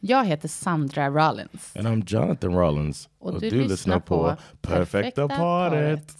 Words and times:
Jag 0.00 0.24
heter 0.24 0.48
Sandra 0.48 1.08
Rollins. 1.08 1.76
And 1.76 1.86
I'm 1.86 2.02
Jonathan 2.06 2.54
Rollins. 2.54 3.08
Och 3.18 3.40
du 3.40 3.50
lyssnar 3.50 4.00
på 4.00 4.36
Perfekta 4.60 5.28
paret. 5.28 6.16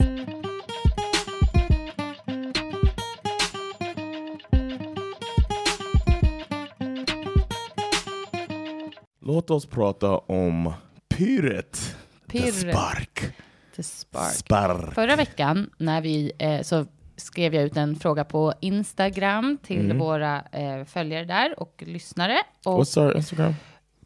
Låt 9.20 9.50
oss 9.50 9.66
prata 9.66 10.18
om 10.18 10.72
pyret. 11.08 11.96
The 12.30 12.38
Pyret. 12.38 12.54
spark. 12.54 13.32
The 13.76 13.82
Spark. 13.82 14.32
Spark. 14.34 14.94
Förra 14.94 15.16
veckan 15.16 15.70
när 15.78 16.00
vi, 16.00 16.32
eh, 16.38 16.62
så 16.62 16.86
skrev 17.18 17.54
jag 17.54 17.64
ut 17.64 17.76
en 17.76 17.96
fråga 17.96 18.24
på 18.24 18.54
Instagram 18.60 19.58
till 19.62 19.84
Mm. 19.84 19.98
våra 19.98 20.42
eh, 20.52 20.84
följare 20.84 21.24
där 21.24 21.60
och 21.60 21.82
lyssnare. 21.86 22.38
Och 22.64 22.82
What's 22.82 23.04
our 23.06 23.16
Instagram? 23.16 23.54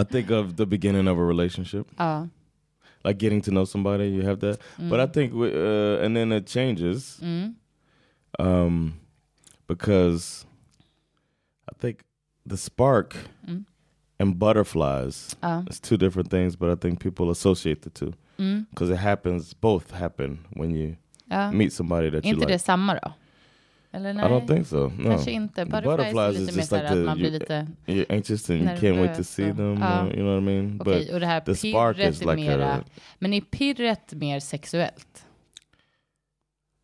I 0.00 0.04
think 0.04 0.30
of 0.30 0.56
the 0.56 0.66
beginning 0.66 1.08
of 1.08 1.18
a 1.18 1.22
relationship. 1.28 1.86
Ja. 1.96 2.28
like 3.04 3.18
getting 3.24 3.40
to 3.42 3.50
know 3.50 3.64
somebody 3.64 4.04
you 4.04 4.22
have 4.24 4.40
that 4.40 4.60
but 4.90 5.00
i 5.00 5.06
think 5.12 5.32
we, 5.32 5.46
uh, 5.52 6.04
and 6.04 6.16
then 6.16 6.32
it 6.32 6.48
changes 6.48 7.20
um 8.38 8.92
because 9.68 10.46
i 11.72 11.74
think 11.80 11.98
the 12.50 12.56
spark 12.56 13.16
and 14.18 14.34
butterflies 14.38 15.36
it's 15.66 15.80
two 15.80 15.96
different 15.96 16.30
things 16.30 16.56
but 16.56 16.68
i 16.70 16.76
think 16.88 17.00
people 17.00 17.30
associate 17.30 17.82
the 17.82 17.90
two 17.90 18.12
because 18.70 18.90
it 18.90 18.98
happens 18.98 19.54
both 19.60 19.92
happen 19.94 20.38
when 20.56 20.74
you 20.74 20.96
Ja. 21.30 21.50
meet 21.52 21.72
somebody 21.72 22.10
that 22.10 22.24
Är 22.24 22.28
you 22.28 22.34
inte 22.34 22.46
like 22.46 22.52
det 22.52 22.58
samma 22.58 22.94
då? 22.94 23.12
Eller 23.90 24.14
nej? 24.14 24.26
i 24.26 24.28
don't 24.28 24.46
think 24.46 24.66
so 24.66 24.92
no 24.98 25.08
Kanske 25.10 25.30
inte. 25.30 25.64
Butterflies, 25.64 26.16
är 26.16 26.32
lite 26.32 26.56
mer 26.56 26.62
såhär 26.62 26.84
att 26.84 27.06
man 27.06 27.18
blir 27.18 27.30
lite... 27.30 27.66
you're 27.86 28.12
anxious 28.14 28.50
and 28.50 28.60
you 28.60 28.68
can't 28.68 29.00
wait 29.00 29.16
to 29.16 29.24
see 29.24 29.52
them 29.52 29.82
uh, 29.82 30.06
you 30.06 30.16
know 30.16 30.34
what 30.34 30.42
i 30.42 30.44
mean 30.44 30.80
Okej, 30.80 31.14
och 31.14 31.20
det 31.20 31.26
här 31.26 31.40
the 31.40 31.54
spark 31.54 31.98
is 31.98 32.20
like 32.20 32.36
mera... 32.36 32.72
a 32.72 32.80
Men 33.18 33.32
är 33.32 33.40
pirret 33.40 34.12
mer 34.12 34.40
sexuellt? 34.40 35.24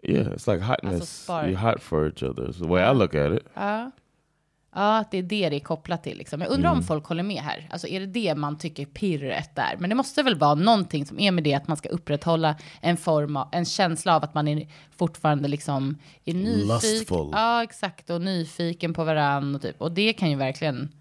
Yeah, 0.02 0.26
it's 0.26 0.46
like 0.46 0.60
hotness. 0.60 1.22
spark. 1.22 1.46
You're 1.46 1.56
hot 1.56 1.80
for 1.80 2.06
each 2.06 2.22
other. 2.22 2.48
It's 2.48 2.58
the 2.58 2.66
way 2.66 2.82
I 2.82 2.92
look 2.92 3.14
at 3.14 3.32
it. 3.32 3.46
Ja. 3.54 3.90
Ja, 4.74 4.98
att 4.98 5.10
det 5.10 5.18
är 5.18 5.22
det 5.22 5.48
det 5.48 5.56
är 5.56 5.60
kopplat 5.60 6.02
till. 6.02 6.18
Liksom. 6.18 6.40
Jag 6.40 6.50
undrar 6.50 6.70
om 6.70 6.82
folk 6.82 7.06
håller 7.06 7.22
med 7.22 7.42
här. 7.42 7.68
Alltså 7.70 7.88
är 7.88 8.00
det 8.00 8.06
det 8.06 8.34
man 8.34 8.58
tycker 8.58 8.86
pirret 8.86 9.58
är? 9.58 9.76
Men 9.78 9.90
det 9.90 9.96
måste 9.96 10.22
väl 10.22 10.38
vara 10.38 10.54
någonting 10.54 11.06
som 11.06 11.20
är 11.20 11.30
med 11.30 11.44
det 11.44 11.54
att 11.54 11.68
man 11.68 11.76
ska 11.76 11.88
upprätthålla 11.88 12.56
en 12.80 12.96
form 12.96 13.36
av, 13.36 13.48
en 13.52 13.64
känsla 13.64 14.16
av 14.16 14.24
att 14.24 14.34
man 14.34 14.48
är 14.48 14.68
fortfarande 14.96 15.48
liksom 15.48 15.98
är 16.24 16.34
nyfiken. 16.34 17.30
Ja, 17.32 17.62
exakt. 17.62 18.10
Och 18.10 18.20
nyfiken 18.20 18.94
på 18.94 19.04
varandra. 19.04 19.56
Och, 19.56 19.62
typ. 19.62 19.80
och 19.80 19.92
det 19.92 20.12
kan 20.12 20.30
ju 20.30 20.36
verkligen, 20.36 20.92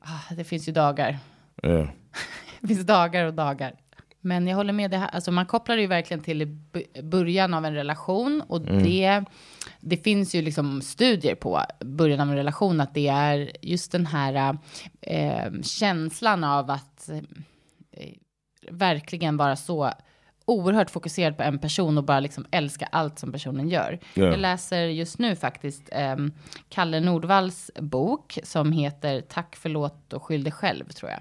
ah, 0.00 0.34
det 0.34 0.44
finns 0.44 0.68
ju 0.68 0.72
dagar. 0.72 1.18
Yeah. 1.62 1.88
Det 2.60 2.68
finns 2.68 2.86
dagar 2.86 3.24
och 3.24 3.34
dagar. 3.34 3.74
Men 4.24 4.46
jag 4.46 4.56
håller 4.56 4.72
med, 4.72 4.90
det 4.90 4.96
här, 4.96 5.08
alltså 5.08 5.30
man 5.32 5.46
kopplar 5.46 5.76
det 5.76 5.82
ju 5.82 5.88
verkligen 5.88 6.22
till 6.22 6.46
början 7.02 7.54
av 7.54 7.64
en 7.64 7.74
relation. 7.74 8.42
Och 8.48 8.60
det, 8.60 9.24
det 9.80 9.96
finns 9.96 10.34
ju 10.34 10.42
liksom 10.42 10.82
studier 10.82 11.34
på 11.34 11.62
början 11.80 12.20
av 12.20 12.28
en 12.28 12.36
relation 12.36 12.80
att 12.80 12.94
det 12.94 13.08
är 13.08 13.52
just 13.62 13.92
den 13.92 14.06
här 14.06 14.58
eh, 15.00 15.52
känslan 15.62 16.44
av 16.44 16.70
att 16.70 17.08
eh, 17.08 18.12
verkligen 18.70 19.36
vara 19.36 19.56
så 19.56 19.92
oerhört 20.44 20.90
fokuserad 20.90 21.36
på 21.36 21.42
en 21.42 21.58
person 21.58 21.98
och 21.98 22.04
bara 22.04 22.20
liksom 22.20 22.46
älska 22.50 22.88
allt 22.92 23.18
som 23.18 23.32
personen 23.32 23.68
gör. 23.68 23.98
Ja. 24.14 24.24
Jag 24.24 24.38
läser 24.38 24.84
just 24.84 25.18
nu 25.18 25.36
faktiskt 25.36 25.88
eh, 25.92 26.16
Kalle 26.68 27.00
Nordvalls 27.00 27.70
bok 27.74 28.38
som 28.42 28.72
heter 28.72 29.20
Tack, 29.20 29.56
förlåt 29.56 30.12
och 30.12 30.22
skyll 30.22 30.44
dig 30.44 30.52
själv 30.52 30.88
tror 30.88 31.10
jag. 31.10 31.20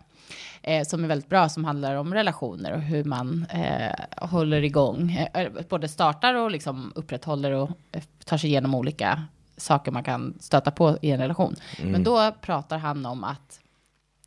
Eh, 0.63 0.83
som 0.83 1.03
är 1.03 1.07
väldigt 1.07 1.29
bra, 1.29 1.49
som 1.49 1.65
handlar 1.65 1.95
om 1.95 2.13
relationer 2.13 2.73
och 2.73 2.81
hur 2.81 3.03
man 3.03 3.45
eh, 3.49 4.27
håller 4.29 4.63
igång, 4.63 5.11
eh, 5.33 5.51
både 5.69 5.87
startar 5.87 6.35
och 6.35 6.51
liksom 6.51 6.91
upprätthåller 6.95 7.51
och 7.51 7.69
eh, 7.91 8.03
tar 8.25 8.37
sig 8.37 8.49
igenom 8.49 8.75
olika 8.75 9.23
saker 9.57 9.91
man 9.91 10.03
kan 10.03 10.37
stöta 10.39 10.71
på 10.71 10.97
i 11.01 11.11
en 11.11 11.19
relation. 11.19 11.55
Men 11.83 12.03
då 12.03 12.31
pratar 12.41 12.77
han 12.77 13.05
om 13.05 13.23
att 13.23 13.59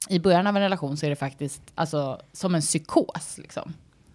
i 0.08 0.18
början 0.18 0.46
av 0.46 0.56
en 0.56 0.62
relation 0.62 0.96
så 0.96 1.06
är 1.06 1.10
det 1.10 1.16
faktiskt 1.16 1.62
alltså, 1.74 2.20
som 2.32 2.54
en 2.54 2.60
psykos. 2.60 3.38
Liksom. 3.38 3.74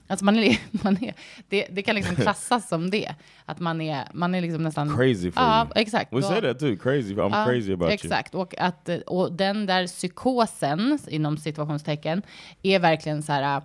Alltså 0.10 0.26
man 0.26 0.36
är, 0.36 0.58
man 0.84 1.04
är, 1.04 1.14
det, 1.50 1.68
det 1.72 1.82
kan 1.82 1.96
liksom 1.96 2.16
klassas 2.16 2.70
som 2.70 2.90
det. 2.90 3.16
Att 3.46 3.60
man 3.60 3.82
är, 3.82 4.08
man 4.14 4.36
är 4.36 4.42
liksom 4.42 4.64
nästan... 4.64 4.98
Crazy 4.98 5.32
for 5.32 5.44
ja, 5.44 5.64
you. 5.64 5.72
exakt. 5.76 6.14
We 6.14 6.22
say 6.22 6.42
that 6.42 6.60
too. 6.60 6.78
Crazy. 6.78 7.16
I'm 7.16 7.40
Ja, 7.40 7.46
crazy 7.46 7.74
about 7.74 7.90
you. 7.90 7.94
Exakt, 7.94 8.36
och, 8.36 8.58
att, 8.58 8.90
och 9.06 9.32
den 9.32 9.66
där 9.66 9.88
psykosen, 9.88 11.00
inom 11.08 11.38
situationstecken, 11.38 12.22
är 12.64 12.80
verkligen 12.80 13.24
så 13.24 13.32
här, 13.32 13.62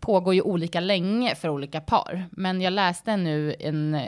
pågår 0.00 0.34
ju 0.34 0.42
olika 0.42 0.80
länge 0.80 1.34
för 1.34 1.48
olika 1.48 1.80
par. 1.80 2.24
Men 2.30 2.60
jag 2.60 2.72
läste 2.72 3.16
nu 3.16 3.54
en, 3.60 4.00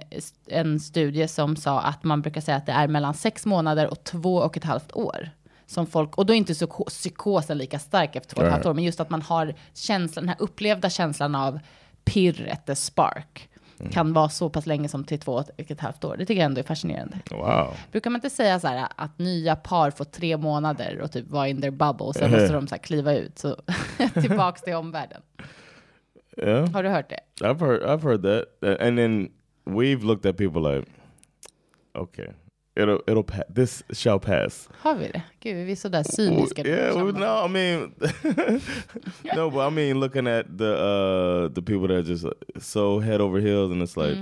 en 0.47 0.81
studie 0.81 1.29
som 1.29 1.57
sa 1.57 1.81
att 1.81 2.05
man 2.05 2.23
brukar 2.23 2.41
säga 2.41 2.57
att 2.57 2.67
det 2.67 2.73
är 2.73 2.89
mellan 2.89 3.15
sex 3.15 3.47
månader 3.47 3.87
och 3.87 4.05
två 4.05 4.37
och 4.37 4.57
ett 4.57 4.65
halvt 4.65 4.93
år. 4.93 5.31
Som 5.67 5.87
folk, 5.87 6.19
och 6.19 6.27
då 6.27 6.33
är 6.33 6.37
inte 6.37 6.53
psyko- 6.53 6.89
psykosen 6.89 7.59
lika 7.59 7.79
stark 7.79 8.17
efter 8.17 8.35
två 8.35 8.41
och 8.41 8.47
ett 8.47 8.53
halvt 8.53 8.67
år, 8.67 8.75
men 8.75 8.85
just 8.85 9.01
att 9.01 9.11
man 9.11 9.23
har 9.23 9.55
känslan, 9.75 10.23
den 10.23 10.29
här 10.29 10.37
upplevda 10.41 10.91
känslan 10.91 11.35
av 11.35 11.59
pirret, 12.05 12.67
the 12.67 12.75
spark, 12.75 13.49
kan 13.91 14.13
vara 14.13 14.29
så 14.29 14.49
pass 14.51 14.67
länge 14.67 14.89
som 14.89 15.05
till 15.05 15.19
två 15.19 15.33
och 15.33 15.51
ett 15.57 15.81
halvt 15.81 16.05
år. 16.05 16.17
Det 16.17 16.27
tycker 16.27 16.41
jag 16.41 16.47
ändå 16.47 16.59
är 16.59 16.65
fascinerande. 16.65 17.19
Wow. 17.31 17.75
Brukar 17.93 18.11
man 18.11 18.17
inte 18.19 18.31
säga 18.31 18.61
så 18.61 18.69
här 18.69 18.89
att 18.97 19.19
nya 19.19 19.57
par 19.57 19.91
får 19.91 20.05
tre 20.05 20.37
månader 20.37 21.01
och 21.01 21.13
typ 21.13 21.29
vara 21.31 21.49
in 21.49 21.61
their 21.61 21.71
bubble, 21.71 22.13
sen 22.15 22.31
måste 22.31 22.53
de 22.53 22.69
så 22.69 22.75
här 22.75 22.83
kliva 22.83 23.15
ut, 23.15 23.39
så 23.39 23.57
tillbaks 24.21 24.63
till 24.63 24.75
omvärlden. 24.75 25.23
Yeah. 26.39 26.69
Har 26.71 26.83
du 26.83 26.89
hört 26.89 27.11
det? 27.11 27.21
I've 27.45 27.61
heard 27.61 27.83
I've 27.83 28.03
heard 28.03 28.23
that. 28.23 28.81
And 28.81 28.99
then 28.99 29.29
we've 29.65 30.05
looked 30.05 30.31
at 30.31 30.37
people 30.37 30.77
like, 30.77 30.89
okay, 31.99 32.29
it'll 32.77 33.01
it'll 33.07 33.25
pa- 33.25 33.45
this 33.55 33.83
shall 33.93 34.19
pass. 34.21 34.69
Har 34.79 34.95
vi 34.95 35.09
det? 35.09 35.23
Gud, 35.41 35.67
vi 35.67 35.73
är 35.73 35.77
så 35.77 35.89
där 35.89 36.05
cyniska. 36.05 36.63
Yeah, 36.67 37.05
well, 37.05 37.15
no, 37.15 37.47
I 37.47 37.49
mean, 37.49 37.95
no, 39.37 39.51
but 39.51 39.73
I 39.73 39.75
mean, 39.75 40.01
looking 40.01 40.27
at 40.27 40.47
the 40.59 40.65
uh 40.75 41.49
the 41.55 41.63
people 41.63 41.89
that 41.89 41.97
are 41.97 42.03
just 42.13 42.25
uh, 42.25 42.31
so 42.61 43.01
head 43.01 43.21
over 43.21 43.41
heels, 43.41 43.71
and 43.73 43.83
it's 43.83 43.97
like, 43.97 44.17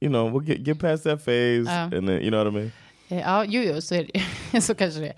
you 0.00 0.08
know, 0.10 0.26
we'll 0.26 0.46
get 0.46 0.62
get 0.64 0.78
past 0.78 1.04
that 1.04 1.20
phase, 1.22 1.66
Ja. 1.66 1.84
and 1.92 2.08
then 2.08 2.22
you 2.22 2.30
know 2.30 2.44
what 2.44 2.52
I 2.52 2.56
mean. 2.56 2.72
Eh, 3.10 3.18
Ja, 3.20 3.44
jo, 3.44 3.62
jo, 3.62 3.80
så, 3.80 3.94
är 3.94 4.06
det, 4.52 4.60
så 4.60 4.74
kanske 4.74 5.00
det 5.00 5.06
är. 5.08 5.14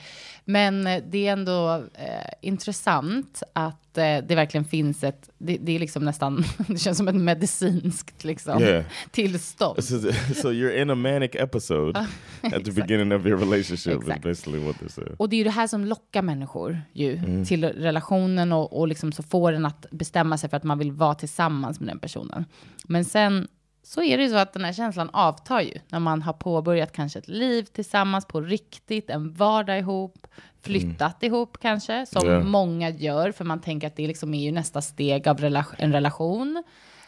Men 0.53 0.87
eh, 0.87 1.03
det 1.11 1.27
är 1.27 1.33
ändå 1.33 1.75
eh, 1.95 2.33
intressant 2.43 3.43
att 3.53 3.99
eh, 3.99 4.19
det 4.29 4.35
verkligen 4.35 4.65
finns 4.65 5.05
ett, 5.05 5.31
det, 5.39 5.57
det 5.61 5.73
är 5.73 5.79
liksom 5.79 6.05
nästan, 6.05 6.45
det 6.69 6.79
känns 6.79 6.99
som 6.99 7.09
ett 7.09 7.15
medicinskt 7.15 8.25
liksom, 8.25 8.63
Yeah. 8.63 8.85
tillstånd. 9.11 9.85
So, 9.85 9.99
so 10.35 10.49
you're 10.53 10.83
in 10.83 10.91
a 10.91 10.95
manic 10.95 11.31
episode 11.35 11.99
at 12.43 12.65
the 12.65 12.73
beginning 12.73 13.13
of 13.13 13.27
your 13.27 13.39
relationship. 13.39 14.03
Is 14.03 14.23
basically 14.23 14.59
what 14.67 14.79
they 14.79 14.89
said. 14.89 15.15
Och 15.19 15.29
det 15.29 15.37
är 15.37 15.39
ju 15.39 15.45
det 15.45 15.51
här 15.51 15.67
som 15.67 15.85
lockar 15.85 16.23
människor 16.23 16.81
ju 16.93 17.17
Mm. 17.17 17.45
till 17.45 17.65
relationen 17.65 18.53
och, 18.53 18.79
och 18.81 18.89
liksom 18.89 19.13
så 19.13 19.23
får 19.23 19.53
den 19.53 19.67
att 19.67 19.87
bestämma 19.91 20.39
sig 20.39 20.51
för 20.51 20.57
att 20.57 20.65
man 20.65 20.79
vill 20.79 20.93
vara 20.93 21.15
tillsammans 21.15 21.81
med 21.81 21.89
den 21.89 21.99
personen. 21.99 22.45
Men 22.85 23.05
sen 23.05 23.49
så 23.91 24.03
är 24.03 24.17
det 24.19 24.23
ju 24.25 24.31
så 24.31 24.37
att 24.37 24.53
den 24.53 24.65
här 24.65 24.73
känslan 24.73 25.11
avtar 25.13 25.61
ju 25.61 25.75
när 25.89 25.99
man 26.01 26.23
har 26.23 26.33
påbörjat 26.33 26.93
kanske 26.93 27.19
ett 27.19 27.29
liv 27.29 27.63
tillsammans 27.63 28.27
på 28.27 28.41
riktigt, 28.41 29.11
en 29.11 29.33
vardag 29.33 29.79
ihop, 29.79 30.27
flyttat 30.63 31.23
ihop 31.23 31.59
kanske, 31.61 32.07
som 32.07 32.29
Ja. 32.29 32.41
många 32.41 32.91
gör, 32.91 33.33
för 33.33 33.45
man 33.45 33.61
tänker 33.61 33.87
att 33.87 33.97
det 33.97 34.07
liksom 34.07 34.35
är 34.35 34.43
ju 34.45 34.53
nästa 34.53 34.81
steg 34.83 35.29
av 35.29 35.39
rela- 35.39 35.67
en 35.79 35.93
relation. 35.93 36.63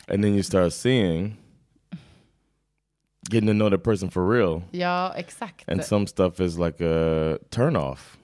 And 0.08 0.22
then 0.22 0.34
you 0.34 0.42
start 0.42 0.72
seeing, 0.72 1.36
getting 3.30 3.46
to 3.48 3.52
know 3.52 3.70
the 3.70 3.78
person 3.78 4.10
for 4.10 4.30
real. 4.30 4.62
Ja, 4.70 5.12
exakt. 5.16 5.68
And 5.68 5.84
some 5.84 6.06
stuff 6.06 6.40
is 6.40 6.58
like 6.58 6.84
a 6.86 7.38
turn 7.50 7.76
off. 7.76 8.18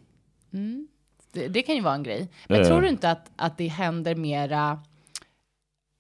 Det, 1.33 1.49
det 1.49 1.63
kan 1.63 1.75
ju 1.75 1.81
vara 1.81 1.95
en 1.95 2.03
grej. 2.03 2.29
Men 2.49 2.59
Ja. 2.61 2.67
tror 2.67 2.81
du 2.81 2.89
inte 2.89 3.11
att, 3.11 3.31
att 3.37 3.59
det 3.59 3.67
händer 3.69 4.15
mera 4.15 4.81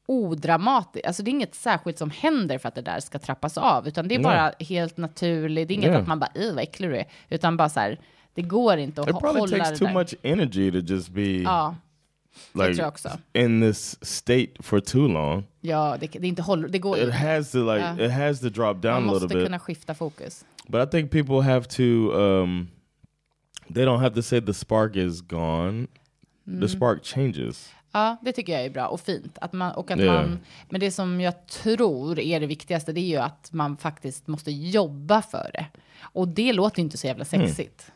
odramatiskt? 0.08 1.06
Alltså 1.06 1.22
det 1.22 1.28
är 1.28 1.32
inget 1.32 1.55
särskilt 1.55 1.99
som 1.99 2.10
händer 2.10 2.58
för 2.58 2.69
att 2.69 2.75
det 2.75 2.82
där 2.82 3.00
ska 3.00 3.19
trappas 3.19 3.58
av, 3.58 3.88
utan 3.88 4.08
det 4.08 4.14
är 4.14 4.19
Nej. 4.19 4.25
bara 4.25 4.52
helt 4.60 4.96
naturligt. 4.96 5.69
Det 5.69 5.75
är 5.75 5.76
inget 5.76 5.93
Ja. 5.93 5.99
att 5.99 6.06
man 6.06 6.19
bara, 6.19 6.31
"Ih, 6.34 6.55
vad 6.55 6.62
äcklig 6.62 6.90
du 6.90 6.96
är, 6.96 7.06
utan 7.28 7.56
bara 7.56 7.69
så 7.69 7.81
här, 7.81 7.99
det 8.34 8.43
går 8.43 8.76
inte 8.78 9.00
att 9.02 9.08
It 9.08 9.14
hå- 9.14 9.20
probably 9.20 9.40
hålla 9.40 9.56
takes 9.64 9.70
det 9.70 9.76
too 9.78 9.87
där. 9.88 9.94
much 9.94 10.14
energy 10.22 10.70
to 10.72 10.78
just 10.78 11.08
be 11.08 11.22
Ja, 11.22 11.75
det 12.52 12.69
like 12.69 12.82
in 13.32 13.60
this 13.60 14.05
state 14.05 14.49
for 14.60 14.81
too 14.81 15.08
long. 15.08 15.44
Ja, 15.60 15.96
det, 16.00 16.06
det 16.06 16.28
inte 16.28 16.43
håll, 16.43 16.72
det 16.72 16.78
går 16.78 16.99
It 16.99 17.14
has 17.14 17.50
to 17.50 17.58
like 17.72 17.94
Ja. 17.99 18.04
it 18.06 18.12
has 18.12 18.40
to 18.40 18.49
drop 18.49 18.82
down 18.82 19.08
a 19.08 19.12
little 19.12 19.28
bit. 19.28 19.44
kunna 19.46 19.58
skifta 19.58 19.94
fokus. 19.94 20.44
But 20.69 20.88
I 20.88 20.90
think 20.90 21.11
people 21.11 21.43
have 21.43 21.64
to 21.64 21.82
um 22.19 22.69
they 23.75 23.84
don't 23.84 23.99
have 23.99 24.14
to 24.14 24.22
say 24.22 24.40
the 24.40 24.54
spark 24.54 24.96
is 24.96 25.20
gone. 25.22 25.87
Mm. 26.46 26.61
The 26.61 26.69
spark 26.69 27.04
changes. 27.04 27.70
Ja, 27.93 28.17
det 28.23 28.32
tycker 28.32 28.52
jag 28.52 28.64
är 28.64 28.70
bra 28.70 28.87
och 28.87 29.00
fint. 29.00 29.38
Att 29.40 29.52
man, 29.52 29.73
och 29.73 29.90
att 29.90 30.00
Ja. 30.00 30.12
man, 30.12 30.38
men 30.69 30.81
det 30.81 30.90
som 30.90 31.20
jag 31.20 31.46
tror 31.46 32.19
är 32.19 32.40
det 32.40 32.46
viktigaste, 32.46 32.93
det 32.93 33.00
är 33.00 33.08
ju 33.08 33.17
att 33.17 33.52
man 33.52 33.76
faktiskt 33.76 34.26
måste 34.26 34.50
jobba 34.50 35.23
för 35.23 35.50
det. 35.55 35.67
Och 36.00 36.29
det 36.29 36.52
låter 36.52 36.79
ju 36.79 36.85
inte 36.85 36.99
så 36.99 37.06
jävla 37.06 37.25
sexigt. 37.25 37.93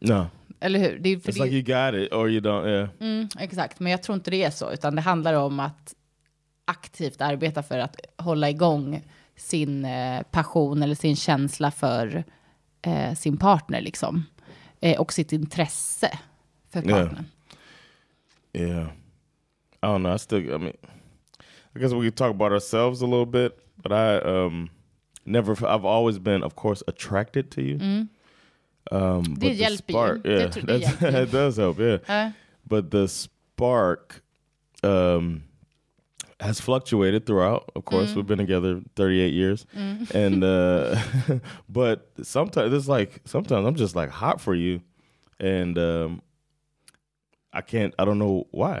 No. 0.00 0.26
Eller 0.60 0.78
hur? 0.78 0.98
Det 0.98 1.08
är, 1.08 1.18
för 1.18 1.32
It's 1.32 1.38
det, 1.38 1.44
like 1.44 1.56
you 1.56 1.62
got 1.62 2.06
it 2.06 2.12
or 2.12 2.30
you 2.30 2.40
don't 2.40 2.68
yeah. 2.68 2.88
mm, 3.00 3.28
exakt, 3.38 3.80
men 3.80 3.92
jag 3.92 4.02
tror 4.02 4.14
inte 4.16 4.30
det 4.30 4.42
är 4.44 4.50
så, 4.50 4.72
utan 4.72 4.94
det 4.94 5.00
handlar 5.02 5.34
om 5.34 5.60
att 5.60 5.94
aktivt 6.64 7.20
arbeta 7.20 7.62
för 7.62 7.78
att 7.78 7.96
hålla 8.16 8.50
igång 8.50 9.02
sin 9.36 9.84
eh, 9.84 10.22
passion 10.22 10.82
eller 10.82 10.94
sin 10.94 11.16
känsla 11.16 11.70
för 11.70 12.24
eh, 12.82 13.14
sin 13.14 13.36
partner 13.36 13.80
liksom. 13.80 14.24
Eh, 14.80 15.00
och 15.00 15.12
sitt 15.12 15.32
intresse 15.32 16.18
för 16.70 16.80
partnern. 16.82 17.06
Yeah. 17.12 17.24
I 18.54 18.90
don't 19.82 20.02
know. 20.02 20.12
I 20.12 20.16
still 20.16 20.54
I 20.54 20.58
mean 20.58 20.76
I 21.74 21.78
guess 21.78 21.92
we 21.92 22.06
could 22.06 22.16
talk 22.16 22.30
about 22.30 22.52
ourselves 22.52 23.00
a 23.02 23.06
little 23.06 23.26
bit, 23.26 23.58
but 23.82 23.92
I 23.92 24.18
um 24.18 24.70
never 25.24 25.52
I've 25.66 25.84
always 25.84 26.18
been 26.18 26.42
of 26.42 26.54
course 26.56 26.82
attracted 26.88 27.50
to 27.52 27.62
you. 27.62 28.08
Um 28.90 29.22
but 29.34 29.40
the 29.40 29.50
Mm. 29.50 29.68
ju. 29.70 29.76
spark, 29.76 30.20
yeah, 30.24 30.46
det 30.46 30.80
ju. 30.80 31.06
it 31.22 31.30
does 31.30 31.56
help, 31.56 31.78
yeah. 31.78 31.98
Ja. 32.08 32.32
but 32.68 32.90
the 32.90 33.08
spark 33.08 34.22
um 34.82 35.44
has 36.40 36.60
fluctuated 36.60 37.24
throughout 37.24 37.70
of 37.76 37.84
course 37.84 38.16
we've 38.16 38.26
been 38.26 38.38
together 38.38 38.80
38 38.96 39.32
years 39.32 39.64
and 40.12 40.42
uh 40.42 40.96
but 41.68 42.10
sometimes 42.22 42.72
it's 42.72 42.88
like 42.88 43.20
sometimes 43.24 43.64
i'm 43.64 43.76
just 43.76 43.94
like 43.94 44.10
hot 44.10 44.40
for 44.40 44.52
you 44.54 44.80
and 45.38 45.78
um 45.78 46.20
i 47.52 47.60
can't 47.60 47.92
i 47.98 48.04
don't 48.04 48.14
know 48.18 48.46
why 48.52 48.80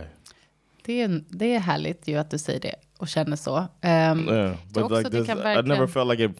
Det, 0.84 1.00
är, 1.02 1.24
det 1.28 1.54
är 1.54 1.60
härligt 1.60 2.08
ju 2.08 2.16
att 2.16 2.30
du 2.30 2.38
säger 2.38 2.60
det 2.60 2.74
och 2.98 3.08
känner 3.08 3.36
så. 3.36 3.66
Ehm, 3.80 4.28
yeah 4.28 4.56
but 4.74 4.90
like 4.90 5.10
this 5.10 5.28
i 5.28 5.34
never 5.62 5.86
felt 5.86 6.08
like 6.10 6.24
it 6.24 6.30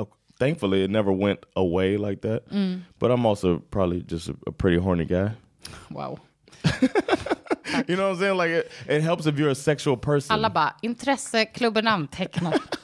uh, 0.00 0.06
thankfully 0.38 0.84
it 0.84 0.90
never 0.90 1.12
went 1.26 1.40
away 1.56 1.98
like 1.98 2.16
that 2.28 2.42
but 2.98 3.10
i'm 3.10 3.26
also 3.26 3.58
probably 3.70 4.04
just 4.08 4.28
a, 4.28 4.32
a 4.46 4.52
pretty 4.52 4.78
horny 4.78 5.04
guy 5.04 5.30
Wow. 5.90 6.18
you 7.88 7.96
know 7.96 8.08
what 8.08 8.12
i'm 8.12 8.18
saying 8.18 8.36
like 8.36 8.50
it, 8.50 8.70
it 8.88 9.02
helps 9.02 9.26
if 9.26 9.38
you're 9.38 9.50
a 9.50 9.54
sexual 9.54 9.96
person 9.96 10.34
Alla 10.34 10.50
bara, 10.50 10.74
intresseklubben 10.82 11.86
antecknar. 11.86 12.54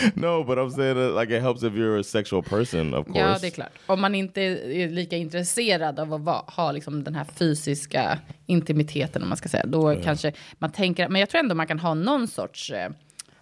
No, 0.14 0.44
but 0.44 0.58
I'm 0.58 0.70
saying 0.70 0.94
that 0.96 1.20
like 1.20 1.36
it 1.36 1.42
helps 1.42 1.62
if 1.62 1.72
you're 1.74 2.00
a 2.00 2.04
sexual 2.04 2.42
person, 2.42 2.94
of 2.94 3.06
course. 3.06 3.18
ja, 3.18 3.38
det 3.40 3.46
är 3.46 3.50
klart. 3.50 3.72
Om 3.86 4.00
man 4.00 4.14
inte 4.14 4.40
är 4.42 4.88
lika 4.88 5.16
intresserad 5.16 6.00
av 6.00 6.14
att 6.14 6.20
va, 6.20 6.44
ha 6.46 6.72
liksom 6.72 7.04
den 7.04 7.14
här 7.14 7.24
fysiska 7.24 8.18
intimiteten, 8.46 9.22
om 9.22 9.28
man 9.28 9.38
ska 9.38 9.48
säga, 9.48 9.66
då 9.66 9.96
kanske 10.02 10.32
man 10.58 10.70
tänker, 10.72 11.08
men 11.08 11.20
jag 11.20 11.28
tror 11.30 11.38
ändå 11.38 11.54
man 11.54 11.66
kan 11.66 11.78
ha 11.78 11.94
någon 11.94 12.28
sorts 12.28 12.70
eh, 12.70 12.90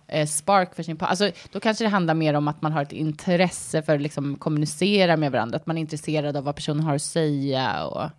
eh, 0.09 0.27
spark 0.27 0.75
för 0.75 0.83
sin. 0.83 0.97
Alltså, 1.01 1.31
då 1.53 1.61
kanske 1.61 1.85
det 1.85 1.89
handlar 1.89 2.15
mer 2.15 2.35
om 2.35 2.49
att 2.49 2.63
man 2.63 2.73
har 2.73 2.83
ett 2.83 2.93
intresse 2.93 3.83
för 3.83 3.95
att 3.95 4.01
liksom, 4.01 4.37
kommunicera 4.37 5.17
med 5.17 5.33
varandra, 5.33 5.57
att 5.57 5.67
man 5.67 5.77
är 5.77 5.81
intresserad 5.81 6.37
av 6.37 6.45
vad 6.45 6.57
personen 6.57 6.83
har 6.83 6.95
att 6.95 7.03
säga. 7.03 7.85
Och... 7.87 8.11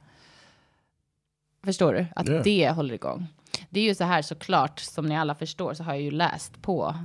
Förstår 1.65 1.93
du? 1.93 2.05
Att 2.15 2.27
Ja. 2.27 2.41
det 2.43 2.69
håller 2.69 2.95
igång. 2.95 3.27
Det 3.69 3.79
är 3.79 3.83
ju 3.83 3.95
så 3.95 4.03
här 4.03 4.21
såklart, 4.21 4.79
som 4.79 5.05
ni 5.05 5.17
alla 5.17 5.35
förstår, 5.35 5.73
så 5.73 5.83
har 5.83 5.93
jag 5.93 6.01
ju 6.01 6.11
läst 6.11 6.61
på 6.61 6.95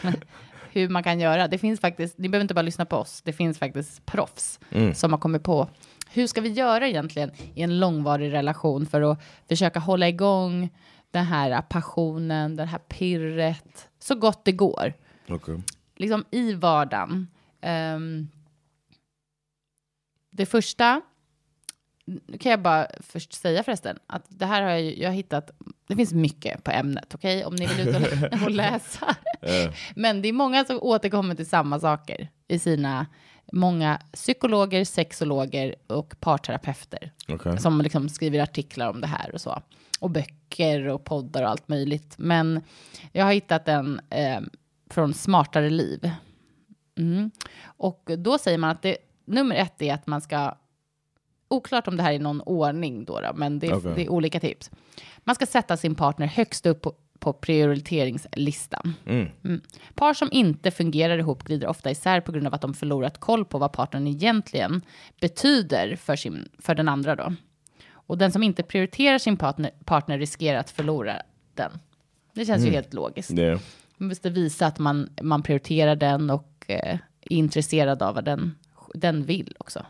hur 0.72 0.88
man 0.88 1.02
kan 1.02 1.20
göra. 1.20 1.48
Det 1.48 1.58
finns 1.58 1.80
faktiskt, 1.80 2.18
ni 2.18 2.28
behöver 2.28 2.42
inte 2.42 2.54
bara 2.54 2.62
lyssna 2.62 2.84
på 2.84 2.96
oss, 2.96 3.22
det 3.22 3.32
finns 3.32 3.58
faktiskt 3.58 4.06
proffs 4.06 4.60
som 4.94 5.12
har 5.12 5.18
kommit 5.18 5.42
på 5.42 5.68
hur 6.14 6.26
ska 6.26 6.40
vi 6.40 6.48
göra 6.48 6.88
egentligen 6.88 7.30
i 7.54 7.62
en 7.62 7.80
långvarig 7.80 8.32
relation 8.32 8.86
för 8.86 9.12
att 9.12 9.22
försöka 9.48 9.80
hålla 9.80 10.08
igång 10.08 10.70
den 11.10 11.24
här 11.24 11.62
passionen, 11.62 12.56
det 12.56 12.64
här 12.64 12.78
pirret, 12.78 13.88
så 13.98 14.14
gott 14.14 14.44
det 14.44 14.52
går. 14.52 14.94
Okay. 15.28 15.58
Liksom 15.96 16.24
i 16.30 16.52
vardagen. 16.54 17.28
Ehm, 17.60 18.28
det 20.30 20.46
första, 20.46 21.00
nu 22.04 22.38
kan 22.38 22.50
jag 22.50 22.62
bara 22.62 22.86
först 23.00 23.32
säga 23.32 23.62
förresten, 23.62 23.98
att 24.06 24.24
det 24.28 24.46
här 24.46 24.62
har 24.62 24.70
jag, 24.70 24.98
jag 24.98 25.08
har 25.08 25.14
hittat, 25.14 25.50
det 25.86 25.96
finns 25.96 26.12
mycket 26.12 26.64
på 26.64 26.70
ämnet, 26.70 27.14
okej? 27.14 27.44
Om 27.44 27.54
ni 27.54 27.66
vill 27.66 27.88
ut 27.88 27.96
och, 27.96 28.42
och 28.42 28.50
läsa. 28.50 29.16
Men 29.94 30.22
det 30.22 30.28
är 30.28 30.32
många 30.32 30.64
som 30.64 30.78
återkommer 30.82 31.34
till 31.34 31.48
samma 31.48 31.80
saker 31.80 32.28
i 32.48 32.58
sina, 32.58 33.06
många 33.52 34.00
psykologer, 34.12 34.84
sexologer 34.84 35.74
och 35.86 36.20
parterapeuter 36.20 37.12
Okay. 37.28 37.58
som 37.58 37.80
liksom 37.80 38.08
skriver 38.08 38.40
artiklar 38.40 38.90
om 38.90 39.00
det 39.00 39.06
här 39.06 39.34
och 39.34 39.40
så. 39.40 39.62
Och 40.00 40.10
böcker 40.10 40.88
och 40.88 41.04
poddar 41.04 41.42
och 41.42 41.48
allt 41.48 41.68
möjligt. 41.68 42.14
Men 42.18 42.60
jag 43.12 43.24
har 43.24 43.32
hittat 43.32 43.68
en 43.68 44.00
eh, 44.10 44.40
från 44.90 45.14
Smartare 45.14 45.70
liv. 45.70 46.10
Mm. 46.98 47.30
Och 47.64 48.10
då 48.18 48.38
säger 48.38 48.58
man 48.58 48.70
att 48.70 48.82
det, 48.82 48.96
nummer 49.24 49.56
ett 49.56 49.82
är 49.82 49.94
att 49.94 50.06
man 50.06 50.20
ska, 50.20 50.54
oklart 51.52 51.88
om 51.88 51.96
det 51.96 52.02
här 52.02 52.12
är 52.12 52.18
någon 52.18 52.40
ordning 52.40 53.04
då, 53.04 53.20
då 53.20 53.32
men 53.34 53.58
det, 53.58 53.66
är- 53.66 53.76
Okej. 53.76 53.92
det 53.96 54.02
är 54.04 54.08
olika 54.08 54.40
tips. 54.40 54.70
Man 55.24 55.34
ska 55.34 55.46
sätta 55.46 55.76
sin 55.76 55.94
partner 55.94 56.26
högst 56.26 56.66
upp 56.66 56.82
på, 56.82 56.94
på 57.18 57.32
prioriteringslistan. 57.32 58.94
Mm. 59.06 59.60
Par 59.94 60.14
som 60.14 60.28
inte 60.32 60.70
fungerar 60.70 61.18
ihop 61.18 61.42
glider 61.42 61.66
ofta 61.66 61.90
isär 61.90 62.20
på 62.20 62.32
grund 62.32 62.46
av 62.46 62.54
att 62.54 62.60
de 62.60 62.74
förlorat 62.74 63.18
koll 63.18 63.44
på 63.44 63.58
vad 63.58 63.72
partnern 63.72 64.06
egentligen 64.06 64.82
betyder 65.20 65.96
för, 65.96 66.16
sin, 66.16 66.48
för 66.58 66.74
den 66.74 66.88
andra. 66.88 67.16
Då. 67.16 67.34
Och 67.92 68.18
den 68.18 68.32
som 68.32 68.42
inte 68.42 68.62
prioriterar 68.62 69.18
sin 69.18 69.36
partner, 69.36 69.70
partner 69.84 70.18
riskerar 70.18 70.58
att 70.58 70.70
förlora 70.70 71.22
den. 71.54 71.70
Det 72.34 72.44
känns 72.44 72.66
ju 72.66 72.70
helt 72.70 72.94
logiskt. 72.94 73.30
Yeah. 73.30 73.60
Man 73.96 74.08
måste 74.08 74.30
visa 74.30 74.66
att 74.66 74.78
man, 74.78 75.08
man 75.22 75.42
prioriterar 75.42 75.96
den 75.96 76.30
och 76.30 76.64
eh, 76.68 76.94
är 76.94 76.98
intresserad 77.32 78.02
av 78.02 78.14
vad 78.14 78.24
den, 78.24 78.54
den 78.94 79.24
vill 79.24 79.56
också. 79.58 79.86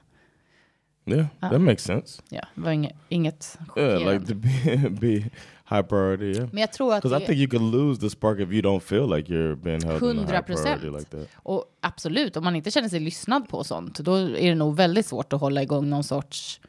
Yeah. 1.04 1.26
That 1.40 1.60
makes 1.60 1.84
sense. 1.84 2.22
Ja, 2.28 2.40
det 2.54 2.60
var 2.60 2.70
inget, 2.70 2.96
inget 3.08 3.58
Yeah, 3.76 4.12
like 4.12 4.26
to 4.26 4.34
be 4.34 4.90
be 5.00 5.30
high 5.64 5.82
priority. 5.82 6.38
Yeah. 6.38 6.48
Men 6.52 6.60
jag 6.60 6.72
tror 6.72 6.94
att 6.94 7.02
Because 7.02 7.22
I 7.22 7.26
think 7.26 7.38
you 7.38 7.48
could 7.50 7.74
lose 7.74 8.00
the 8.00 8.10
spark 8.10 8.40
if 8.40 8.52
you 8.52 8.62
don't 8.62 8.80
feel 8.80 9.16
like 9.16 9.32
you're 9.32 9.56
being 9.56 9.80
held 9.82 10.02
in 10.02 10.18
a 10.18 10.22
high 10.22 10.36
100 10.36 10.42
priority 10.42 10.90
like 10.98 11.10
that. 11.10 11.28
Och 11.34 11.64
absolut, 11.80 12.36
om 12.36 12.44
man 12.44 12.56
inte 12.56 12.70
känner 12.70 12.88
sig 12.88 13.00
lyssnad 13.00 13.48
på 13.48 13.58
och 13.58 13.66
sånt, 13.66 13.98
då 13.98 14.14
är 14.16 14.48
det 14.48 14.54
nog 14.54 14.76
väldigt 14.76 15.06
svårt 15.06 15.32
att 15.32 15.40
hålla 15.40 15.62
igång 15.62 15.90
någon 15.90 16.04
sorts 16.04 16.60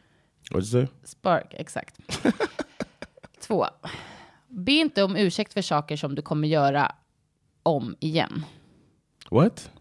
What'd 0.51 0.75
you 0.75 0.85
say? 0.85 0.87
spark. 1.03 1.53
Exakt. 1.53 1.95
Två. 3.39 3.65
Be 4.47 4.71
inte 4.71 5.03
om 5.03 5.15
ursäkt 5.15 5.53
för 5.53 5.61
saker 5.61 5.97
som 5.97 6.15
du 6.15 6.21
kommer 6.21 6.47
göra 6.47 6.91
om 7.63 7.95
igen. 7.99 8.45
What? 9.31 9.71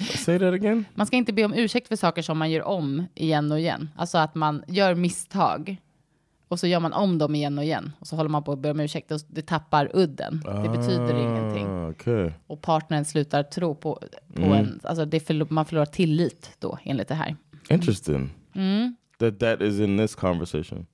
Say 0.00 0.38
that 0.38 0.54
again. 0.54 0.84
Man 0.94 1.06
ska 1.06 1.16
inte 1.16 1.32
be 1.32 1.44
om 1.44 1.54
ursäkt 1.54 1.88
för 1.88 1.96
saker 1.96 2.22
som 2.22 2.38
man 2.38 2.50
gör 2.50 2.62
om 2.62 3.06
igen 3.14 3.52
och 3.52 3.58
igen. 3.60 3.88
Alltså 3.96 4.18
att 4.18 4.34
man 4.34 4.64
gör 4.68 4.94
misstag 4.94 5.76
och 6.48 6.60
så 6.60 6.66
gör 6.66 6.80
man 6.80 6.92
om 6.92 7.18
dem 7.18 7.34
igen 7.34 7.58
och 7.58 7.64
igen. 7.64 7.92
Och 7.98 8.06
så 8.06 8.16
håller 8.16 8.30
man 8.30 8.44
på 8.44 8.52
att 8.52 8.58
be 8.58 8.70
om 8.70 8.80
ursäkt 8.80 9.10
och 9.12 9.20
det 9.28 9.42
tappar 9.42 9.90
udden. 9.94 10.42
Det 10.62 10.68
betyder 10.78 11.14
ingenting. 11.20 11.66
Ah, 11.66 11.88
Okay. 11.90 12.30
Och 12.46 12.62
partnern 12.62 13.04
slutar 13.04 13.42
tro 13.42 13.74
på, 13.74 13.98
på 14.34 14.42
Mm. 14.42 14.52
en, 14.52 14.80
alltså 14.84 15.04
det 15.04 15.20
förlor, 15.20 15.46
man 15.50 15.64
förlorar 15.66 15.86
tillit 15.86 16.50
då 16.58 16.78
enligt 16.84 17.08
det 17.08 17.14
här. 17.14 17.36
Interesting. 17.68 18.30
Mm. 18.54 18.96
That 19.18 19.38
that 19.40 19.60
is 19.62 19.80
in 19.80 19.98
this 19.98 20.14
conversation 20.14 20.86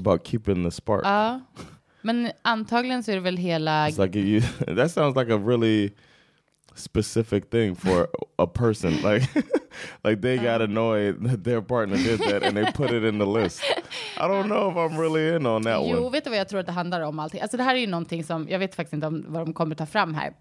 about 0.00 0.26
keeping 0.26 0.64
the 0.64 0.70
spark. 0.70 1.00
Ja, 1.04 1.40
men 2.02 2.30
antagligen 2.42 3.02
så 3.02 3.10
är 3.10 3.14
det 3.14 3.20
väl 3.20 3.36
hela... 3.36 3.86
Like 3.88 4.18
you. 4.18 4.40
That 4.76 4.90
sounds 4.92 5.16
like 5.16 5.34
a 5.34 5.38
really 5.46 5.90
specific 6.76 7.50
thing 7.50 7.74
for 7.76 8.08
a 8.38 8.46
person. 8.46 8.92
Like, 9.04 9.28
like 10.04 10.22
they 10.22 10.36
got 10.38 10.60
annoyed 10.62 11.28
that 11.28 11.44
their 11.44 11.60
partner 11.60 11.96
did 11.96 12.18
that, 12.20 12.42
and 12.42 12.56
they 12.56 12.72
put 12.72 12.90
it 12.90 13.04
in 13.04 13.18
the 13.18 13.26
list. 13.26 13.60
I 14.16 14.20
don't 14.28 14.46
know 14.48 14.70
if 14.70 14.76
I'm 14.76 14.98
really 15.00 15.36
in 15.36 15.46
on 15.46 15.62
that 15.62 15.82
Jo, 15.86 16.00
one. 16.04 16.10
vet 16.12 16.24
du 16.24 16.30
vad 16.30 16.38
jag 16.38 16.48
tror 16.48 16.60
att 16.60 16.66
det 16.66 16.72
handlar 16.72 17.00
om 17.00 17.18
allting? 17.18 17.40
Alltså 17.40 17.56
det 17.56 17.62
här 17.62 17.74
är 17.74 17.78
ju 17.78 17.86
någonting 17.86 18.24
som, 18.24 18.46
jag 18.48 18.58
vet 18.58 18.74
faktiskt 18.74 18.92
inte 18.94 19.06
om 19.06 19.24
vad 19.28 19.46
de 19.46 19.52
kommer 19.54 19.74
ta 19.74 19.86
fram 19.86 20.14
här. 20.14 20.32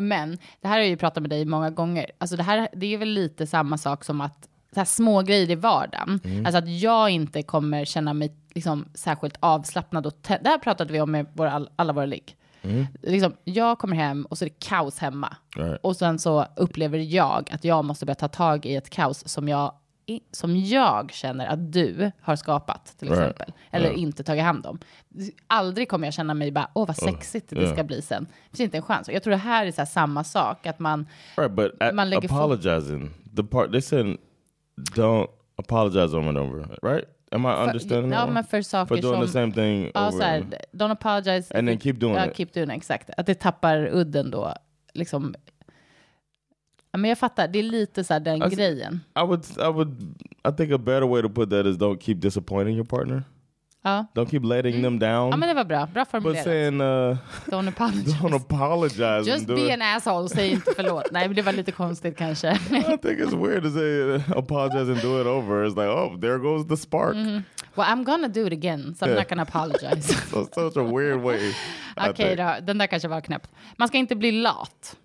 Men 0.00 0.38
det 0.60 0.68
här 0.68 0.74
har 0.74 0.78
jag 0.80 0.88
ju 0.88 0.96
pratat 0.96 1.20
med 1.22 1.30
dig 1.30 1.44
många 1.44 1.70
gånger. 1.70 2.10
Alltså 2.18 2.36
det 2.36 2.42
här, 2.42 2.68
det 2.72 2.94
är 2.94 2.98
väl 2.98 3.08
lite 3.08 3.46
samma 3.46 3.78
sak 3.78 4.04
som 4.04 4.20
att 4.20 4.48
så 4.74 4.80
här 4.80 4.84
små 4.84 5.22
grejer 5.22 5.50
i 5.50 5.54
vardagen. 5.54 6.20
Mm. 6.24 6.46
Alltså 6.46 6.58
att 6.58 6.68
jag 6.80 7.10
inte 7.10 7.42
kommer 7.42 7.84
känna 7.84 8.12
mig 8.14 8.34
liksom 8.54 8.88
särskilt 8.94 9.36
avslappnad 9.40 10.06
och 10.06 10.12
Det 10.22 10.48
här 10.48 10.58
pratade 10.58 10.92
vi 10.92 11.00
om 11.00 11.10
med 11.10 11.26
våra, 11.32 11.52
all- 11.52 11.70
alla 11.76 11.92
våra 11.92 12.06
ligg. 12.06 12.36
Liksom, 13.02 13.36
jag 13.44 13.78
kommer 13.78 13.96
hem 13.96 14.24
och 14.24 14.38
så 14.38 14.44
är 14.44 14.48
det 14.48 14.54
kaos 14.58 14.98
hemma. 14.98 15.36
Mm. 15.56 15.68
Right. 15.68 15.80
Och 15.84 15.96
sen 15.96 16.18
så 16.18 16.46
upplever 16.56 16.98
jag 16.98 17.50
att 17.52 17.64
jag 17.64 17.84
måste 17.84 18.06
börja 18.06 18.14
ta 18.14 18.28
tag 18.28 18.66
i 18.66 18.76
ett 18.76 18.90
kaos 18.90 19.28
som 19.28 19.48
jag, 19.48 19.72
som 20.32 20.56
jag 20.56 21.12
känner 21.12 21.46
att 21.46 21.72
du 21.72 22.10
har 22.20 22.36
skapat, 22.36 22.94
till 22.98 23.08
Right. 23.08 23.20
exempel. 23.22 23.52
Eller 23.70 23.88
Yeah. 23.88 24.00
inte 24.00 24.24
tagit 24.24 24.44
hand 24.44 24.66
om. 24.66 24.78
Aldrig 25.46 25.88
kommer 25.88 26.06
jag 26.06 26.14
känna 26.14 26.34
mig 26.34 26.50
bara, 26.52 26.68
åh 26.74 26.86
vad 26.86 26.96
sexigt 26.96 27.50
det 27.50 27.56
yeah. 27.60 27.72
ska 27.72 27.84
bli 27.84 28.02
sen. 28.02 28.24
Det 28.50 28.56
finns 28.56 28.60
inte 28.66 28.76
en 28.76 28.82
chans. 28.82 29.08
Jag 29.08 29.22
tror 29.22 29.30
det 29.30 29.36
här 29.36 29.66
är 29.66 29.70
så 29.72 29.80
här 29.80 29.86
samma 29.86 30.24
sak, 30.24 30.66
att 30.66 30.78
man, 30.78 31.06
Right, 31.36 31.52
but 31.52 31.94
Man 31.94 32.10
lägger 32.10 32.28
apologizing. 32.32 33.10
The 33.36 33.42
part 33.44 33.72
they 33.72 33.80
said, 33.82 34.16
don't 34.76 35.26
apologize 35.56 36.16
over 36.16 36.28
and 36.28 36.38
over. 36.38 36.78
Right? 36.82 37.04
Am 37.34 37.44
I 37.44 37.48
understanding? 37.66 38.12
ja, 38.12 38.26
men 38.26 38.44
för 38.44 38.62
saker 38.62 38.94
for 38.96 39.02
doing 39.02 39.14
som, 39.14 39.26
the 39.26 39.32
same 39.32 39.52
thing 39.52 39.90
ja, 39.94 40.08
over 40.08 40.18
så 40.18 40.24
här, 40.24 40.44
don't 40.72 40.92
apologize. 40.92 41.58
And 41.58 41.68
then 41.68 41.80
keep 41.80 41.94
doing 42.00 42.14
ja, 42.14 42.26
it. 42.26 42.36
keep 42.36 42.48
doing 42.54 42.70
exakt. 42.70 43.10
Att 43.16 43.26
det 43.26 43.34
tappar 43.34 43.88
udden 43.92 44.30
då, 44.30 44.54
liksom. 44.94 45.34
Ja, 46.92 46.98
men 46.98 47.08
jag 47.08 47.18
fattar, 47.18 47.48
det 47.48 47.58
är 47.58 47.62
lite 47.62 48.04
så 48.04 48.12
här 48.12 48.20
den 48.20 48.42
Alltså- 48.42 48.58
grejen. 48.58 49.00
I 49.16 49.20
would, 49.20 49.44
I 49.58 49.72
would, 49.72 50.02
I 50.48 50.56
think 50.56 50.72
a 50.72 50.78
better 50.78 51.08
way 51.08 51.22
to 51.22 51.28
put 51.28 51.50
that 51.50 51.66
is 51.66 51.76
don't 51.76 52.00
keep 52.00 52.14
disappointing 52.20 52.76
your 52.76 52.86
partner. 52.86 53.22
Ja. 53.86 54.06
Don't 54.14 54.30
keep 54.30 54.44
letting 54.44 54.82
them 54.82 54.98
down. 54.98 55.30
ja, 55.30 55.36
men 55.36 55.48
det 55.48 55.54
var 55.54 55.64
bra. 55.64 55.86
Bra 55.86 56.02
but 56.04 56.10
formulerat. 56.10 56.44
saying 56.44 56.80
uh, 56.80 57.16
Don't 57.46 57.68
apologize. 57.76 58.12
don't 58.22 58.36
apologize. 58.36 59.30
Just 59.30 59.46
be 59.46 59.60
it. 59.66 59.72
an 59.72 59.82
asshole, 59.82 60.28
säg 60.28 60.50
inte 60.50 60.72
förlåt. 60.76 61.04
Nej, 61.10 61.28
men 61.28 61.36
det 61.36 61.42
var 61.42 61.52
lite 61.52 61.72
konstigt 61.72 62.16
kanske. 62.18 62.52
I 62.52 62.82
think 62.82 63.18
it's 63.20 63.46
weird 63.46 63.62
to 63.62 63.70
say 63.70 64.00
uh, 64.14 64.38
apologize 64.38 64.92
and 64.92 65.00
do 65.02 65.20
it 65.20 65.26
over. 65.26 65.64
It's 65.66 65.76
like, 65.76 65.88
oh, 65.88 66.20
there 66.20 66.38
goes 66.38 66.66
the 66.68 66.76
spark. 66.76 67.14
well, 67.76 67.86
I'm 67.86 68.04
gonna 68.04 68.28
do 68.28 68.46
it 68.46 68.52
again, 68.52 68.94
so 68.94 69.06
I'm 69.06 69.14
not 69.14 69.28
gonna 69.28 69.42
apologize. 69.42 70.14
So 70.30 70.44
such 70.54 70.76
a 70.76 70.82
weird 70.82 71.20
way. 71.22 71.52
Okej 71.96 72.14
think. 72.14 72.38
då, 72.38 72.54
den 72.66 72.78
där 72.78 72.86
kanske 72.86 73.08
var 73.08 73.20
knäppt. 73.20 73.50
Man 73.78 73.88
ska 73.88 73.98
inte 73.98 74.16
bli 74.16 74.32
lat. 74.32 74.96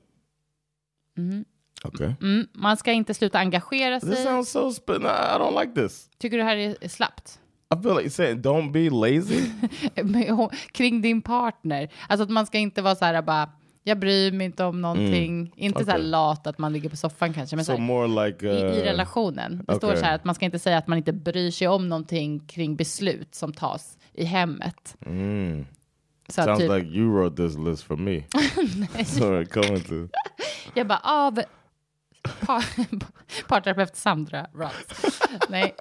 Okay. 1.84 2.14
Mm, 2.22 2.48
man 2.54 2.78
ska 2.78 2.92
inte 2.92 3.14
sluta 3.14 3.40
engagera 3.40 4.00
This 4.00 4.10
sig. 4.16 4.24
sounds 4.26 4.50
so. 4.52 4.70
Sp- 4.70 5.00
nah, 5.00 5.36
I 5.36 5.40
don't 5.40 5.60
like 5.62 5.74
this. 5.82 6.10
Tycker 6.18 6.38
du 6.38 6.44
det 6.44 6.50
här 6.50 6.58
är 6.58 6.88
slappt? 6.88 7.40
I 7.76 7.84
feel 7.84 7.96
like 7.96 8.10
saying 8.10 8.42
don't 8.42 8.72
be 8.72 8.90
lazy. 8.90 9.52
Med- 10.04 10.50
Kring 10.72 11.02
din 11.02 11.22
partner. 11.22 11.90
Alltså 12.08 12.24
att 12.24 12.30
man 12.30 12.46
ska 12.46 12.58
inte 12.58 12.82
vara 12.82 12.96
så 12.96 13.06
här 13.06 13.22
bara, 13.22 13.50
jag 13.84 14.00
bryr 14.00 14.32
mig 14.32 14.46
inte 14.46 14.64
om 14.64 14.82
någonting. 14.82 15.54
Inte 15.56 15.86
så 15.86 15.92
här 15.92 15.98
Mm. 15.98 16.12
Lat 16.12 16.48
att 16.48 16.58
man 16.58 16.74
ligger 16.74 16.90
på 16.90 16.96
soffan 16.96 17.34
kanske. 17.34 17.56
Men 17.56 17.66
så 17.66 17.72
so 17.72 17.78
här, 17.78 17.86
more 17.86 18.26
like 18.26 18.48
uh, 18.48 18.54
i, 18.54 18.58
i 18.58 18.84
relationen. 18.84 19.64
Det 19.68 19.76
står 19.76 19.88
okej. 19.88 20.00
så 20.00 20.06
här 20.06 20.16
att 20.16 20.24
man 20.24 20.36
ska 20.36 20.46
inte 20.46 20.60
säga 20.60 20.78
att 20.78 20.88
man 20.88 20.98
inte 20.98 21.14
bryr 21.14 21.52
sig 21.52 21.68
om 21.68 21.90
någonting 21.90 22.40
kring 22.40 22.76
beslut 22.76 23.36
som 23.36 23.54
tas 23.54 23.98
i 24.14 24.26
hemmet. 24.26 24.98
Mm. 25.06 25.66
Så 26.30 26.42
Sounds 26.42 26.60
typ, 26.60 26.72
like 26.72 26.88
you 26.88 27.12
wrote 27.12 27.44
this 27.44 27.58
list 27.58 27.84
for 27.84 27.98
me. 27.98 28.24
so 29.06 29.46
coming 29.46 29.82
to. 29.82 30.18
Jag 30.74 30.88
bara 30.88 31.02
av 31.04 31.40
par, 32.46 32.66
parterapeut 33.48 33.96
Sandra 33.96 34.48
Ross. 34.54 35.06
Nej. 35.50 35.76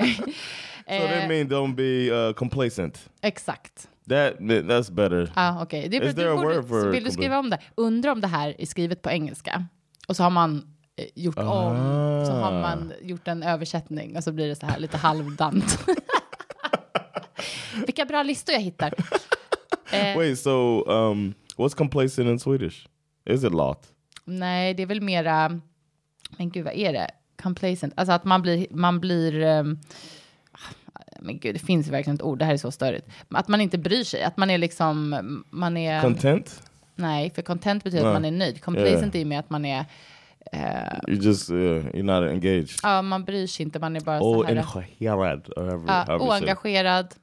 So 0.89 0.95
they 1.09 1.23
Eh, 1.23 1.29
mean 1.29 1.49
don't 1.49 1.75
be 1.75 2.11
uh, 2.13 2.33
complacent. 2.35 3.09
exakt. 3.23 3.89
That 4.09 4.39
that's 4.41 4.91
better. 4.91 5.31
Ah, 5.35 5.63
okej. 5.63 5.89
Det 5.89 5.97
Is 5.97 6.15
du 6.15 6.23
there 6.23 6.31
a 6.33 6.37
word 6.37 6.69
for 6.69 6.91
Vill 6.91 7.05
du 7.05 7.11
skriva 7.11 7.39
om 7.39 7.51
det? 7.51 7.59
Undrar 7.75 8.13
om 8.13 8.21
det 8.21 8.27
här 8.29 8.55
är 8.59 8.67
skrivet 8.67 9.03
på 9.03 9.11
engelska. 9.11 9.67
Och 10.09 10.17
så 10.17 10.23
har 10.23 10.31
man 10.31 10.63
eh, 10.97 11.05
gjort 11.15 11.39
om, 11.39 11.77
så 12.27 12.33
har 12.33 12.53
Ah. 12.53 12.61
man 12.61 12.93
gjort 13.03 13.29
en 13.29 13.43
översättning 13.43 14.17
och 14.17 14.25
så 14.25 14.33
blir 14.33 14.49
det 14.49 14.57
så 14.57 14.67
här 14.67 14.79
lite 14.79 14.97
halvdant. 14.97 15.79
Vilka 17.87 18.05
bra 18.05 18.23
listor 18.23 18.53
jag 18.55 18.63
hittar. 18.63 18.95
Eh, 19.93 20.17
Wait, 20.19 20.39
so 20.39 20.85
um, 20.91 21.35
what's 21.57 21.75
complacent 21.77 22.29
in 22.29 22.39
Swedish? 22.39 22.87
Is 23.25 23.45
it 23.45 23.53
lot? 23.53 23.87
Nej, 24.25 24.75
det 24.75 24.83
är 24.83 24.87
väl 24.87 25.01
mera, 25.01 25.61
men 26.37 26.51
gud 26.51 26.65
vad 26.65 26.75
är 26.75 26.93
det? 26.93 27.11
Complacent, 27.43 27.93
alltså 27.97 28.13
att 28.13 28.25
man 28.25 28.43
blir, 28.43 28.67
man 28.71 29.01
blir, 29.01 29.41
ehm, 29.43 29.79
men 31.19 31.39
gud 31.39 31.55
det 31.55 31.59
finns 31.59 31.89
verkligen 31.89 32.15
ett 32.15 32.23
ord, 32.23 32.39
det 32.39 32.45
här 32.45 32.53
är 32.53 32.57
så 32.57 32.71
störigt. 32.71 33.07
Att 33.29 33.49
man 33.49 33.61
inte 33.61 33.79
bryr 33.79 34.05
sig, 34.05 34.23
att 34.23 34.37
man 34.37 34.51
är 34.51 34.59
liksom, 34.59 35.45
man 35.51 35.77
är, 35.77 36.03
Content? 36.03 36.63
nej, 36.95 37.31
för 37.35 37.43
content 37.43 37.85
betyder 37.85 38.03
Ja. 38.05 38.09
att 38.09 38.15
man 38.15 38.25
är 38.25 38.31
nöjd. 38.31 38.63
Complacent 38.63 39.15
Ja. 39.15 39.21
är 39.21 39.25
med 39.25 39.39
att 39.39 39.51
man 39.51 39.65
är, 39.65 39.85
You 41.09 41.17
just 41.23 41.51
uh, 41.51 41.57
you're 41.57 42.03
not 42.03 42.31
engaged. 42.31 42.69
ja 42.83 43.03
man 43.03 43.25
bryr 43.25 43.47
sig 43.47 43.65
inte, 43.67 43.79
man 43.79 43.97
är 43.97 44.01
bara 44.01 44.21
Oh, 44.21 44.41
så 44.41 44.43
här, 44.43 44.51
engagerad. 44.57 45.39
it. 45.49 46.23
oengagerad, 46.23 47.15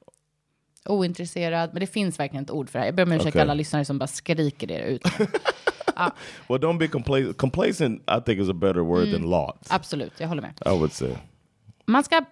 ointresserad, 0.84 1.70
men 1.72 1.80
det 1.80 1.86
finns 1.86 2.18
verkligen 2.18 2.44
ett 2.44 2.50
ord 2.50 2.70
för 2.70 2.78
det 2.78 2.80
här. 2.80 2.86
Jag 2.86 2.94
ber 2.94 3.02
om 3.02 3.12
ursäkt 3.12 3.28
Okej. 3.28 3.40
alla 3.42 3.54
lyssnare 3.54 3.84
som 3.84 3.98
bara 3.98 4.06
skriker 4.06 4.66
det 4.66 4.78
ut. 4.80 5.02
Well, 6.48 6.60
don't 6.60 6.78
be 6.78 6.88
complacent. 6.88 7.36
Complacent, 7.36 8.02
I 8.02 8.20
think, 8.26 8.40
is 8.40 8.48
a 8.48 8.52
better 8.52 8.80
word 8.80 9.12
than 9.12 9.22
lot. 9.30 9.66
Absolut, 9.68 10.12
jag 10.20 10.28
håller 10.28 10.42
med. 10.42 10.52
I 10.66 10.68
would 10.68 10.92
say. 10.92 11.10
man 11.86 12.04
ska 12.04 12.24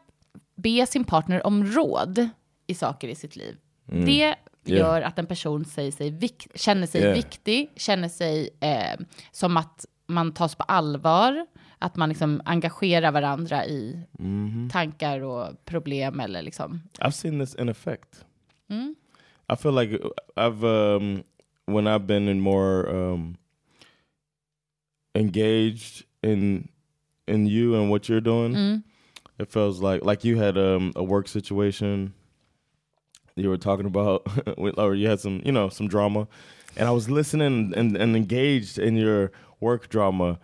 be 0.54 0.86
sin 0.86 1.04
partner 1.04 1.46
om 1.46 1.64
råd 1.66 2.28
i 2.66 2.74
saker 2.74 3.08
i 3.08 3.14
sitt 3.14 3.36
liv. 3.36 3.56
Det 3.86 4.34
gör 4.64 5.02
att 5.02 5.18
en 5.18 5.26
person 5.26 5.64
säger 5.64 5.92
sig 5.92 6.30
känner 6.54 6.86
sig 6.86 7.00
Yeah. 7.00 7.14
viktig, 7.14 7.70
känner 7.76 8.08
sig 8.08 8.50
eh, 8.60 9.00
som 9.30 9.56
att 9.56 9.86
man 10.06 10.32
tas 10.32 10.54
på 10.54 10.62
allvar, 10.62 11.46
att 11.78 11.96
man 11.96 12.08
liksom 12.08 12.42
engagerar 12.44 13.12
varandra 13.12 13.66
i 13.66 13.98
tankar 14.72 15.20
och 15.20 15.64
problem 15.64 16.20
eller 16.20 16.42
liksom. 16.42 16.80
I've 16.98 17.10
seen 17.10 17.40
this 17.40 17.54
in 17.54 17.68
effect. 17.68 18.24
I 19.52 19.56
feel 19.56 19.74
like 19.74 19.98
I've 20.36 20.64
um, 20.96 21.22
when 21.66 21.86
I've 21.86 22.06
been 22.06 22.28
in 22.28 22.40
more 22.40 22.86
um, 22.90 23.36
engaged 25.14 26.04
in 26.22 26.68
in 27.26 27.46
you 27.46 27.80
and 27.80 27.90
what 27.90 28.02
you're 28.08 28.20
doing. 28.20 28.82
It 29.38 29.50
feels 29.50 29.80
like 29.80 30.04
like 30.04 30.24
you 30.24 30.36
had 30.38 30.56
um, 30.56 30.92
a 30.96 31.02
work 31.02 31.28
situation 31.28 32.14
you 33.36 33.48
were 33.48 33.56
talking 33.58 33.86
about, 33.86 34.26
or 34.78 34.94
you 34.94 35.08
had 35.08 35.18
some 35.20 35.42
you 35.44 35.50
know 35.52 35.68
some 35.68 35.88
drama, 35.88 36.28
and 36.76 36.86
I 36.88 36.92
was 36.92 37.10
listening 37.10 37.72
and, 37.76 37.96
and 37.96 38.16
engaged 38.16 38.78
in 38.78 38.96
your 38.96 39.32
work 39.60 39.88
drama, 39.88 40.38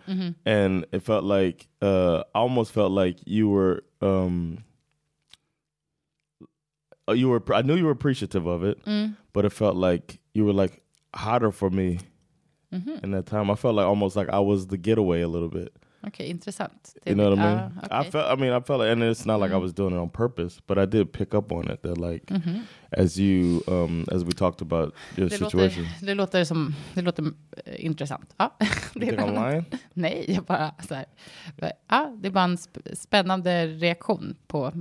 and 0.45 0.85
it 0.91 1.01
felt 1.03 1.23
like 1.23 1.67
uh, 1.81 2.23
I 2.35 2.39
almost 2.39 2.71
felt 2.73 2.91
like 2.91 3.17
you 3.25 3.47
were. 3.49 3.83
Um, 4.01 4.63
uh, 7.07 7.13
you 7.13 7.29
were 7.29 7.41
I 7.53 7.61
knew 7.61 7.75
you 7.75 7.85
were 7.85 7.91
appreciative 7.91 8.45
of 8.45 8.63
it, 8.63 8.77
but 9.33 9.45
it 9.45 9.51
felt 9.51 9.75
like 9.75 10.19
you 10.33 10.45
were 10.45 10.53
like 10.53 10.81
hotter 11.15 11.51
for 11.51 11.69
me 11.69 11.99
in 13.03 13.11
that 13.11 13.25
time. 13.25 13.49
I 13.51 13.55
felt 13.55 13.75
like 13.75 13.85
almost 13.85 14.15
like 14.15 14.29
I 14.29 14.39
was 14.39 14.67
the 14.67 14.77
getaway 14.77 15.21
a 15.21 15.27
little 15.27 15.49
bit. 15.49 15.73
Okej, 16.07 16.27
intressant. 16.27 16.95
You 17.05 17.15
know 17.15 17.29
what 17.29 17.39
I 17.39 17.41
mean? 17.41 17.57
ja, 17.57 17.97
I 17.97 18.01
okej. 18.01 18.11
felt 18.11 18.37
I 18.39 18.41
mean 18.41 18.61
I 18.61 18.63
felt 18.65 18.79
like, 18.81 18.91
and 18.91 19.03
it's 19.03 19.25
not 19.27 19.41
like 19.41 19.55
I 19.55 19.59
was 19.59 19.73
doing 19.73 19.95
it 19.95 19.99
on 20.01 20.09
purpose, 20.09 20.61
but 20.67 20.77
I 20.77 20.85
did 20.85 21.11
pick 21.11 21.33
up 21.33 21.51
on 21.51 21.71
it 21.71 21.81
that 21.81 21.97
like 21.97 22.33
as 22.97 23.17
you 23.19 23.61
um 23.67 24.05
as 24.11 24.23
we 24.23 24.31
talked 24.31 24.61
about 24.61 24.93
your 25.17 25.29
det, 25.29 25.37
situation. 25.37 25.83
låter, 25.83 26.05
det 26.05 26.13
låter 26.13 26.43
som, 26.45 26.75
det 26.93 27.01
låter 27.01 27.23
eh, 27.65 27.85
intressant. 27.85 28.33
Ja, 28.37 28.57
det 28.93 29.05
I'm 29.05 29.51
lying? 29.51 29.65
Nej, 29.93 30.25
jag 30.27 30.43
bara 30.43 30.71
så 30.87 30.95
här. 30.95 31.05
Ja, 31.87 32.15
det 32.21 32.27
är 32.27 32.31
bara 32.31 32.43
en 32.43 32.55
sp- 32.57 32.95
spännande 32.95 33.67
reaktion 33.67 34.35
på 34.47 34.71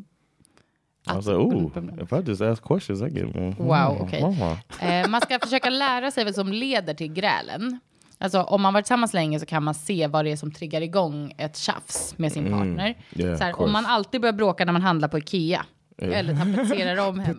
I 1.06 1.12
was 1.14 1.26
like, 1.26 1.38
ooh, 1.38 1.70
if 2.02 2.12
I 2.12 2.20
just 2.30 2.42
ask 2.42 2.62
questions, 2.62 3.00
I 3.02 3.08
get 3.08 3.34
more. 3.34 3.54
Wow, 3.58 4.02
okej. 4.02 4.22
Eh, 4.80 5.08
man 5.08 5.20
ska 5.20 5.38
försöka 5.38 5.70
lära 5.70 6.10
sig 6.10 6.24
vad 6.24 6.34
som 6.34 6.52
leder 6.52 6.94
till 6.94 7.12
grälen. 7.12 7.80
Alltså 8.22 8.40
om 8.42 8.62
man 8.62 8.72
varit 8.74 8.84
tillsammans 8.84 9.14
länge 9.14 9.40
så 9.40 9.46
kan 9.46 9.62
man 9.64 9.74
se 9.74 10.06
vad 10.06 10.24
det 10.24 10.32
är 10.32 10.36
som 10.36 10.52
triggar 10.52 10.80
igång 10.80 11.34
ett 11.38 11.56
tjafs 11.56 12.14
med 12.18 12.32
sin 12.32 12.50
partner. 12.50 12.94
Yeah, 13.14 13.38
så 13.38 13.44
här, 13.44 13.60
om 13.60 13.72
man 13.72 13.86
alltid 13.86 14.20
börjar 14.20 14.32
bråka 14.32 14.64
när 14.64 14.72
man 14.72 14.82
handlar 14.82 15.08
på 15.08 15.18
Ikea. 15.18 15.66
Eller 16.02 16.34
tapetserar 16.36 17.08
om 17.08 17.18
hemma. 17.20 17.38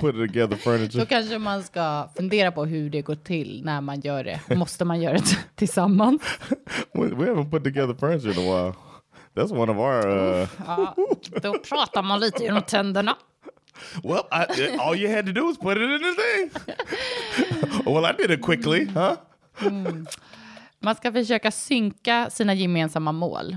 Put 0.00 0.14
together 0.14 0.46
Då 0.50 0.56
furniture. 0.56 1.06
kanske 1.06 1.38
man 1.38 1.62
ska 1.62 2.08
fundera 2.16 2.52
på 2.52 2.64
hur 2.64 2.90
det 2.90 3.02
går 3.02 3.14
till 3.14 3.62
när 3.64 3.80
man 3.80 4.00
gör 4.00 4.24
det. 4.24 4.40
Måste 4.56 4.84
man 4.84 5.00
göra 5.00 5.14
det 5.14 5.38
tillsammans? 5.54 6.22
We, 6.92 7.06
we 7.06 7.26
haven't 7.26 7.50
put 7.50 7.64
together 7.64 7.94
furniture 7.94 8.32
in 8.32 8.38
a 8.38 8.42
while. 8.62 8.74
That's 9.34 9.52
one 9.52 9.72
of 9.72 9.78
our. 9.78 10.08
Uh, 10.08 10.48
Ja, 10.66 10.94
då 11.42 11.58
pratar 11.58 12.02
man 12.02 12.20
lite 12.20 12.42
genom 12.44 12.62
tänderna. 12.62 13.16
well, 14.04 14.22
I, 14.32 14.76
all 14.78 14.96
you 14.96 15.16
had 15.16 15.26
to 15.26 15.32
do 15.32 15.44
was 15.46 15.58
put 15.58 15.76
it 15.76 15.82
in 15.82 16.00
the 16.00 16.14
thing. 16.22 16.50
well, 17.94 18.04
I 18.04 18.12
did 18.22 18.30
it 18.30 18.42
quickly, 18.42 18.86
huh? 18.94 19.16
Man 20.78 20.94
ska 20.94 21.12
försöka 21.12 21.50
synka 21.50 22.30
sina 22.30 22.54
gemensamma 22.54 23.12
mål. 23.12 23.56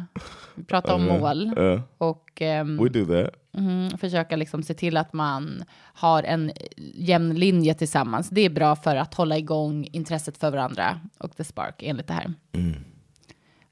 Vi 0.55 0.63
pratar 0.63 0.93
om 0.93 1.03
mål. 1.05 1.57
Uh, 1.59 1.81
Och 1.97 2.41
ehm, 2.41 2.77
we 2.83 2.89
do 2.89 3.05
that. 3.05 3.35
mm, 3.53 3.97
försöka 3.97 4.35
liksom 4.35 4.63
se 4.63 4.73
till 4.73 4.97
att 4.97 5.13
man 5.13 5.63
har 5.93 6.23
en 6.23 6.51
jämn 6.93 7.33
linje 7.35 7.73
tillsammans. 7.73 8.29
Det 8.29 8.41
är 8.41 8.49
bra 8.49 8.75
för 8.75 8.95
att 8.95 9.13
hålla 9.13 9.37
igång 9.37 9.87
intresset 9.91 10.37
för 10.37 10.51
varandra 10.51 10.99
och 11.17 11.35
the 11.35 11.43
spark 11.43 11.83
enligt 11.83 12.07
det 12.07 12.13
här. 12.13 12.33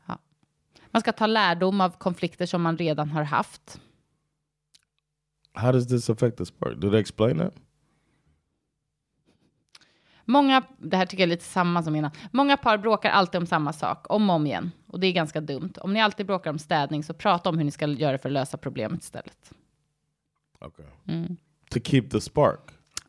Ja. 0.08 0.18
Man 0.92 1.02
ska 1.02 1.12
ta 1.12 1.28
lärdom 1.28 1.82
av 1.82 1.90
konflikter 1.90 2.46
som 2.46 2.62
man 2.62 2.78
redan 2.78 3.10
har 3.10 3.24
haft. 3.24 3.80
How 5.54 5.72
does 5.72 5.88
this 5.88 6.10
affect 6.10 6.38
the 6.38 6.46
spark? 6.46 6.78
Do 6.78 6.90
they 6.92 7.00
explain 7.00 7.38
that? 7.38 7.54
Många, 10.30 10.64
det 10.78 10.98
här 10.98 11.06
tycker 11.06 11.24
jag 11.24 11.28
är 11.28 11.36
lite 11.36 11.44
samma 11.44 11.84
som 11.84 11.96
innan. 11.96 12.12
Många 12.32 12.58
par 12.58 12.78
bråkar 12.78 13.10
alltid 13.10 13.42
om 13.42 13.48
samma 13.48 13.74
sak, 13.74 14.06
om 14.10 14.30
och 14.30 14.36
om 14.36 14.46
igen. 14.46 14.72
Och 14.88 15.00
det 15.00 15.08
är 15.08 15.12
ganska 15.12 15.42
dumt. 15.42 15.74
Om 15.82 15.94
ni 15.94 16.02
alltid 16.02 16.26
bråkar 16.26 16.50
om 16.50 16.60
städning, 16.60 17.04
så 17.04 17.14
prata 17.14 17.50
om 17.50 17.58
hur 17.58 17.66
ni 17.66 17.72
ska 17.72 17.88
göra 17.88 18.18
för 18.18 18.30
att 18.30 18.34
lösa 18.34 18.58
problemet 18.58 19.04
istället. 19.04 19.54
Okay. 20.60 20.86
Mm. 21.08 21.38
To 21.70 21.80
keep 21.80 22.02
the 22.02 22.22
spark. 22.22 22.60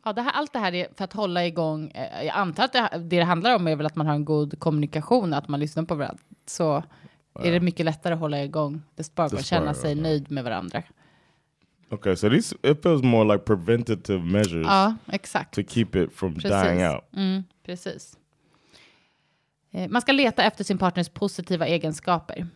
Ja, 0.03 0.13
det 0.13 0.21
här, 0.21 0.31
allt 0.31 0.53
det 0.53 0.59
här 0.59 0.73
är 0.73 0.87
för 0.95 1.03
att 1.03 1.13
hålla 1.13 1.45
igång. 1.45 1.91
Eh, 1.91 2.25
jag 2.25 2.35
antar 2.35 2.63
att 2.63 2.73
det, 2.73 2.89
det 2.91 3.17
det 3.17 3.23
handlar 3.23 3.55
om 3.55 3.67
är 3.67 3.75
väl 3.75 3.85
att 3.85 3.95
man 3.95 4.07
har 4.07 4.13
en 4.13 4.25
god 4.25 4.59
kommunikation, 4.59 5.33
att 5.33 5.47
man 5.47 5.59
lyssnar 5.59 5.83
på 5.83 5.95
varandra. 5.95 6.23
Så 6.45 6.83
är 7.39 7.51
det 7.51 7.59
mycket 7.59 7.85
lättare 7.85 8.13
att 8.13 8.19
hålla 8.19 8.43
igång 8.43 8.81
the 8.97 9.03
spark 9.03 9.31
The 9.31 9.37
och 9.37 9.43
känna 9.43 9.73
sig 9.73 9.91
okay. 9.91 10.03
nöjd 10.03 10.31
med 10.31 10.43
varandra. 10.43 10.83
Okay, 11.91 12.15
so 12.15 12.29
these 12.29 12.55
it 12.63 12.83
feels 12.83 13.03
more 13.03 13.33
like 13.33 13.45
preventative 13.45 14.19
measures 14.23 14.65
Ja, 14.67 14.95
exakt. 15.11 15.53
to 15.55 15.63
keep 15.63 15.95
it 15.95 16.13
from 16.13 16.33
Precis. 16.33 16.49
dying 16.51 16.83
out. 16.83 17.03
Mm, 17.13 17.43
precis. 17.63 18.17
Eh, 19.71 19.89
Man 19.89 20.01
ska 20.01 20.11
leta 20.11 20.43
efter 20.43 20.63
sin 20.63 20.77
partners 20.77 21.09
positiva 21.09 21.67
egenskaper. 21.67 22.47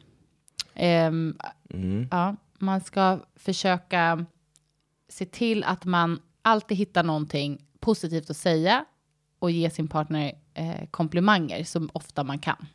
Ehm, 0.74 1.38
ja, 2.12 2.36
man 2.60 2.82
ska 2.82 3.20
försöka 3.36 4.26
se 5.10 5.26
till 5.26 5.64
att 5.64 5.86
man 5.86 6.20
alltid 6.42 6.78
hittar 6.78 7.04
någonting 7.04 7.66
positivt 7.80 8.30
att 8.30 8.38
säga 8.38 8.86
och 9.40 9.52
ge 9.52 9.70
sin 9.70 9.88
partner 9.88 10.32
eh, 10.54 10.86
komplimanger 10.92 11.64
så 11.64 11.88
ofta 11.94 12.24
man 12.24 12.40
kan. 12.40 12.66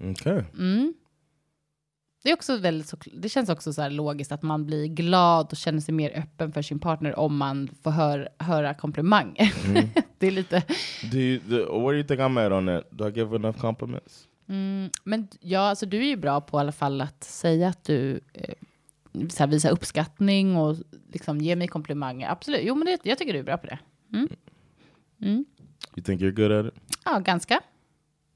Okay. 0.00 0.42
Det, 2.22 2.30
är 2.30 2.34
också 2.34 2.56
väldigt 2.56 2.88
så, 2.88 2.96
det 3.12 3.28
känns 3.28 3.48
också 3.48 3.72
så 3.72 3.88
logiskt 3.88 4.32
att 4.32 4.42
man 4.42 4.66
blir 4.66 4.86
glad 4.86 5.46
och 5.50 5.56
känner 5.56 5.80
sig 5.80 5.94
mer 5.94 6.18
öppen 6.18 6.52
för 6.52 6.62
sin 6.62 6.78
partner 6.78 7.18
om 7.18 7.36
man 7.36 7.68
får 7.82 7.90
hör, 7.90 8.28
höra 8.38 8.74
komplimanger. 8.74 9.54
det 10.18 10.26
är 10.26 10.30
lite... 10.30 10.62
Do 11.12 11.18
you, 11.18 11.40
the, 11.40 11.56
where 11.56 11.92
do 11.92 11.94
you 11.94 12.04
think 12.04 12.20
I'm 12.20 12.46
at 12.46 12.52
on 12.52 12.66
that? 12.66 12.90
Do 12.90 13.08
I 13.08 13.12
give 13.12 13.36
enough 13.36 13.60
compliments? 13.60 14.26
Men 15.04 15.28
ja, 15.40 15.60
alltså 15.60 15.86
du 15.86 15.98
är 15.98 16.06
ju 16.06 16.16
bra 16.16 16.40
på 16.40 16.58
i 16.58 16.60
alla 16.60 16.72
fall 16.72 17.00
att 17.00 17.24
säga 17.24 17.68
att 17.68 17.84
du 17.84 18.20
eh, 18.32 18.54
här, 19.38 19.46
visar 19.46 19.70
uppskattning 19.70 20.56
och 20.56 20.76
liksom 21.12 21.38
ger 21.38 21.56
mig 21.56 21.68
komplimanger. 21.68 22.30
Absolut, 22.30 22.60
jo 22.64 22.74
men 22.74 22.86
det, 22.86 22.98
jag 23.02 23.18
tycker 23.18 23.32
du 23.32 23.38
är 23.38 23.42
bra 23.42 23.56
på 23.56 23.66
det. 23.66 23.78
You 25.96 26.04
think 26.04 26.20
you're 26.20 26.30
good 26.30 26.52
at 26.52 26.66
it? 26.66 26.96
Ja, 27.04 27.18
ganska. 27.18 27.60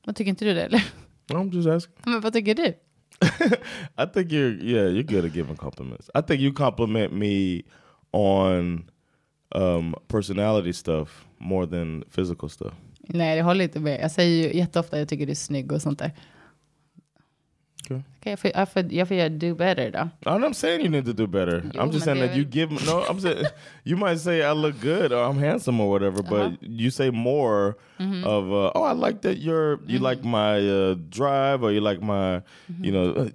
Vad 0.05 0.17
tycker 0.17 0.29
inte 0.29 0.45
du 0.45 0.55
det 0.55 0.63
eller? 0.63 0.85
I'm 1.29 1.55
just 1.55 1.69
asking. 1.69 2.13
Men 2.13 2.21
vad 2.21 2.33
tycker 2.33 2.55
du? 2.55 2.75
I 3.99 4.07
think 4.07 4.33
you're 4.33 4.53
yeah, 4.63 4.89
you're 4.89 5.03
good 5.03 5.25
at 5.25 5.33
giving 5.33 5.57
compliments. 5.57 6.11
I 6.15 6.23
think 6.23 6.41
you 6.41 6.53
compliment 6.53 7.13
me 7.13 7.63
on 8.13 8.85
um, 9.53 9.95
personality 10.09 10.73
stuff 10.73 11.25
more 11.39 11.67
than 11.67 12.05
physical 12.11 12.49
stuff. 12.49 12.75
Nej, 13.09 13.37
jag 13.39 13.45
håller 13.45 13.65
inte 13.65 13.81
med. 13.81 14.01
Jag 14.01 14.11
säger 14.11 14.49
ju 14.49 14.59
jätteofta 14.59 14.97
att 14.97 15.01
jag 15.01 15.09
tycker 15.09 15.27
du 15.27 15.33
är 15.33 15.37
snygg 15.37 15.73
och 15.73 15.83
sånt 15.83 15.99
där. 15.99 16.13
Okay. 17.85 18.03
Får, 18.25 18.51
jag, 18.55 18.69
får, 18.69 18.93
jag 18.93 19.09
får 19.09 19.29
do 19.29 19.55
better 19.55 19.91
då. 19.91 20.31
I'm 20.31 20.39
not 20.41 20.57
saying 20.57 20.81
you 20.81 20.89
need 20.91 21.05
to 21.07 21.13
do 21.13 21.27
better. 21.27 21.63
Jo, 21.75 21.81
I'm 21.83 21.93
just 21.93 22.05
saying 22.05 22.21
that 22.21 22.31
är 22.31 22.37
you 22.37 22.45
give 22.45 22.71
no. 22.73 23.05
I'm 23.09 23.21
saying 23.21 23.45
you 23.85 23.97
might 23.97 24.19
say 24.21 24.41
I 24.43 24.53
look 24.53 24.81
good 24.81 25.13
or 25.13 25.25
I'm 25.31 25.39
handsome 25.39 25.81
or 25.81 25.89
whatever, 25.91 26.21
Uh-huh. 26.21 26.49
but 26.51 26.63
you 26.63 26.91
say 26.91 27.11
more 27.11 27.77
Mm-hmm. 28.01 28.25
of 28.27 28.45
uh, 28.53 28.73
oh 28.75 28.83
I 28.83 28.93
like 28.93 29.21
that 29.23 29.39
you're 29.39 29.79
you 29.87 30.01
like 30.01 30.25
my 30.25 30.59
uh, 30.69 30.95
drive 31.11 31.63
or 31.63 31.71
you 31.73 31.81
like 31.81 32.03
my 32.03 32.43
you 32.81 32.91
know 32.91 33.13
uh, 33.15 33.29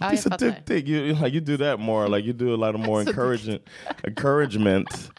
Ja, 0.00 0.10
piece 0.10 0.26
of 0.26 0.36
dick. 0.66 0.86
You 0.88 0.98
you- 1.02 1.14
like 1.22 1.34
you 1.34 1.40
do 1.40 1.56
that 1.56 1.80
more 1.80 2.08
like 2.08 2.24
you 2.24 2.32
do 2.32 2.54
a 2.54 2.56
lot 2.66 2.74
of 2.76 2.80
more 2.88 3.00
encouragement 3.02 3.62
encouragement 4.06 5.10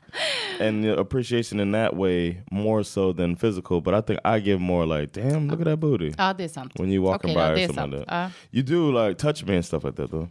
and 0.61 0.85
appreciation 0.85 1.59
in 1.59 1.71
that 1.73 1.93
way 1.95 2.37
more 2.51 2.83
so 2.83 3.11
than 3.11 3.35
physical. 3.35 3.81
But 3.81 3.93
I 3.93 4.01
think 4.01 4.19
I 4.23 4.39
give 4.39 4.61
more 4.61 4.85
like 4.85 5.11
damn 5.11 5.49
look 5.49 5.59
at 5.59 5.65
that 5.65 5.79
booty 5.79 6.13
Ja, 6.17 6.33
det 6.33 6.49
something 6.51 6.81
when 6.81 6.89
you 6.89 7.01
walking 7.01 7.31
Okej 7.31 7.35
by 7.35 7.63
or 7.63 7.67
something 7.67 7.91
like 7.99 8.05
that. 8.07 8.13
Ja. 8.13 8.29
You 8.51 8.63
do 8.63 8.91
like 8.93 9.14
touch 9.17 9.43
me 9.45 9.55
and 9.55 9.65
stuff 9.65 9.83
like 9.83 9.95
that 9.95 10.11
though. 10.11 10.29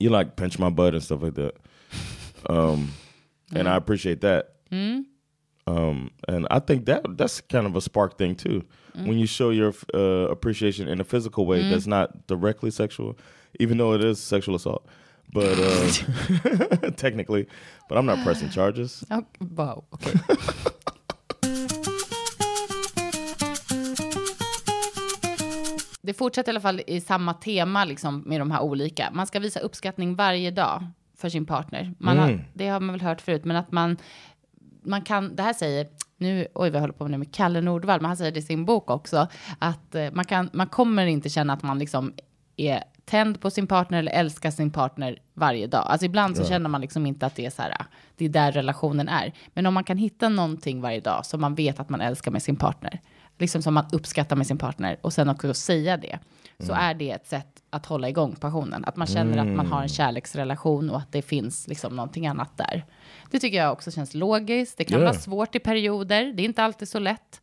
You 0.00 0.10
like 0.10 0.36
pinch 0.36 0.58
my 0.58 0.70
butt 0.70 0.94
and 0.94 1.02
stuff 1.02 1.22
like 1.22 1.34
that. 1.34 1.54
Um, 2.48 2.92
and 3.52 3.68
I 3.68 3.74
appreciate 3.74 4.20
that. 4.20 4.52
Um, 5.66 6.10
and 6.28 6.46
I 6.50 6.60
think 6.60 6.86
that 6.86 7.02
that's 7.18 7.40
kind 7.40 7.66
of 7.66 7.74
a 7.76 7.80
spark 7.80 8.16
thing 8.16 8.36
too. 8.36 8.62
When 8.94 9.18
you 9.18 9.26
show 9.26 9.50
your 9.50 9.74
uh, 9.94 10.28
appreciation 10.30 10.88
in 10.88 11.00
a 11.00 11.04
physical 11.04 11.46
way 11.46 11.68
that's 11.68 11.86
not 11.86 12.26
directly 12.28 12.70
sexual, 12.70 13.16
even 13.60 13.76
though 13.78 13.92
it 13.92 14.02
is 14.04 14.20
sexual 14.20 14.54
assault. 14.54 14.86
But 15.32 15.58
uh, 15.58 16.90
technically, 16.96 17.46
but 17.88 17.98
I'm 17.98 18.06
not 18.06 18.22
pressing 18.24 18.50
charges. 18.50 19.04
Ja, 19.10 19.20
Wow, 19.56 19.84
okej. 19.92 20.74
Det 26.08 26.14
fortsätter 26.14 26.52
i 26.52 26.52
alla 26.52 26.60
fall 26.60 26.82
i 26.86 27.00
samma 27.00 27.34
tema 27.34 27.84
liksom, 27.84 28.22
med 28.26 28.40
de 28.40 28.50
här 28.50 28.60
olika. 28.60 29.10
Man 29.12 29.26
ska 29.26 29.40
visa 29.40 29.60
uppskattning 29.60 30.14
varje 30.14 30.50
dag 30.50 30.86
för 31.16 31.28
sin 31.28 31.46
partner. 31.46 31.94
Man 31.98 32.18
har, 32.18 32.44
det 32.54 32.68
har 32.68 32.80
man 32.80 32.92
väl 32.92 33.00
hört 33.00 33.20
förut, 33.20 33.44
men 33.44 33.56
att 33.56 33.72
man, 33.72 33.96
man 34.82 35.02
kan, 35.02 35.36
det 35.36 35.42
här 35.42 35.52
säger, 35.52 35.88
nu, 36.16 36.46
oj 36.54 36.70
jag 36.70 36.80
håller 36.80 36.94
på 36.94 37.08
nu 37.08 37.18
med 37.18 37.34
Kalle 37.34 37.60
Nordvall, 37.60 38.00
men 38.00 38.08
han 38.08 38.16
säger 38.16 38.32
det 38.32 38.38
i 38.38 38.42
sin 38.42 38.64
bok 38.64 38.90
också, 38.90 39.26
att 39.58 39.94
eh, 39.94 40.10
man, 40.12 40.24
kan, 40.24 40.50
man 40.52 40.66
kommer 40.66 41.06
inte 41.06 41.28
känna 41.28 41.52
att 41.52 41.62
man 41.62 41.78
liksom 41.78 42.12
är 42.56 42.84
tänd 43.04 43.40
på 43.40 43.50
sin 43.50 43.66
partner 43.66 43.98
eller 43.98 44.12
älskar 44.12 44.50
sin 44.50 44.70
partner 44.70 45.18
varje 45.34 45.66
dag. 45.66 45.86
Alltså 45.86 46.06
ibland 46.06 46.36
så 46.36 46.44
känner 46.44 46.68
man 46.68 46.80
liksom 46.80 47.06
inte 47.06 47.26
att 47.26 47.36
det 47.36 47.46
är 47.46 47.50
så 47.50 47.62
här, 47.62 47.76
det 48.16 48.24
är 48.24 48.28
där 48.28 48.52
relationen 48.52 49.08
är. 49.08 49.32
Men 49.54 49.66
om 49.66 49.74
man 49.74 49.84
kan 49.84 49.98
hitta 49.98 50.28
någonting 50.28 50.80
varje 50.80 51.00
dag 51.00 51.26
som 51.26 51.40
man 51.40 51.54
vet 51.54 51.80
att 51.80 51.88
man 51.88 52.00
älskar 52.00 52.30
med 52.30 52.42
sin 52.42 52.56
partner, 52.56 53.00
liksom 53.38 53.62
som 53.62 53.74
man 53.74 53.86
uppskattar 53.92 54.36
med 54.36 54.46
sin 54.46 54.58
partner 54.58 54.98
och 55.00 55.12
sen 55.12 55.28
också 55.28 55.54
säga 55.54 55.96
det, 55.96 56.18
så 56.58 56.72
är 56.72 56.94
det 56.94 57.10
ett 57.10 57.26
sätt 57.26 57.62
att 57.70 57.86
hålla 57.86 58.08
igång 58.08 58.36
passionen. 58.36 58.84
Att 58.84 58.96
man 58.96 59.06
känner 59.06 59.38
att 59.38 59.56
man 59.56 59.66
har 59.66 59.82
en 59.82 59.88
kärleksrelation 59.88 60.90
och 60.90 60.98
att 60.98 61.12
det 61.12 61.22
finns 61.22 61.68
liksom 61.68 61.96
någonting 61.96 62.26
annat 62.26 62.56
där. 62.56 62.84
Det 63.30 63.38
tycker 63.38 63.56
jag 63.56 63.72
också 63.72 63.90
känns 63.90 64.14
logiskt. 64.14 64.78
Det 64.78 64.84
kan 64.84 64.98
Yeah. 64.98 65.10
vara 65.10 65.20
svårt 65.20 65.54
i 65.54 65.58
perioder. 65.58 66.32
Det 66.32 66.42
är 66.42 66.44
inte 66.44 66.62
alltid 66.62 66.88
så 66.88 66.98
lätt. 66.98 67.40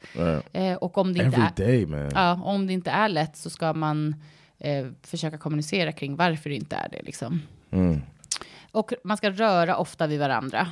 Eh, 0.53 0.73
och 0.73 0.97
om 0.97 1.13
det 1.13 1.23
inte 1.23 1.38
är... 1.38 1.65
day, 1.65 1.86
man. 1.86 2.12
Ja, 2.15 2.41
om 2.43 2.67
det 2.67 2.73
inte 2.73 2.91
är 2.91 3.10
lätt 3.10 3.38
så 3.38 3.49
ska 3.49 3.73
man 3.73 4.15
eh, 4.60 4.88
försöka 5.01 5.38
kommunicera 5.38 5.91
kring 5.91 6.15
varför 6.15 6.49
det 6.49 6.55
inte 6.55 6.75
är 6.75 6.89
det. 6.89 7.01
Liksom. 7.01 7.41
Och 8.71 8.93
man 9.03 9.17
ska 9.17 9.29
röra 9.31 9.77
ofta 9.77 10.08
vid 10.08 10.19
varandra. 10.19 10.67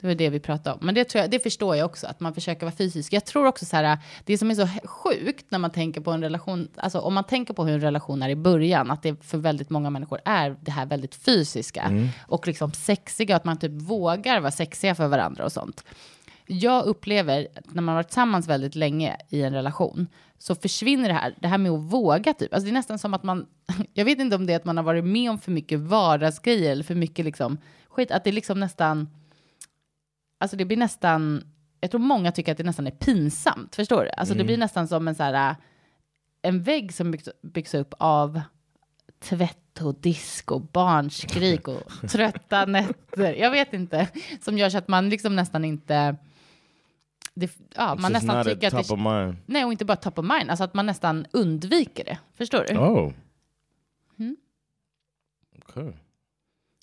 Det 0.00 0.06
var 0.06 0.14
det 0.14 0.30
vi 0.30 0.40
pratade 0.40 0.74
om. 0.74 0.86
Men 0.86 0.94
det, 0.94 1.04
tror 1.04 1.22
jag, 1.22 1.30
det 1.30 1.38
förstår 1.38 1.76
jag 1.76 1.86
också, 1.86 2.06
att 2.06 2.20
man 2.20 2.34
försöker 2.34 2.66
vara 2.66 2.76
fysisk. 2.76 3.12
Jag 3.12 3.24
tror 3.24 3.46
också 3.46 3.64
så 3.64 3.76
här, 3.76 3.98
det 4.24 4.38
som 4.38 4.50
är 4.50 4.54
så 4.54 4.68
sjukt 4.84 5.46
när 5.48 5.58
man 5.58 5.70
tänker 5.70 6.00
på 6.00 6.10
en 6.10 6.22
relation, 6.22 6.68
alltså 6.76 6.98
om 6.98 7.14
man 7.14 7.24
tänker 7.24 7.54
på 7.54 7.64
hur 7.64 7.74
en 7.74 7.80
relation 7.80 8.22
är 8.22 8.28
i 8.28 8.36
början, 8.36 8.90
att 8.90 9.02
det 9.02 9.24
för 9.24 9.38
väldigt 9.38 9.70
många 9.70 9.90
människor 9.90 10.20
är 10.24 10.56
det 10.60 10.70
här 10.70 10.86
väldigt 10.86 11.14
fysiska 11.14 11.90
och 12.26 12.46
liksom 12.46 12.72
sexiga, 12.72 13.36
att 13.36 13.44
man 13.44 13.58
typ 13.58 13.72
vågar 13.72 14.40
vara 14.40 14.50
sexiga 14.50 14.94
för 14.94 15.08
varandra 15.08 15.44
och 15.44 15.52
sånt. 15.52 15.84
Jag 16.46 16.84
upplever 16.84 17.48
att 17.56 17.74
när 17.74 17.82
man 17.82 17.92
har 17.92 17.98
varit 17.98 18.08
tillsammans 18.08 18.48
väldigt 18.48 18.74
länge 18.74 19.16
i 19.28 19.42
en 19.42 19.52
relation 19.52 20.06
så 20.38 20.54
försvinner 20.54 21.08
det 21.08 21.14
här, 21.14 21.34
det 21.40 21.48
här 21.48 21.58
med 21.58 21.72
att 21.72 21.80
våga 21.80 22.34
typ. 22.34 22.54
Alltså 22.54 22.64
det 22.64 22.70
är 22.70 22.74
nästan 22.74 22.98
som 22.98 23.14
att 23.14 23.22
man, 23.22 23.46
jag 23.94 24.04
vet 24.04 24.18
inte 24.18 24.36
om 24.36 24.46
det 24.46 24.52
är 24.52 24.56
att 24.56 24.64
man 24.64 24.76
har 24.76 24.84
varit 24.84 25.04
med 25.04 25.30
om 25.30 25.38
för 25.38 25.50
mycket 25.50 25.80
vardagsgrejer 25.80 26.72
eller 26.72 26.84
för 26.84 26.94
mycket 26.94 27.24
liksom 27.24 27.58
skit, 27.88 28.10
att 28.10 28.24
det 28.24 28.32
liksom 28.32 28.60
nästan, 28.60 29.08
alltså 30.40 30.56
det 30.56 30.64
blir 30.64 30.76
nästan 30.76 31.44
jag 31.80 31.90
tror 31.90 32.00
många 32.00 32.32
tycker 32.32 32.52
att 32.52 32.58
det 32.58 32.64
nästan 32.64 32.86
är 32.86 32.90
pinsamt, 32.90 33.76
förstår 33.76 34.04
du? 34.04 34.10
Alltså 34.10 34.34
det 34.34 34.44
blir 34.44 34.56
nästan 34.56 34.88
som 34.88 35.08
en 35.08 35.14
så 35.14 35.22
här, 35.22 35.56
en 36.42 36.62
vägg 36.62 36.94
som 36.94 37.10
byggs, 37.10 37.28
byggs 37.42 37.74
upp 37.74 37.94
av 37.98 38.40
tvätt 39.18 39.80
och 39.80 39.94
disk 39.94 40.50
och 40.50 40.60
barnskrik 40.60 41.68
och 41.68 41.82
trötta 42.10 42.66
nätter. 42.66 43.34
Jag 43.34 43.50
vet 43.50 43.72
inte, 43.72 44.08
som 44.40 44.58
gör 44.58 44.70
så 44.70 44.78
att 44.78 44.88
man 44.88 45.08
liksom 45.08 45.36
nästan 45.36 45.64
inte, 45.64 46.16
det, 47.34 47.50
ja, 47.74 47.94
It's 47.94 48.00
man 48.00 48.12
nästan 48.12 48.44
tycker 48.44 48.66
at 48.66 48.74
att 48.74 48.88
det, 48.88 49.36
nej 49.46 49.64
och 49.64 49.72
inte 49.72 49.84
bara 49.84 49.96
top 49.96 50.18
of 50.18 50.24
mind, 50.24 50.50
alltså 50.50 50.64
att 50.64 50.74
man 50.74 50.86
nästan 50.86 51.26
undviker 51.30 52.04
det, 52.04 52.18
förstår 52.34 52.64
du? 52.68 52.76
Oh. 52.78 53.12
Mm. 54.18 54.36
Okay. 55.58 55.92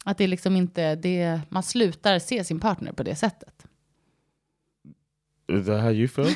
Att 0.07 0.17
det 0.17 0.27
liksom 0.27 0.55
inte, 0.55 0.95
det, 0.95 1.41
man 1.49 1.63
slutar 1.63 2.19
se 2.19 2.43
sin 2.43 2.59
partner 2.59 2.91
på 2.91 3.03
det 3.03 3.15
sättet. 3.15 3.65
Is 5.47 5.65
that 5.65 5.81
how 5.81 5.91
you 5.91 6.07
feel? 6.07 6.27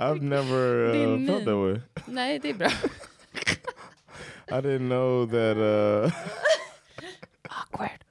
I've 0.00 0.22
never 0.22 0.86
uh, 0.86 1.26
felt 1.26 1.44
that 1.44 1.56
way. 1.56 1.80
Nej, 2.06 2.38
det 2.38 2.50
är 2.50 2.54
bra. 2.54 2.68
I 4.48 4.60
didn't 4.60 4.88
know 4.88 5.26
that. 5.26 5.56
Uh, 5.56 6.12
Awkward. 7.48 8.04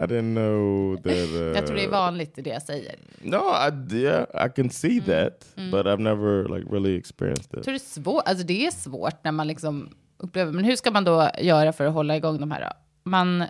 I 0.00 0.06
didn't 0.06 0.34
know 0.34 0.96
that. 0.96 1.12
Uh, 1.12 1.54
Jag 1.54 1.66
tror 1.66 1.76
det 1.76 1.84
är 1.84 1.90
vanligt 1.90 2.38
i 2.38 2.42
det 2.42 2.50
jag 2.50 2.62
säger. 2.62 2.94
No, 3.22 3.36
I 3.36 3.96
yeah, 3.96 4.46
I 4.46 4.48
can 4.56 4.70
see 4.70 5.00
that, 5.00 5.44
but 5.70 5.86
I've 5.86 6.00
never 6.00 6.56
like 6.58 6.72
really 6.72 6.98
experienced 6.98 7.46
Jag 7.50 7.58
it. 7.58 7.64
tror 7.64 7.72
det 7.72 7.76
är 7.76 8.02
svårt, 8.02 8.22
alltså 8.28 8.46
det 8.46 8.66
är 8.66 8.70
svårt 8.70 9.24
när 9.24 9.32
man 9.32 9.46
liksom 9.46 9.90
upplever, 10.18 10.52
men 10.52 10.64
hur 10.64 10.76
ska 10.76 10.90
man 10.90 11.04
då 11.04 11.30
göra 11.40 11.72
för 11.72 11.86
att 11.86 11.94
hålla 11.94 12.16
igång 12.16 12.40
de 12.40 12.50
här 12.50 12.60
då? 12.60 12.72
Man, 13.10 13.44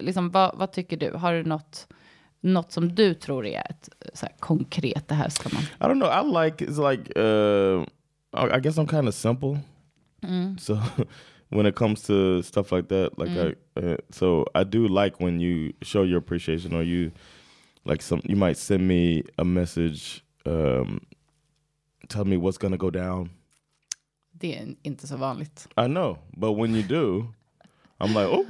liksom, 0.00 0.30
vad, 0.30 0.58
vad 0.58 0.72
tycker 0.72 0.96
du? 0.96 1.10
Har 1.12 1.32
du 1.32 1.42
något, 1.44 1.86
något 2.40 2.72
som 2.72 2.94
du 2.94 3.14
tror 3.14 3.46
är 3.46 3.66
ett 3.70 3.88
så 4.14 4.26
här, 4.26 4.34
konkret, 4.38 5.08
det 5.08 5.14
här 5.14 5.28
ska 5.28 5.48
man... 5.52 5.62
I 5.62 5.94
don't 5.94 6.00
know. 6.00 6.10
I 6.42 6.44
like 6.44 6.64
it's 6.64 6.90
like 6.90 7.20
uh, 7.20 7.84
I 8.56 8.60
guess 8.60 8.78
I'm 8.78 8.88
kind 8.90 9.08
of 9.08 9.14
simple. 9.14 9.58
So 10.58 10.78
when 11.50 11.66
it 11.66 11.74
comes 11.74 12.02
to 12.02 12.42
stuff 12.42 12.72
like 12.72 12.88
that, 12.88 13.18
like 13.18 13.30
I, 13.30 13.80
uh, 13.80 13.96
so 14.10 14.44
I 14.54 14.64
do 14.64 14.88
like 14.88 15.20
when 15.20 15.40
you 15.40 15.72
show 15.82 16.02
your 16.04 16.18
appreciation 16.18 16.74
or 16.74 16.82
you 16.82 17.10
like 17.84 18.02
some 18.02 18.20
you 18.24 18.36
might 18.36 18.56
send 18.56 18.86
me 18.88 19.22
a 19.38 19.44
message, 19.44 20.24
um, 20.46 21.00
tell 22.08 22.24
me 22.24 22.36
what's 22.36 22.58
gonna 22.58 22.76
go 22.78 22.90
down. 22.90 23.30
Det 24.32 24.56
är 24.58 24.74
inte 24.82 25.06
så 25.06 25.16
vanligt. 25.16 25.68
I 25.76 25.86
know, 25.86 26.16
but 26.36 26.52
when 26.52 26.74
you 26.74 26.82
do, 26.82 27.26
I'm 28.00 28.14
like, 28.14 28.28
oh, 28.28 28.46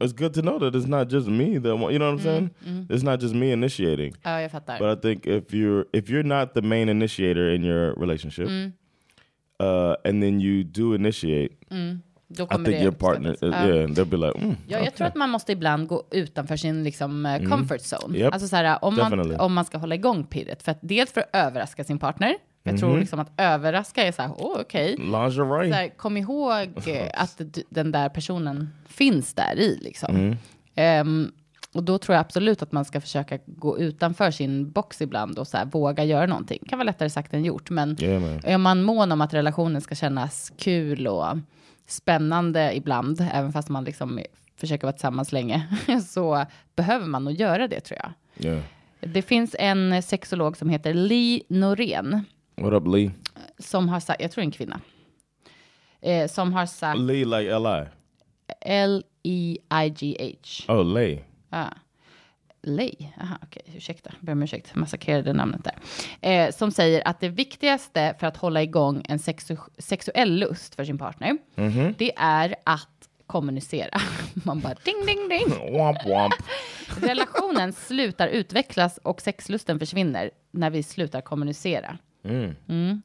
it's 0.00 0.12
good 0.12 0.34
to 0.34 0.42
know 0.42 0.58
that 0.58 0.74
it's 0.74 0.86
not 0.86 1.08
just 1.08 1.26
me 1.28 1.58
that 1.58 1.68
you 1.92 1.98
know 1.98 2.12
what 2.12 2.18
I'm 2.18 2.20
saying? 2.20 2.50
It's 2.90 3.02
not 3.02 3.20
just 3.20 3.34
me 3.34 3.50
initiating. 3.52 4.14
Ja, 4.24 4.40
jag 4.40 4.50
fattar. 4.50 4.78
But 4.78 4.98
I 4.98 5.00
think 5.00 5.26
if 5.26 5.52
you're 5.54 5.86
if 5.92 6.08
you're 6.10 6.22
not 6.26 6.54
the 6.54 6.62
main 6.62 6.88
initiator 6.88 7.50
in 7.54 7.64
your 7.64 7.94
relationship, 7.96 8.48
uh, 9.60 9.94
and 10.04 10.22
then 10.22 10.40
you 10.40 10.64
do 10.64 10.92
initiate, 10.94 11.52
då 12.28 12.44
I 12.44 12.46
kommer 12.46 12.64
think 12.64 12.78
det 12.78 12.82
your 12.84 12.92
partner, 12.94 13.30
uh, 13.30 13.50
Ja. 13.50 13.66
yeah, 13.68 13.90
they'll 13.90 14.04
be 14.04 14.16
like, 14.16 14.38
mm, 14.38 14.56
Ja, 14.68 14.78
jag 14.78 14.94
tror 14.94 15.06
att 15.06 15.14
man 15.14 15.30
måste 15.30 15.52
ibland 15.52 15.88
gå 15.88 16.04
utanför 16.10 16.56
sin 16.56 16.84
liksom, 16.84 17.26
eh, 17.26 17.48
comfort 17.48 17.80
zone. 17.80 18.18
Yep. 18.18 18.32
Alltså 18.32 18.48
så 18.48 18.56
här, 18.56 18.84
om, 18.84 18.96
man, 18.96 19.40
om 19.40 19.54
man 19.54 19.64
ska 19.64 19.78
hålla 19.78 19.94
igång 19.94 20.24
pirret. 20.24 20.62
För 20.62 20.72
att 20.72 20.78
dels 20.80 21.12
för 21.12 21.20
att 21.20 21.30
överraska 21.32 21.84
sin 21.84 21.98
partner. 21.98 22.34
Jag 22.62 22.78
tror 22.78 22.98
liksom 22.98 23.18
att 23.20 23.32
överraska 23.36 24.02
är 24.06 24.12
så 24.12 24.22
här, 24.22 24.30
åh 24.38 24.56
okej. 24.60 24.96
lingerie. 24.98 25.70
Så 25.70 25.74
här, 25.76 25.88
kom 25.96 26.16
ihåg 26.16 26.68
eh, 26.86 27.08
att 27.14 27.40
den 27.68 27.92
där 27.92 28.08
personen 28.08 28.70
finns 28.88 29.34
där 29.34 29.58
i. 29.58 29.78
Liksom. 29.82 30.36
Ehm, 30.74 31.32
och 31.74 31.82
då 31.82 31.98
tror 31.98 32.14
jag 32.14 32.20
absolut 32.20 32.62
att 32.62 32.72
man 32.72 32.84
ska 32.84 33.00
försöka 33.00 33.38
gå 33.46 33.78
utanför 33.78 34.30
sin 34.30 34.70
box 34.70 35.00
ibland 35.02 35.38
och 35.38 35.46
så 35.48 35.56
här, 35.56 35.64
våga 35.64 36.04
göra 36.04 36.26
någonting. 36.26 36.58
kan 36.68 36.78
vara 36.78 36.86
lättare 36.86 37.10
sagt 37.10 37.34
än 37.34 37.44
gjort, 37.44 37.70
men 37.70 37.96
Yeah, 38.02 38.20
man. 38.20 38.40
är 38.44 38.58
man 38.58 38.82
mån 38.82 39.12
om 39.12 39.20
att 39.20 39.34
relationen 39.34 39.80
ska 39.80 39.94
kännas 39.94 40.52
kul 40.58 41.06
och 41.06 41.26
spännande 41.86 42.76
ibland, 42.76 43.28
även 43.32 43.52
fast 43.52 43.68
man 43.68 43.84
liksom 43.84 44.20
försöker 44.56 44.86
vara 44.86 44.92
tillsammans 44.92 45.32
länge, 45.32 45.66
så 46.08 46.46
behöver 46.76 47.06
man 47.06 47.24
nog 47.24 47.32
göra 47.32 47.68
det 47.68 47.80
tror 47.80 48.00
jag. 48.02 48.12
Yeah. 48.46 48.62
Det 49.00 49.22
finns 49.22 49.56
en 49.58 50.02
sexolog 50.02 50.56
som 50.56 50.68
heter 50.68 50.94
Li 50.94 51.42
Norén 51.48 52.24
What 52.56 52.72
up, 52.72 52.86
Lee? 52.86 53.10
som 53.58 53.88
har 53.88 54.00
sagt, 54.00 54.22
jag 54.22 54.30
tror 54.30 54.44
en 54.44 54.50
kvinna, 54.50 54.80
eh, 56.00 56.28
som 56.28 56.52
har 56.52 56.66
sagt 56.66 56.98
Lee 56.98 57.24
like 57.24 57.58
Li. 57.58 57.88
L-E-I-G-H. 58.60 60.72
Oh, 60.72 60.84
Lee. 60.94 61.24
Ah. 61.50 61.68
Lej, 62.68 63.14
aha, 63.20 63.38
okej, 63.42 63.62
ursäkta, 63.76 64.10
ber 64.20 64.32
om 64.32 64.42
ursäkt, 64.42 64.74
massakrerade 64.74 65.32
namnet 65.32 65.60
där. 65.64 65.74
Eh, 66.30 66.50
som 66.50 66.70
säger 66.70 67.08
att 67.08 67.20
det 67.20 67.28
viktigaste 67.28 68.14
för 68.20 68.26
att 68.26 68.36
hålla 68.36 68.62
igång 68.62 69.02
en 69.08 69.18
sexu 69.18 69.56
sexuell 69.78 70.38
lust 70.38 70.74
för 70.74 70.84
sin 70.84 70.98
partner, 70.98 71.38
det 71.98 72.12
är 72.16 72.54
att 72.64 73.08
kommunicera. 73.26 74.00
Man 74.34 74.60
bara 74.60 74.74
ding, 74.84 75.06
ding, 75.06 75.28
ding. 75.28 75.72
Womp 75.78 76.06
womp. 76.06 76.34
Relationen 77.00 77.72
slutar 77.72 78.28
utvecklas 78.28 78.98
och 79.02 79.20
sexlusten 79.20 79.78
försvinner 79.78 80.30
när 80.50 80.70
vi 80.70 80.82
slutar 80.82 81.20
kommunicera. 81.20 81.98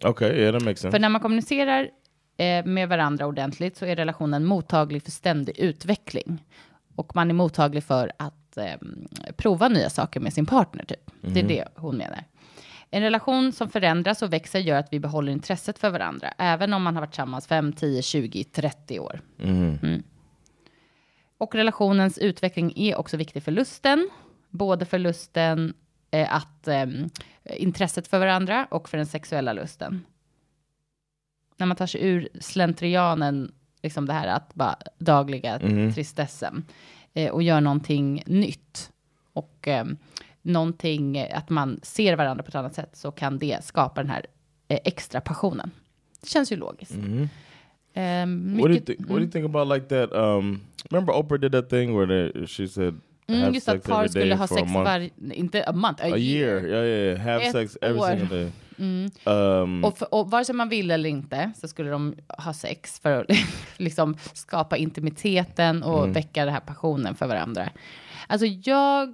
Okay, 0.04 0.32
yeah, 0.32 0.54
that 0.54 0.63
makes 0.63 0.82
sense. 0.82 0.91
För 0.91 1.00
när 1.00 1.10
man 1.10 1.21
kommunicerar 1.21 1.89
eh, 2.38 2.65
med 2.65 2.89
varandra 2.89 3.26
ordentligt 3.26 3.78
så 3.78 3.86
är 3.86 3.95
relationen 3.95 4.45
mottaglig 4.45 5.04
för 5.04 5.12
ständig 5.12 5.60
utveckling. 5.60 6.43
Och 6.95 7.15
man 7.15 7.30
är 7.30 7.34
mottaglig 7.34 7.84
för 7.84 8.12
att 8.17 8.34
eh, 8.57 8.77
prova 9.37 9.67
nya 9.69 9.89
saker 9.89 10.19
med 10.19 10.33
sin 10.33 10.45
partner, 10.45 10.85
typ. 10.85 11.11
Det 11.21 11.39
är 11.39 11.47
det 11.47 11.67
hon 11.75 11.97
menar. 11.97 12.23
En 12.93 13.01
relation 13.01 13.51
som 13.51 13.69
förändras 13.69 14.21
och 14.21 14.33
växer 14.33 14.59
gör 14.59 14.79
att 14.79 14.93
vi 14.93 14.99
behåller 14.99 15.31
intresset 15.31 15.79
för 15.79 15.89
varandra, 15.89 16.33
även 16.37 16.73
om 16.73 16.83
man 16.83 16.95
har 16.95 17.01
varit 17.01 17.11
tillsammans 17.11 17.47
5, 17.47 17.73
10, 17.73 18.01
20, 18.01 18.43
30 18.43 18.99
år. 18.99 19.21
Mm. 19.39 20.03
Och 21.37 21.55
relationens 21.55 22.17
utveckling 22.17 22.73
är 22.75 22.95
också 22.95 23.17
viktig 23.17 23.43
för 23.43 23.51
lusten, 23.51 24.09
både 24.49 24.85
för 24.85 24.99
lusten 24.99 25.73
eh, 26.11 26.35
att 26.35 26.67
eh, 26.67 26.85
intresset 27.43 28.07
för 28.07 28.19
varandra 28.19 28.67
och 28.71 28.89
för 28.89 28.97
den 28.97 29.07
sexuella 29.07 29.53
lusten. 29.53 30.05
När 31.57 31.65
man 31.65 31.77
tar 31.77 31.87
sig 31.87 32.01
ur 32.03 32.29
slentrianen, 32.39 33.51
liksom 33.81 34.05
det 34.05 34.13
här 34.13 34.27
att 34.27 34.53
bara 34.53 34.75
dagliga 34.97 35.59
tristessen 35.93 36.65
eh, 37.13 37.32
och 37.32 37.43
gör 37.43 37.62
någonting 37.62 38.24
nytt 38.26 38.91
och 39.34 39.67
eh, 39.67 39.86
någonting 40.41 41.17
eh, 41.17 41.38
att 41.38 41.50
man 41.50 41.80
ser 41.84 42.15
varandra 42.15 42.43
på 42.43 42.50
ett 42.50 42.56
annat 42.56 42.76
sätt 42.76 42.89
så 42.93 43.12
kan 43.12 43.38
det 43.38 43.63
skapa 43.63 44.02
den 44.02 44.10
här 44.10 44.26
eh, 44.67 44.80
extra 44.84 45.21
passionen. 45.21 45.71
Det 46.21 46.28
känns 46.30 46.52
ju 46.52 46.56
logiskt. 46.56 46.91
Eh, 46.91 47.30
Mm-hmm. 47.93 48.58
What 48.58 48.67
do 48.67 48.74
you 48.74 48.80
think? 48.80 49.00
What 49.00 49.17
do 49.17 49.24
you 49.24 49.32
think 49.32 49.45
about 49.45 49.67
like 49.67 49.88
that? 49.88 50.13
Um, 50.13 50.62
remember 50.89 51.13
Oprah 51.13 51.38
did 51.39 51.52
that 51.52 51.69
thing 51.69 51.93
where 51.97 52.08
they, 52.32 52.47
she 52.47 52.67
said 52.67 53.02
Mm, 53.34 53.54
just 53.54 53.70
att 53.70 53.84
par 53.84 54.08
skulle 54.08 54.36
ha 54.36 54.48
sex 54.48 54.72
varje, 54.74 55.10
inte 55.34 55.63
a 55.63 55.72
month, 55.74 56.04
a, 56.04 56.06
a 56.06 56.17
year. 56.17 56.65
year. 56.65 56.65
Yeah, 56.65 56.86
yeah. 56.86 57.20
Have 57.20 57.44
Ett 57.46 57.52
sex 57.52 57.78
every 57.82 58.00
år. 58.00 58.08
single 58.10 58.36
day. 58.38 58.52
Um, 59.26 59.84
Och, 59.86 59.98
för, 59.98 60.13
och 60.13 60.32
vare 60.32 60.46
sig 60.46 60.56
man 60.56 60.70
vill 60.70 60.91
eller 60.91 61.10
inte 61.10 61.52
så 61.62 61.67
skulle 61.67 61.89
de 61.89 62.15
ha 62.38 62.54
sex 62.54 63.00
för 63.00 63.12
att 63.22 63.26
liksom 63.78 64.17
skapa 64.34 64.78
intimiteten 64.78 65.84
och 65.84 66.00
Mm. 66.00 66.13
väcka 66.13 66.46
den 66.46 66.54
här 66.54 66.62
passionen 66.62 67.15
för 67.15 67.28
varandra. 67.28 67.70
Alltså 68.28 68.46
jag... 68.48 69.13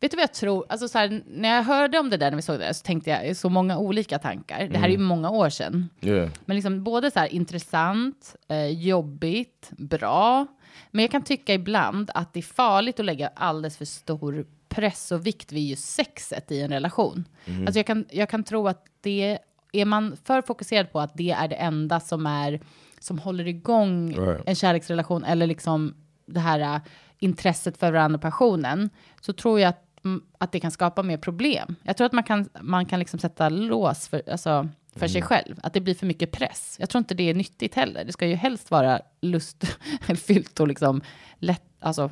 Vet 0.00 0.10
du 0.10 0.16
vad 0.16 0.22
jag 0.22 0.32
tror? 0.34 0.64
Alltså 0.68 0.88
så 0.88 0.98
här, 0.98 1.22
när 1.26 1.48
jag 1.56 1.62
hörde 1.62 1.98
om 1.98 2.10
det 2.10 2.16
där 2.16 2.30
när 2.30 2.36
vi 2.36 2.42
såg 2.42 2.58
det 2.58 2.64
där, 2.64 2.72
så 2.72 2.82
tänkte 2.82 3.10
jag 3.10 3.36
så 3.36 3.48
många 3.48 3.78
olika 3.78 4.18
tankar. 4.18 4.68
Det 4.72 4.78
här 4.78 4.86
är 4.88 4.92
ju 4.92 4.98
många 4.98 5.30
år 5.30 5.50
sedan. 5.50 5.88
yeah. 6.00 6.28
Men 6.44 6.56
liksom 6.56 6.84
både 6.84 7.10
så 7.10 7.18
här 7.18 7.34
intressant, 7.34 8.36
eh, 8.48 8.66
jobbigt, 8.66 9.70
bra. 9.70 10.46
Men 10.90 11.02
jag 11.02 11.10
kan 11.10 11.22
tycka 11.22 11.54
ibland 11.54 12.10
att 12.14 12.32
det 12.32 12.40
är 12.40 12.42
farligt 12.42 13.00
att 13.00 13.06
lägga 13.06 13.30
alldeles 13.34 13.76
för 13.76 13.84
stor 13.84 14.46
press 14.68 15.12
och 15.12 15.26
vikt 15.26 15.52
vid 15.52 15.70
just 15.70 15.84
sexet 15.84 16.50
i 16.52 16.60
en 16.60 16.70
relation. 16.70 17.24
Alltså 17.66 17.78
jag 17.78 17.86
kan, 17.86 18.04
jag 18.10 18.28
kan 18.28 18.44
tro 18.44 18.68
att 18.68 18.86
det, 19.00 19.38
är 19.72 19.84
man 19.84 20.16
för 20.24 20.42
fokuserad 20.42 20.92
på 20.92 21.00
att 21.00 21.14
det 21.14 21.30
är 21.30 21.48
det 21.48 21.54
enda 21.54 22.00
som 22.00 22.26
är, 22.26 22.60
som 23.00 23.18
håller 23.18 23.48
igång 23.48 24.14
Right. 24.16 24.42
en 24.46 24.54
kärleksrelation 24.54 25.24
eller 25.24 25.46
liksom 25.46 25.94
det 26.26 26.40
här 26.40 26.60
äh, 26.60 26.80
intresset 27.18 27.76
för 27.76 27.92
varandra 27.92 28.16
och 28.16 28.22
passionen, 28.22 28.90
så 29.20 29.32
tror 29.32 29.60
jag 29.60 29.68
att, 29.68 29.82
mm, 29.84 29.93
att 30.38 30.52
det 30.52 30.60
kan 30.60 30.70
skapa 30.70 31.02
mer 31.02 31.16
problem. 31.16 31.76
Jag 31.82 31.96
tror 31.96 32.06
att 32.06 32.12
man 32.12 32.24
kan, 32.24 32.48
man 32.60 32.86
kan 32.86 32.98
liksom 32.98 33.18
sätta 33.18 33.48
lås 33.48 34.08
för, 34.08 34.22
alltså, 34.30 34.68
för 34.96 35.08
sig 35.08 35.22
själv, 35.22 35.60
att 35.62 35.72
det 35.72 35.80
blir 35.80 35.94
för 35.94 36.06
mycket 36.06 36.32
press. 36.32 36.76
Jag 36.80 36.90
tror 36.90 36.98
inte 36.98 37.14
det 37.14 37.30
är 37.30 37.34
nyttigt 37.34 37.74
heller. 37.74 38.04
Det 38.04 38.12
ska 38.12 38.26
ju 38.26 38.34
helst 38.34 38.70
vara 38.70 39.00
lustfyllt 39.20 40.60
och 40.60 40.68
liksom 40.68 41.00
lätt, 41.38 41.62
alltså, 41.80 42.10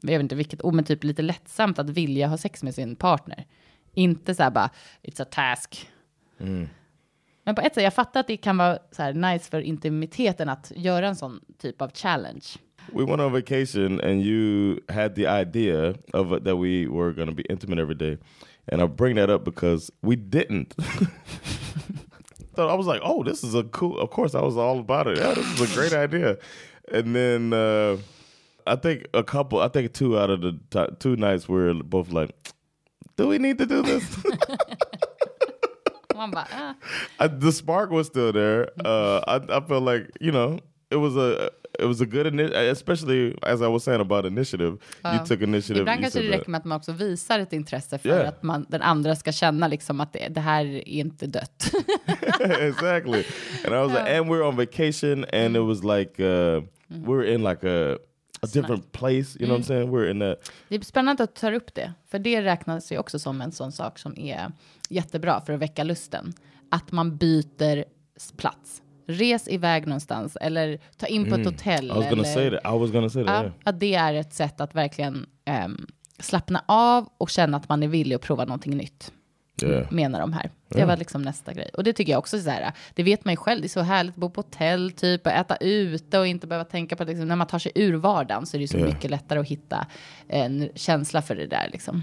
jag 0.00 0.12
vet 0.12 0.20
inte 0.20 0.34
vilket 0.34 0.64
ord, 0.64 0.74
men 0.74 0.84
typ 0.84 1.04
lite 1.04 1.22
lättsamt 1.22 1.78
att 1.78 1.90
vilja 1.90 2.28
ha 2.28 2.38
sex 2.38 2.62
med 2.62 2.74
sin 2.74 2.96
partner. 2.96 3.46
Inte 3.92 4.34
så 4.34 4.42
här 4.42 4.50
bara, 4.50 4.70
it's 5.02 5.22
a 5.22 5.26
task. 5.30 5.90
Men 7.44 7.54
på 7.54 7.60
ett 7.60 7.74
sätt, 7.74 7.84
jag 7.84 7.94
fattar 7.94 8.20
att 8.20 8.26
det 8.26 8.36
kan 8.36 8.56
vara 8.56 8.78
så 8.90 9.02
här 9.02 9.12
nice 9.12 9.50
för 9.50 9.60
intimiteten 9.60 10.48
att 10.48 10.72
göra 10.76 11.08
en 11.08 11.16
sån 11.16 11.40
typ 11.58 11.82
av 11.82 11.90
challenge. 11.94 12.46
We 12.90 13.04
went 13.04 13.20
on 13.20 13.32
vacation 13.32 14.00
and 14.00 14.22
you 14.22 14.80
had 14.88 15.14
the 15.14 15.26
idea 15.26 15.94
of 16.14 16.32
it, 16.32 16.44
that 16.44 16.56
we 16.56 16.86
were 16.86 17.12
going 17.12 17.28
to 17.28 17.34
be 17.34 17.44
intimate 17.48 17.78
every 17.78 17.94
day. 17.94 18.18
And 18.68 18.80
I 18.80 18.86
bring 18.86 19.16
that 19.16 19.30
up 19.30 19.44
because 19.44 19.90
we 20.02 20.16
didn't. 20.16 20.74
so 22.56 22.68
I 22.68 22.74
was 22.74 22.86
like, 22.86 23.00
oh, 23.04 23.22
this 23.22 23.42
is 23.42 23.54
a 23.54 23.64
cool, 23.64 23.98
of 23.98 24.10
course 24.10 24.34
I 24.34 24.40
was 24.40 24.56
all 24.56 24.78
about 24.78 25.06
it. 25.06 25.18
Yeah, 25.18 25.34
this 25.34 25.60
is 25.60 25.72
a 25.72 25.74
great 25.74 25.92
idea. 25.92 26.38
And 26.90 27.14
then 27.14 27.52
uh, 27.52 27.96
I 28.66 28.76
think 28.76 29.06
a 29.14 29.22
couple, 29.24 29.60
I 29.60 29.68
think 29.68 29.92
two 29.92 30.18
out 30.18 30.30
of 30.30 30.40
the 30.40 30.58
t- 30.70 30.94
two 30.98 31.16
nights 31.16 31.48
we 31.48 31.56
were 31.56 31.74
both 31.74 32.10
like, 32.10 32.34
do 33.16 33.28
we 33.28 33.38
need 33.38 33.58
to 33.58 33.66
do 33.66 33.82
this? 33.82 34.04
Ah. 36.14 36.76
I, 37.18 37.26
the 37.26 37.50
spark 37.50 37.90
was 37.90 38.06
still 38.06 38.32
there. 38.32 38.68
Uh, 38.84 39.20
I, 39.26 39.56
I 39.56 39.60
felt 39.60 39.82
like 39.82 40.08
you 40.20 40.30
know 40.30 40.58
it 40.90 40.96
was 40.96 41.16
a 41.16 41.50
it 41.82 41.88
was 41.88 42.00
a 42.00 42.04
good 42.04 42.26
initiative, 42.26 42.70
especially 42.70 43.36
as 43.42 43.60
I 43.60 43.66
was 43.66 43.84
saying 43.84 44.00
about 44.00 44.24
initiative. 44.26 44.78
You 45.04 45.26
took 45.26 45.40
initiative. 45.40 45.80
Ibland 45.80 46.00
kanske 46.00 46.20
det 46.20 46.30
räcker 46.30 46.50
med 46.50 46.58
att 46.58 46.64
man 46.64 46.76
också 46.76 46.92
visar 46.92 47.38
ett 47.38 47.52
intresse 47.52 47.98
för 47.98 48.08
Yeah. 48.08 48.28
att 48.28 48.42
man, 48.42 48.66
den 48.68 48.82
andra 48.82 49.16
ska 49.16 49.32
känna 49.32 49.68
liksom 49.68 50.00
att 50.00 50.12
det, 50.12 50.28
det 50.28 50.40
här 50.40 50.64
är 50.64 50.88
inte 50.88 51.26
dött. 51.26 51.72
exactly. 52.60 53.24
And 53.64 53.74
I 53.74 53.78
was 53.78 53.90
like, 53.90 54.16
and 54.18 54.28
we 54.28 54.36
were 54.36 54.44
on 54.44 54.56
vacation, 54.56 55.24
and 55.32 55.56
it 55.56 55.62
was 55.62 55.84
like 55.84 56.22
uh, 56.22 56.62
we 56.88 57.16
were 57.16 57.34
in 57.34 57.42
like 57.44 57.64
a 57.68 57.98
a 58.42 58.46
different 58.52 58.92
place. 58.92 59.36
You 59.38 59.46
know 59.46 59.56
what 59.56 59.60
I'm 59.60 59.66
saying? 59.66 59.90
We're 59.90 60.10
in 60.10 60.20
that. 60.20 60.50
Det 60.68 60.74
är 60.74 60.80
spännande 60.80 61.22
att 61.22 61.34
du 61.34 61.40
tar 61.40 61.52
upp 61.52 61.74
det, 61.74 61.92
för 62.10 62.18
det 62.18 62.42
räknas 62.42 62.92
ju 62.92 62.98
också 62.98 63.18
som 63.18 63.40
en 63.40 63.52
sån 63.52 63.72
sak 63.72 63.98
som 63.98 64.18
är 64.18 64.52
jättebra 64.88 65.40
för 65.40 65.52
att 65.52 65.60
väcka 65.60 65.84
lusten. 65.84 66.32
Att 66.70 66.92
man 66.92 67.16
byter 67.16 67.84
plats. 68.36 68.81
Res 69.06 69.48
iväg 69.48 69.86
någonstans 69.86 70.36
eller 70.40 70.78
ta 70.96 71.06
in 71.06 71.28
på 71.30 71.34
ett 71.34 71.46
hotell. 71.46 71.90
Mm. 71.90 71.96
I 71.96 72.00
was 72.00 72.10
gonna 72.10 72.22
eller, 72.22 72.34
say 72.34 72.50
that. 72.50 72.74
I 72.74 72.78
was 72.78 72.90
gonna 72.90 73.08
say 73.10 73.24
that. 73.24 73.34
Ja, 73.34 73.42
yeah. 73.42 73.52
att 73.64 73.80
det 73.80 73.94
är 73.94 74.14
ett 74.14 74.34
sätt 74.34 74.60
att 74.60 74.74
verkligen 74.74 75.26
ehm, 75.44 75.86
slappna 76.18 76.64
av 76.66 77.08
och 77.18 77.30
känna 77.30 77.56
att 77.56 77.68
man 77.68 77.82
är 77.82 77.88
villig 77.88 78.16
att 78.16 78.22
prova 78.22 78.44
någonting 78.44 78.76
nytt. 78.76 79.12
Yeah. 79.62 79.92
Menar 79.92 80.20
de 80.20 80.32
här. 80.32 80.50
Det 80.68 80.84
var 80.84 80.96
liksom 80.96 81.22
nästa 81.22 81.52
grej. 81.52 81.70
Och 81.74 81.84
det 81.84 81.92
tycker 81.92 82.12
jag 82.12 82.18
också 82.18 82.36
är 82.36 82.40
så 82.40 82.50
här, 82.50 82.72
det 82.94 83.02
vet 83.02 83.24
man 83.24 83.32
ju 83.32 83.36
själv, 83.36 83.60
det 83.60 83.66
är 83.66 83.68
så 83.68 83.80
härligt 83.80 84.12
att 84.12 84.20
bo 84.20 84.30
på 84.30 84.40
hotell 84.40 84.90
typ 84.90 85.26
och 85.26 85.32
äta 85.32 85.56
ute 85.56 86.18
och 86.18 86.26
inte 86.26 86.46
behöva 86.46 86.64
tänka 86.64 86.96
på 86.96 87.02
att 87.02 87.08
liksom, 87.08 87.28
när 87.28 87.36
man 87.36 87.46
tar 87.46 87.58
sig 87.58 87.72
ur 87.74 87.94
vardagen 87.94 88.46
så 88.46 88.56
är 88.56 88.60
det 88.60 88.68
så 88.68 88.78
Ja. 88.78 88.84
mycket 88.86 89.10
lättare 89.10 89.38
att 89.38 89.48
hitta 89.48 89.86
en 90.28 90.68
känsla 90.74 91.22
för 91.22 91.34
det 91.34 91.46
där 91.46 91.68
liksom. 91.72 92.02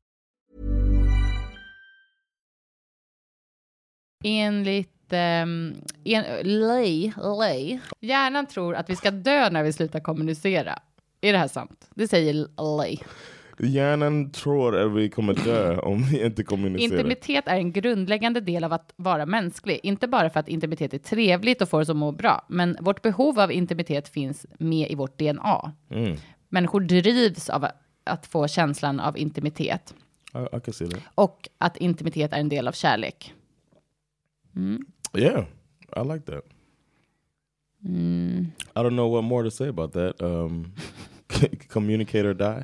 Enligt 4.23 5.13
um, 5.13 5.75
en, 6.03 6.23
Lay, 6.43 7.11
Lay, 7.17 7.79
hjärnan 7.99 8.47
tror 8.47 8.75
att 8.75 8.89
vi 8.89 8.95
ska 8.95 9.11
dö 9.11 9.49
när 9.49 9.63
vi 9.63 9.73
slutar 9.73 9.99
kommunicera. 9.99 10.79
Är 11.21 11.33
det 11.33 11.39
här 11.39 11.47
sant? 11.47 11.89
Det 11.95 12.07
säger 12.07 12.33
Lay. 12.77 12.97
Hjärnan 13.59 14.31
tror 14.31 14.77
att 14.77 14.91
vi 14.91 15.09
kommer 15.09 15.33
dö 15.33 15.77
om 15.83 16.03
vi 16.03 16.25
inte 16.25 16.43
kommunicerar. 16.43 16.99
Intimitet 16.99 17.47
är 17.47 17.55
en 17.55 17.71
grundläggande 17.71 18.41
del 18.41 18.63
av 18.63 18.73
att 18.73 18.93
vara 18.95 19.25
mänsklig. 19.25 19.79
Inte 19.83 20.07
bara 20.07 20.29
för 20.29 20.39
att 20.39 20.47
intimitet 20.47 20.93
är 20.93 20.97
trevligt 20.97 21.61
och 21.61 21.69
får 21.69 21.81
oss 21.81 21.89
att 21.89 21.95
må 21.95 22.11
bra, 22.11 22.45
men 22.49 22.77
vårt 22.81 23.01
behov 23.01 23.39
av 23.39 23.51
intimitet 23.51 24.07
finns 24.09 24.45
med 24.59 24.91
i 24.91 24.95
vårt 24.95 25.19
DNA. 25.19 25.73
Mm. 25.89 26.17
Människor 26.49 26.81
drivs 26.81 27.49
av 27.49 27.67
att 28.03 28.25
få 28.25 28.47
känslan 28.47 28.99
av 28.99 29.17
intimitet 29.17 29.93
I, 30.33 30.83
I 30.83 30.89
och 31.15 31.49
att 31.57 31.77
intimitet 31.77 32.33
är 32.33 32.37
en 32.37 32.49
del 32.49 32.67
av 32.67 32.71
kärlek. 32.71 33.33
Yeah, 35.13 35.45
I 35.95 36.03
like 36.13 36.25
that. 36.25 36.43
Mm. 37.85 38.51
I 38.75 38.79
don't 38.83 38.95
know 38.95 39.11
what 39.13 39.23
more 39.23 39.43
to 39.43 39.51
say 39.51 39.67
about 39.67 39.93
that. 39.93 40.21
Um, 40.21 40.73
communicate 41.69 42.25
or 42.25 42.33
die. 42.33 42.63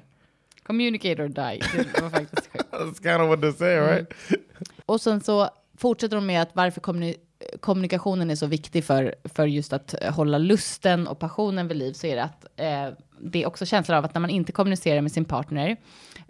Communicate 0.64 1.24
or 1.24 1.28
die. 1.28 1.60
Det 1.94 2.02
var 2.02 2.10
faktiskt. 2.10 2.50
That's 2.72 3.00
kind 3.00 3.22
of 3.22 3.30
what 3.30 3.42
they 3.42 3.52
say, 3.54 3.80
right? 3.80 4.14
Och 4.86 5.02
sen 5.02 5.22
så 5.22 5.50
fortsätter 5.78 6.16
de 6.16 6.26
med 6.26 6.42
att 6.42 6.56
varför 6.56 6.82
kommuni- 6.82 7.16
kommunikationen 7.60 8.30
är 8.30 8.36
så 8.36 8.46
viktig 8.46 8.84
för, 8.84 9.16
för 9.24 9.46
just 9.48 9.74
att 9.74 9.96
hålla 10.16 10.38
lusten 10.38 11.08
och 11.08 11.20
passionen 11.20 11.68
vid 11.68 11.78
liv 11.78 11.94
så 11.94 12.08
är 12.08 12.16
det 12.16 12.24
att 12.24 12.46
eh, 12.56 12.90
det 13.22 13.44
är 13.44 13.48
också 13.48 13.66
känslan 13.66 13.98
av 13.98 14.06
att 14.06 14.14
när 14.14 14.22
man 14.22 14.30
inte 14.30 14.52
kommunicerar 14.52 15.02
med 15.02 15.12
sin 15.12 15.26
partner 15.26 15.78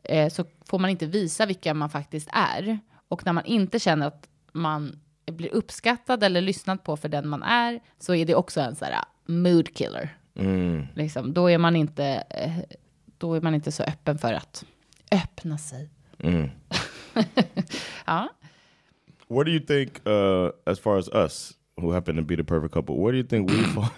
eh, 0.04 0.30
så 0.30 0.46
får 0.66 0.80
man 0.80 0.90
inte 0.90 1.06
visa 1.06 1.46
vilka 1.46 1.74
man 1.74 1.90
faktiskt 1.90 2.30
är. 2.34 2.80
Och 3.08 3.26
när 3.26 3.34
man 3.34 3.46
inte 3.46 3.80
känner 3.80 4.08
att 4.08 4.28
man 4.52 5.00
blir 5.32 5.54
uppskattad 5.54 6.24
eller 6.24 6.42
lyssnad 6.42 6.84
på 6.84 6.98
för 6.98 7.10
den 7.10 7.28
man 7.28 7.44
är 7.44 7.80
så 8.00 8.16
är 8.16 8.26
det 8.26 8.36
också 8.36 8.62
en 8.62 8.76
sån 8.76 8.88
här 8.88 9.04
mood 9.26 9.74
killer. 9.74 10.18
Mm. 10.36 10.86
Liksom, 10.96 11.34
då, 11.34 11.50
är 11.50 11.58
man 11.58 11.76
inte, 11.76 12.24
eh, 12.30 12.78
då 13.18 13.34
är 13.34 13.42
man 13.42 13.56
inte 13.56 13.72
så 13.72 13.84
öppen 13.84 14.18
för 14.18 14.34
att 14.34 14.66
öppna 15.12 15.58
sig. 15.58 15.90
Mm. 16.20 16.50
Ja. 18.06 18.30
What 19.28 19.46
do 19.46 19.52
you 19.52 19.60
think, 19.60 20.08
uh, 20.08 20.52
as 20.66 20.80
far 20.80 20.98
as 20.98 21.10
us, 21.10 21.54
who 21.76 21.92
happen 21.92 22.16
to 22.16 22.22
be 22.22 22.36
the 22.36 22.44
perfect 22.44 22.74
couple, 22.74 22.96
where 22.96 23.12
do 23.12 23.18
you 23.18 23.28
think 23.28 23.52
we 23.52 23.64
fall? 23.64 23.90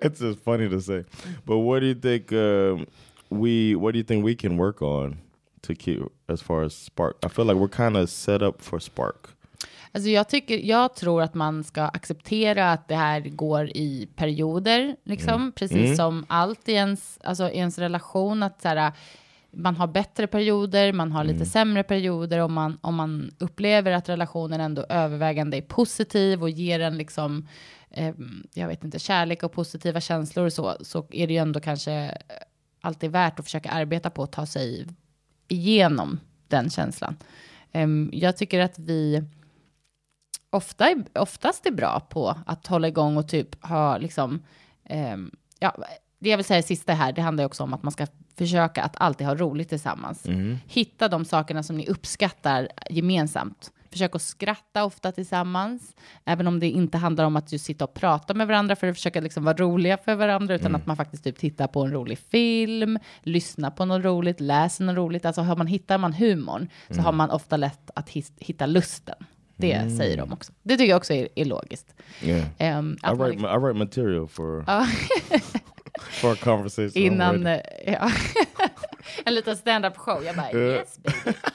it's 0.00 0.20
just 0.20 0.44
funny 0.44 0.68
to 0.68 0.80
say, 0.80 1.04
but 1.44 1.58
what 1.58 1.80
do 1.80 1.86
you 1.86 1.94
think 1.94 2.32
um, 2.32 2.86
we? 3.30 3.74
What 3.74 3.92
do 3.92 3.98
you 3.98 4.04
think 4.04 4.24
we 4.24 4.36
can 4.36 4.56
work 4.56 4.80
on 4.80 5.18
to 5.62 5.74
keep 5.74 6.02
as 6.28 6.40
far 6.40 6.62
as 6.62 6.74
spark? 6.74 7.16
I 7.24 7.28
feel 7.28 7.46
like 7.46 7.56
we're 7.56 7.68
kind 7.68 7.96
of 7.96 8.08
set 8.08 8.42
up 8.42 8.62
for 8.62 8.78
spark. 8.78 9.30
Alltså 9.92 10.10
jag, 10.10 10.28
tycker, 10.28 10.58
jag 10.58 10.94
tror 10.94 11.22
att 11.22 11.34
man 11.34 11.64
ska 11.64 11.82
acceptera 11.82 12.72
att 12.72 12.88
det 12.88 12.94
här 12.94 13.20
går 13.20 13.68
i 13.68 14.08
perioder, 14.16 14.96
liksom. 15.04 15.52
precis 15.52 15.96
som 15.96 16.26
allt 16.28 16.68
i 16.68 16.72
ens, 16.72 17.18
alltså 17.24 17.50
i 17.50 17.58
ens 17.58 17.78
relation. 17.78 18.42
Att 18.42 18.62
så 18.62 18.68
här, 18.68 18.92
man 19.50 19.76
har 19.76 19.86
bättre 19.86 20.26
perioder, 20.26 20.92
man 20.92 21.12
har 21.12 21.24
lite 21.24 21.46
sämre 21.46 21.82
perioder. 21.82 22.38
Om 22.38 22.52
man, 22.52 22.78
om 22.80 22.94
man 22.94 23.30
upplever 23.38 23.92
att 23.92 24.08
relationen 24.08 24.60
ändå 24.60 24.86
övervägande 24.88 25.56
är 25.56 25.62
positiv 25.62 26.42
och 26.42 26.50
ger 26.50 26.80
en 26.80 26.98
liksom, 26.98 27.48
eh, 27.90 28.14
jag 28.54 28.68
vet 28.68 28.84
inte, 28.84 28.98
kärlek 28.98 29.42
och 29.42 29.52
positiva 29.52 30.00
känslor 30.00 30.46
och 30.46 30.52
så, 30.52 30.76
så 30.80 31.06
är 31.10 31.26
det 31.26 31.32
ju 31.32 31.38
ändå 31.38 31.60
kanske 31.60 32.18
alltid 32.80 33.10
värt 33.10 33.38
att 33.38 33.44
försöka 33.44 33.70
arbeta 33.70 34.10
på 34.10 34.22
att 34.22 34.32
ta 34.32 34.46
sig 34.46 34.86
igenom 35.48 36.20
den 36.48 36.70
känslan. 36.70 37.16
Em, 37.72 38.10
jag 38.12 38.36
tycker 38.36 38.60
att 38.60 38.78
vi 38.78 39.24
ofta, 40.50 40.94
oftast 41.14 41.66
är 41.66 41.70
bra 41.70 42.00
på 42.00 42.34
att 42.46 42.66
hålla 42.66 42.88
igång 42.88 43.16
och 43.16 43.28
typ 43.28 43.64
ha 43.64 43.98
liksom, 43.98 44.42
ehm, 44.84 45.30
ja, 45.58 45.76
det 46.18 46.30
jag 46.30 46.36
vill 46.36 46.46
säga 46.46 46.62
sista 46.62 46.92
här, 46.92 47.12
det 47.12 47.22
handlar 47.22 47.42
ju 47.44 47.46
också 47.46 47.62
om 47.62 47.74
att 47.74 47.82
man 47.82 47.92
ska 47.92 48.06
försöka 48.36 48.82
att 48.82 48.96
alltid 49.00 49.26
ha 49.26 49.34
roligt 49.34 49.68
tillsammans. 49.68 50.26
Hitta 50.66 51.08
de 51.08 51.24
sakerna 51.24 51.62
som 51.62 51.76
ni 51.76 51.86
uppskattar 51.86 52.68
gemensamt. 52.90 53.72
Försök 53.90 54.14
att 54.14 54.22
skratta 54.22 54.84
ofta 54.84 55.12
tillsammans, 55.12 55.96
även 56.24 56.46
om 56.46 56.60
det 56.60 56.70
inte 56.70 56.98
handlar 56.98 57.24
om 57.24 57.36
att 57.36 57.52
just 57.52 57.64
sitta 57.64 57.84
och 57.84 57.94
prata 57.94 58.34
med 58.34 58.46
varandra 58.46 58.76
för 58.76 58.86
att 58.86 58.96
försöka 58.96 59.20
liksom 59.20 59.44
vara 59.44 59.56
roliga 59.56 59.96
för 59.96 60.14
varandra, 60.14 60.54
utan 60.54 60.74
att 60.74 60.86
man 60.86 60.96
faktiskt 60.96 61.24
typ 61.24 61.38
tittar 61.38 61.66
på 61.66 61.82
en 61.82 61.92
rolig 61.92 62.18
film, 62.18 62.98
lyssnar 63.22 63.70
på 63.70 63.84
något 63.84 64.04
roligt, 64.04 64.40
läser 64.40 64.84
något 64.84 64.96
roligt. 64.96 65.24
Alltså 65.24 65.42
har 65.42 65.56
man, 65.56 65.66
hittar 65.66 65.98
man 65.98 66.12
humorn 66.12 66.68
så 66.90 67.00
har 67.00 67.12
man 67.12 67.30
ofta 67.30 67.56
lätt 67.56 67.90
att 67.94 68.08
hitta 68.38 68.66
lusten. 68.66 69.16
Det 69.60 69.90
säger 69.96 70.16
de 70.16 70.32
också. 70.32 70.52
Det 70.62 70.76
tycker 70.76 70.90
jag 70.90 70.96
också 70.96 71.12
är, 71.12 71.28
är 71.34 71.44
logiskt. 71.44 71.94
Yeah. 72.22 72.46
Ehm, 72.58 72.98
I 73.02 73.06
write 73.06 73.28
liksom- 73.28 73.50
I 73.50 73.58
write 73.58 73.78
material 73.78 74.28
for 74.28 74.64
for 76.20 76.32
a 76.32 76.36
conversation. 76.40 77.02
Innan, 77.02 77.46
eh, 77.46 77.60
ja. 77.86 78.10
en 79.24 79.34
liten 79.34 79.56
stand-up 79.56 79.96
show. 79.96 80.24
Jag 80.24 80.36
bara, 80.36 80.52
yes 80.52 80.98
baby. 81.02 81.36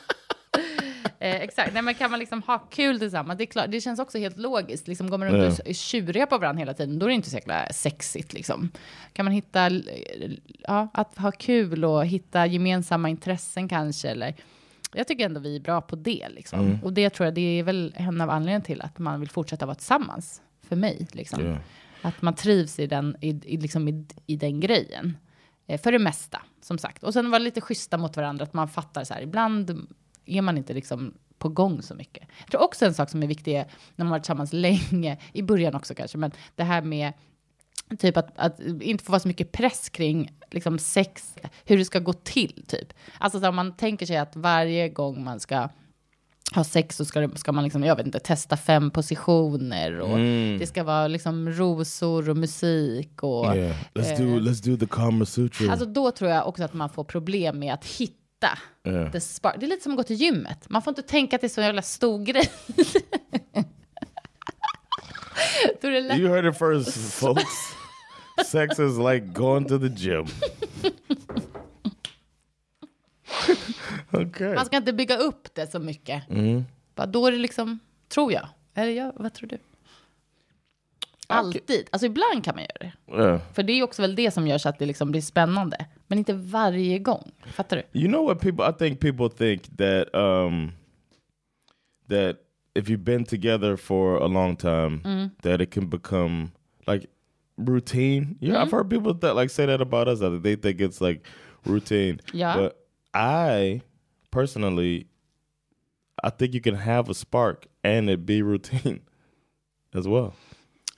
Eh, 1.19 1.41
exakt, 1.41 1.73
nej 1.73 1.81
men 1.81 1.95
kan 1.95 2.11
man 2.11 2.19
liksom 2.19 2.41
ha 2.41 2.57
kul 2.59 2.99
tillsammans, 2.99 3.37
det, 3.37 3.43
är 3.43 3.45
klart, 3.45 3.71
det 3.71 3.81
känns 3.81 3.99
också 3.99 4.17
helt 4.17 4.37
logiskt. 4.37 4.87
Liksom, 4.87 5.09
går 5.09 5.17
man 5.17 5.27
runt 5.29 5.59
och 5.59 5.67
är 5.67 5.73
tjuriga 5.73 6.25
på 6.25 6.37
varandra 6.37 6.59
hela 6.59 6.73
tiden, 6.73 6.99
då 6.99 7.05
är 7.05 7.07
det 7.07 7.15
inte 7.15 7.29
så 7.29 7.35
jäkla 7.35 7.67
sexigt. 7.73 8.33
Liksom. 8.33 8.71
Kan 9.13 9.25
man 9.25 9.33
hitta, 9.33 9.69
ja, 10.59 10.87
att 10.93 11.17
ha 11.17 11.31
kul 11.31 11.85
och 11.85 12.05
hitta 12.05 12.45
gemensamma 12.45 13.09
intressen 13.09 13.67
kanske, 13.69 14.09
eller 14.09 14.35
jag 14.95 15.07
tycker 15.07 15.25
ändå 15.25 15.39
vi 15.39 15.55
är 15.55 15.59
bra 15.59 15.81
på 15.81 15.95
det. 15.95 16.29
Liksom. 16.29 16.79
Och 16.83 16.93
det 16.93 17.09
tror 17.09 17.25
jag, 17.25 17.33
det 17.33 17.59
är 17.59 17.63
väl 17.63 17.93
en 17.97 18.21
av 18.21 18.29
anledningarna 18.29 18.63
till 18.63 18.81
att 18.81 18.99
man 18.99 19.19
vill 19.19 19.29
fortsätta 19.29 19.65
vara 19.65 19.75
tillsammans, 19.75 20.41
för 20.61 20.75
mig. 20.75 21.07
Liksom. 21.11 21.41
Yeah. 21.41 21.57
Att 22.01 22.21
man 22.21 22.35
trivs 22.35 22.79
i 22.79 22.87
den, 22.87 23.15
i, 23.21 23.29
i, 23.29 23.57
liksom 23.57 23.87
i, 23.87 24.05
i 24.25 24.35
den 24.35 24.59
grejen. 24.59 25.17
Eh, 25.67 25.81
för 25.81 25.91
det 25.91 25.99
mesta, 25.99 26.41
som 26.61 26.77
sagt. 26.77 27.03
Och 27.03 27.13
sen 27.13 27.31
vara 27.31 27.39
lite 27.39 27.61
schyssta 27.61 27.97
mot 27.97 28.17
varandra, 28.17 28.43
att 28.43 28.53
man 28.53 28.67
fattar 28.67 29.03
så 29.03 29.13
här, 29.13 29.21
ibland 29.21 29.87
är 30.25 30.41
man 30.41 30.57
inte 30.57 30.73
liksom 30.73 31.13
på 31.37 31.49
gång 31.49 31.81
så 31.81 31.95
mycket. 31.95 32.27
Jag 32.39 32.51
tror 32.51 32.63
också 32.63 32.85
en 32.85 32.93
sak 32.93 33.09
som 33.09 33.23
är 33.23 33.27
viktig 33.27 33.55
är, 33.55 33.65
när 33.95 34.05
man 34.05 34.11
varit 34.11 34.23
tillsammans 34.23 34.53
länge, 34.91 35.17
i 35.33 35.41
början 35.41 35.75
också 35.75 35.95
kanske, 35.95 36.17
men 36.17 36.31
det 36.55 36.63
här 36.63 36.81
med 36.81 37.13
typ 37.99 38.17
att, 38.17 38.29
att 38.35 38.59
inte 38.59 39.03
få 39.03 39.11
vara 39.11 39.19
så 39.19 39.27
mycket 39.27 39.51
press 39.51 39.89
kring 39.89 40.33
liksom 40.51 40.79
sex, 40.79 41.35
hur 41.65 41.77
det 41.77 41.85
ska 41.85 41.99
gå 41.99 42.13
till 42.13 42.63
typ. 42.67 42.93
Alltså 43.17 43.39
så 43.39 43.45
här, 43.45 43.51
man 43.51 43.75
tänker 43.75 44.05
sig 44.05 44.17
att 44.17 44.35
varje 44.35 44.89
gång 44.89 45.23
man 45.23 45.39
ska 45.39 45.69
ha 46.55 46.63
sex 46.63 46.95
så 46.95 47.05
ska, 47.05 47.19
det, 47.19 47.37
ska 47.37 47.51
man 47.51 47.63
liksom, 47.63 47.83
jag 47.83 47.95
vet 47.95 48.05
inte, 48.05 48.19
testa 48.19 48.57
fem 48.57 48.91
positioner 48.91 49.99
och 49.99 50.17
det 50.59 50.67
ska 50.67 50.83
vara 50.83 51.07
liksom 51.07 51.49
rosor 51.49 52.29
och 52.29 52.37
musik 52.37 53.23
och 53.23 53.55
Yeah. 53.55 53.75
Let's 53.93 54.17
do 54.17 54.39
let's 54.39 54.69
do 54.69 54.77
the 54.77 54.85
Kama 54.85 55.25
Sutra. 55.25 55.71
Alltså 55.71 55.85
då 55.85 56.11
tror 56.11 56.31
jag 56.31 56.47
också 56.47 56.63
att 56.63 56.73
man 56.73 56.89
får 56.89 57.03
problem 57.03 57.59
med 57.59 57.73
att 57.73 57.85
hitta 57.85 58.17
Yeah. 58.87 59.11
the 59.11 59.21
spark. 59.21 59.55
Det 59.59 59.65
är 59.65 59.67
lite 59.67 59.83
som 59.83 59.91
att 59.91 59.97
gå 59.97 60.03
till 60.03 60.15
gymmet. 60.15 60.69
Man 60.69 60.81
får 60.81 60.91
inte 60.91 61.01
tänka 61.01 61.35
att 61.35 61.41
det 61.41 61.47
är 61.47 61.49
så 61.49 61.61
jävla 61.61 61.81
stor 61.81 62.25
grej. 62.25 62.49
you 65.83 66.29
heard 66.29 66.45
it 66.45 66.57
first, 66.57 67.13
folks. 67.13 67.43
Sex 68.45 68.79
is 68.79 68.97
like 68.97 69.25
going 69.33 69.65
to 69.65 69.79
the 69.79 69.87
gym. 69.87 70.25
okay. 74.11 74.55
Man 74.55 74.65
ska 74.65 74.77
inte 74.77 74.93
bygga 74.93 75.17
upp 75.17 75.55
det 75.55 75.71
så 75.71 75.79
mycket. 75.79 76.29
Mm. 76.29 76.63
Bara 76.95 77.07
Då 77.07 77.27
är 77.27 77.31
det 77.31 77.37
liksom, 77.37 77.79
tror 78.09 78.33
jag. 78.33 78.47
Eller 78.73 78.91
jag, 78.91 79.11
vad 79.15 79.33
tror 79.33 79.49
du? 79.49 79.57
Alltid. 81.27 81.87
Alltså 81.91 82.05
ibland 82.05 82.45
kan 82.45 82.55
man 82.55 82.63
göra 82.63 82.77
det. 82.79 83.17
Yeah. 83.23 83.41
För 83.53 83.63
det 83.63 83.73
är 83.73 83.83
också 83.83 84.01
väl 84.01 84.15
det 84.15 84.31
som 84.31 84.47
gör 84.47 84.57
så 84.57 84.69
att 84.69 84.79
det 84.79 84.85
liksom 84.85 85.11
blir 85.11 85.21
spännande. 85.21 85.85
Men 86.07 86.17
inte 86.17 86.33
varje 86.33 86.99
gång. 86.99 87.31
Fattar 87.45 87.77
du? 87.77 87.99
You 87.99 88.07
know 88.07 88.25
what 88.25 88.39
people? 88.39 88.69
I 88.69 88.73
think 88.73 88.99
people 88.99 89.29
think 89.29 89.77
that 89.77 90.15
um 90.15 90.71
that 92.09 92.35
if 92.75 92.89
you've 92.89 93.03
been 93.03 93.25
together 93.25 93.75
for 93.75 94.23
a 94.23 94.27
long 94.27 94.55
time, 94.55 95.29
that 95.41 95.61
it 95.61 95.73
can 95.73 95.89
become 95.89 96.47
like 96.87 97.07
routine. 97.57 98.37
Yeah, 98.39 98.61
I've 98.61 98.67
mm-hmm. 98.67 98.75
heard 98.75 98.89
people 98.89 99.13
that 99.13 99.35
like 99.35 99.49
say 99.49 99.65
that 99.65 99.81
about 99.81 100.07
us. 100.07 100.19
That 100.19 100.43
they 100.43 100.55
think 100.55 100.81
it's 100.81 101.01
like 101.01 101.25
routine. 101.65 102.19
Yeah. 102.33 102.55
But 102.55 102.85
I 103.13 103.81
personally, 104.31 105.07
I 106.23 106.29
think 106.29 106.53
you 106.53 106.61
can 106.61 106.75
have 106.75 107.09
a 107.09 107.13
spark 107.13 107.67
and 107.83 108.09
it 108.09 108.25
be 108.25 108.41
routine 108.41 109.01
as 109.93 110.07
well. 110.07 110.33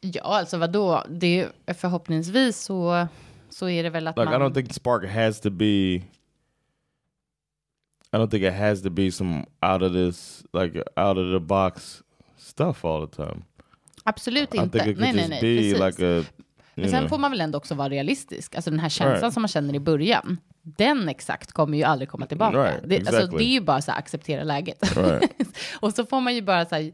Ja, 0.02 0.22
alltså 0.22 0.58
vadå? 0.58 1.04
Det 1.10 1.50
är, 1.66 1.74
förhoppningsvis 1.74 2.62
så, 2.62 3.08
så 3.50 3.70
är 3.70 3.84
det 3.84 3.90
väl 3.90 4.08
att 4.08 4.18
Like 4.18 4.30
man... 4.30 4.42
I 4.42 4.46
don't 4.46 4.54
think 4.54 4.74
spark 4.74 5.06
has 5.06 5.40
to 5.40 5.50
be. 5.50 6.02
I 8.14 8.18
don't 8.18 8.30
think 8.30 8.44
it 8.44 8.54
has 8.54 8.82
to 8.82 8.90
be 8.90 9.12
some 9.12 9.46
out 9.62 9.82
of 9.82 9.94
this 9.94 10.44
like 10.54 10.84
out 10.96 11.18
of 11.18 11.32
the 11.34 11.40
box 11.40 12.04
stuff 12.38 12.86
all 12.86 13.08
the 13.08 13.16
time. 13.16 13.44
Absolut 14.06 14.54
inte. 14.54 14.86
Nej, 14.86 15.14
nej, 15.14 15.28
nej. 15.30 15.40
Precis. 15.40 15.74
like 15.80 16.20
a. 16.20 16.24
Men 16.76 16.90
sen 16.90 17.00
know, 17.00 17.10
får 17.10 17.18
man 17.18 17.32
väl 17.32 17.42
ändå 17.42 17.58
också 17.58 17.76
vara 17.76 17.90
realistisk. 17.90 18.56
Alltså 18.56 18.72
den 18.72 18.80
här 18.80 18.90
känslan 18.90 19.22
Right. 19.22 19.34
som 19.34 19.42
man 19.42 19.48
känner 19.48 19.74
i 19.76 19.80
början, 19.80 20.38
den 20.62 21.10
exakt 21.10 21.52
kommer 21.52 21.78
ju 21.78 21.84
aldrig 21.84 22.10
komma 22.10 22.26
tillbaka. 22.26 22.58
Right, 22.64 22.80
det, 22.86 22.98
alltså, 22.98 23.16
exactly. 23.16 23.38
det 23.38 23.44
är 23.44 23.54
ju 23.54 23.62
bara 23.62 23.82
så 23.82 23.92
här, 23.92 24.00
acceptera 24.00 24.44
läget. 24.44 24.98
Right. 24.98 25.32
och 25.80 25.94
så 25.94 26.06
får 26.06 26.20
man 26.22 26.36
ju 26.36 26.42
bara 26.42 26.66
så 26.66 26.76
här, 26.76 26.92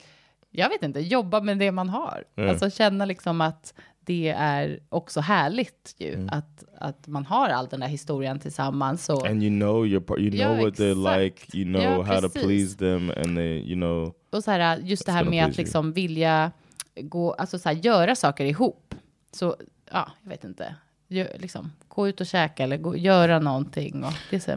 jag 0.52 0.70
vet 0.70 0.84
inte, 0.84 1.00
jobba 1.00 1.42
med 1.42 1.58
det 1.58 1.72
man 1.72 1.90
har. 1.90 2.24
Yeah. 2.38 2.52
Alltså 2.52 2.70
känna 2.70 3.06
liksom 3.06 3.42
att 3.42 3.74
det 4.06 4.30
är 4.38 4.80
också 4.90 5.20
härligt 5.22 5.96
ju, 5.98 6.14
Mm. 6.14 6.30
att, 6.32 6.64
att 6.78 7.08
man 7.08 7.26
har 7.26 7.50
all 7.50 7.68
den 7.68 7.80
där 7.80 7.88
historien 7.88 8.40
tillsammans. 8.40 9.10
Och, 9.10 9.28
and 9.28 9.44
you 9.44 9.60
know 9.60 9.88
your 9.88 10.20
you 10.20 10.36
Ja, 10.36 10.48
know 10.54 10.66
what 10.66 10.76
they 10.76 10.94
like. 10.96 11.58
You 11.58 11.66
know 11.66 11.82
Ja, 11.84 12.02
how 12.02 12.22
to 12.22 12.30
please 12.30 12.78
them, 12.78 13.12
and 13.18 13.36
they 13.38 13.60
you 13.60 13.76
know. 13.76 14.14
och 14.32 14.44
så 14.44 14.52
här, 14.52 14.78
just 14.78 15.06
det 15.06 15.12
här 15.12 15.24
med 15.24 15.46
att 15.46 15.58
liksom 15.58 15.94
vilja 15.94 16.52
gå, 16.96 17.34
alltså 17.34 17.60
så 17.60 17.70
här, 17.70 17.76
göra 17.76 18.16
saker 18.16 18.46
ihop. 18.46 18.96
Så, 19.32 19.56
ja, 19.92 20.12
jag 20.24 20.30
vet 20.30 20.44
inte. 20.44 20.76
Gö, 21.08 21.28
liksom, 21.40 21.72
gå 21.88 22.08
ut 22.08 22.22
och 22.22 22.28
käka 22.28 22.64
eller 22.64 22.78
gå, 22.78 22.96
göra 22.98 23.40
någonting. 23.40 24.04
Och 24.04 24.14
det 24.30 24.36
är 24.36 24.40
så, 24.40 24.52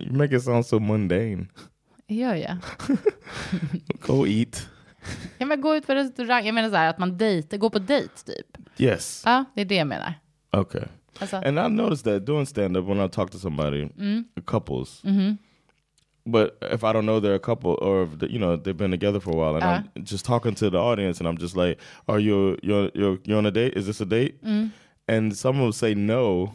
you 0.00 0.12
make 0.12 0.36
it 0.36 0.42
sound 0.42 0.66
so 0.66 0.78
mundane. 0.78 1.46
gör 2.08 2.34
jag. 2.34 2.56
Go 4.00 4.26
eat. 4.26 4.68
Ja, 5.38 5.46
men 5.46 5.60
gå 5.60 5.76
ut 5.76 5.86
på 5.86 5.94
restaurang. 5.94 6.46
Jag 6.46 6.54
menar 6.54 6.70
så 6.70 6.76
här, 6.76 6.90
att 6.90 6.98
man 6.98 7.18
dejtar, 7.18 7.56
gå 7.58 7.70
på 7.70 7.78
dejt 7.78 8.14
typ. 8.26 8.56
Yes. 8.78 9.22
Ja, 9.24 9.44
det 9.54 9.60
är 9.60 9.64
det 9.64 9.74
jag 9.76 9.86
menar. 9.86 10.14
Okay. 10.52 10.82
Alltså, 11.18 11.36
And 11.36 11.58
I 11.58 11.68
noticed 11.68 12.04
that 12.14 12.26
doing 12.26 12.46
stand 12.46 12.76
up 12.76 12.84
when 12.88 13.00
I 13.06 13.08
talk 13.08 13.30
to 13.30 13.38
somebody, 13.38 13.82
Mm. 13.82 14.24
couples. 14.44 15.04
Mm-hmm. 15.04 15.36
But 16.28 16.56
if 16.62 16.82
I 16.82 16.92
don't 16.92 17.06
know 17.06 17.20
they're 17.20 17.34
a 17.34 17.38
couple, 17.50 17.78
or 17.80 18.02
if 18.02 18.18
the, 18.18 18.26
you 18.32 18.38
know 18.38 18.56
they've 18.56 18.76
been 18.76 18.90
together 18.90 19.20
for 19.20 19.30
a 19.30 19.36
while, 19.36 19.54
and 19.54 19.64
I'm 19.64 20.04
just 20.04 20.24
talking 20.24 20.54
to 20.56 20.70
the 20.70 20.78
audience, 20.78 21.20
and 21.20 21.28
I'm 21.28 21.38
just 21.38 21.56
like, 21.56 21.78
"Are 22.08 22.18
you 22.20 22.56
you're 22.62 22.90
you're, 22.94 23.18
you're 23.24 23.38
on 23.38 23.46
a 23.46 23.50
date? 23.52 23.74
Is 23.76 23.86
this 23.86 24.00
a 24.00 24.06
date?" 24.06 24.34
Mm. 24.44 24.70
And 25.08 25.36
someone 25.36 25.64
will 25.66 25.72
say 25.72 25.94
no, 25.94 26.52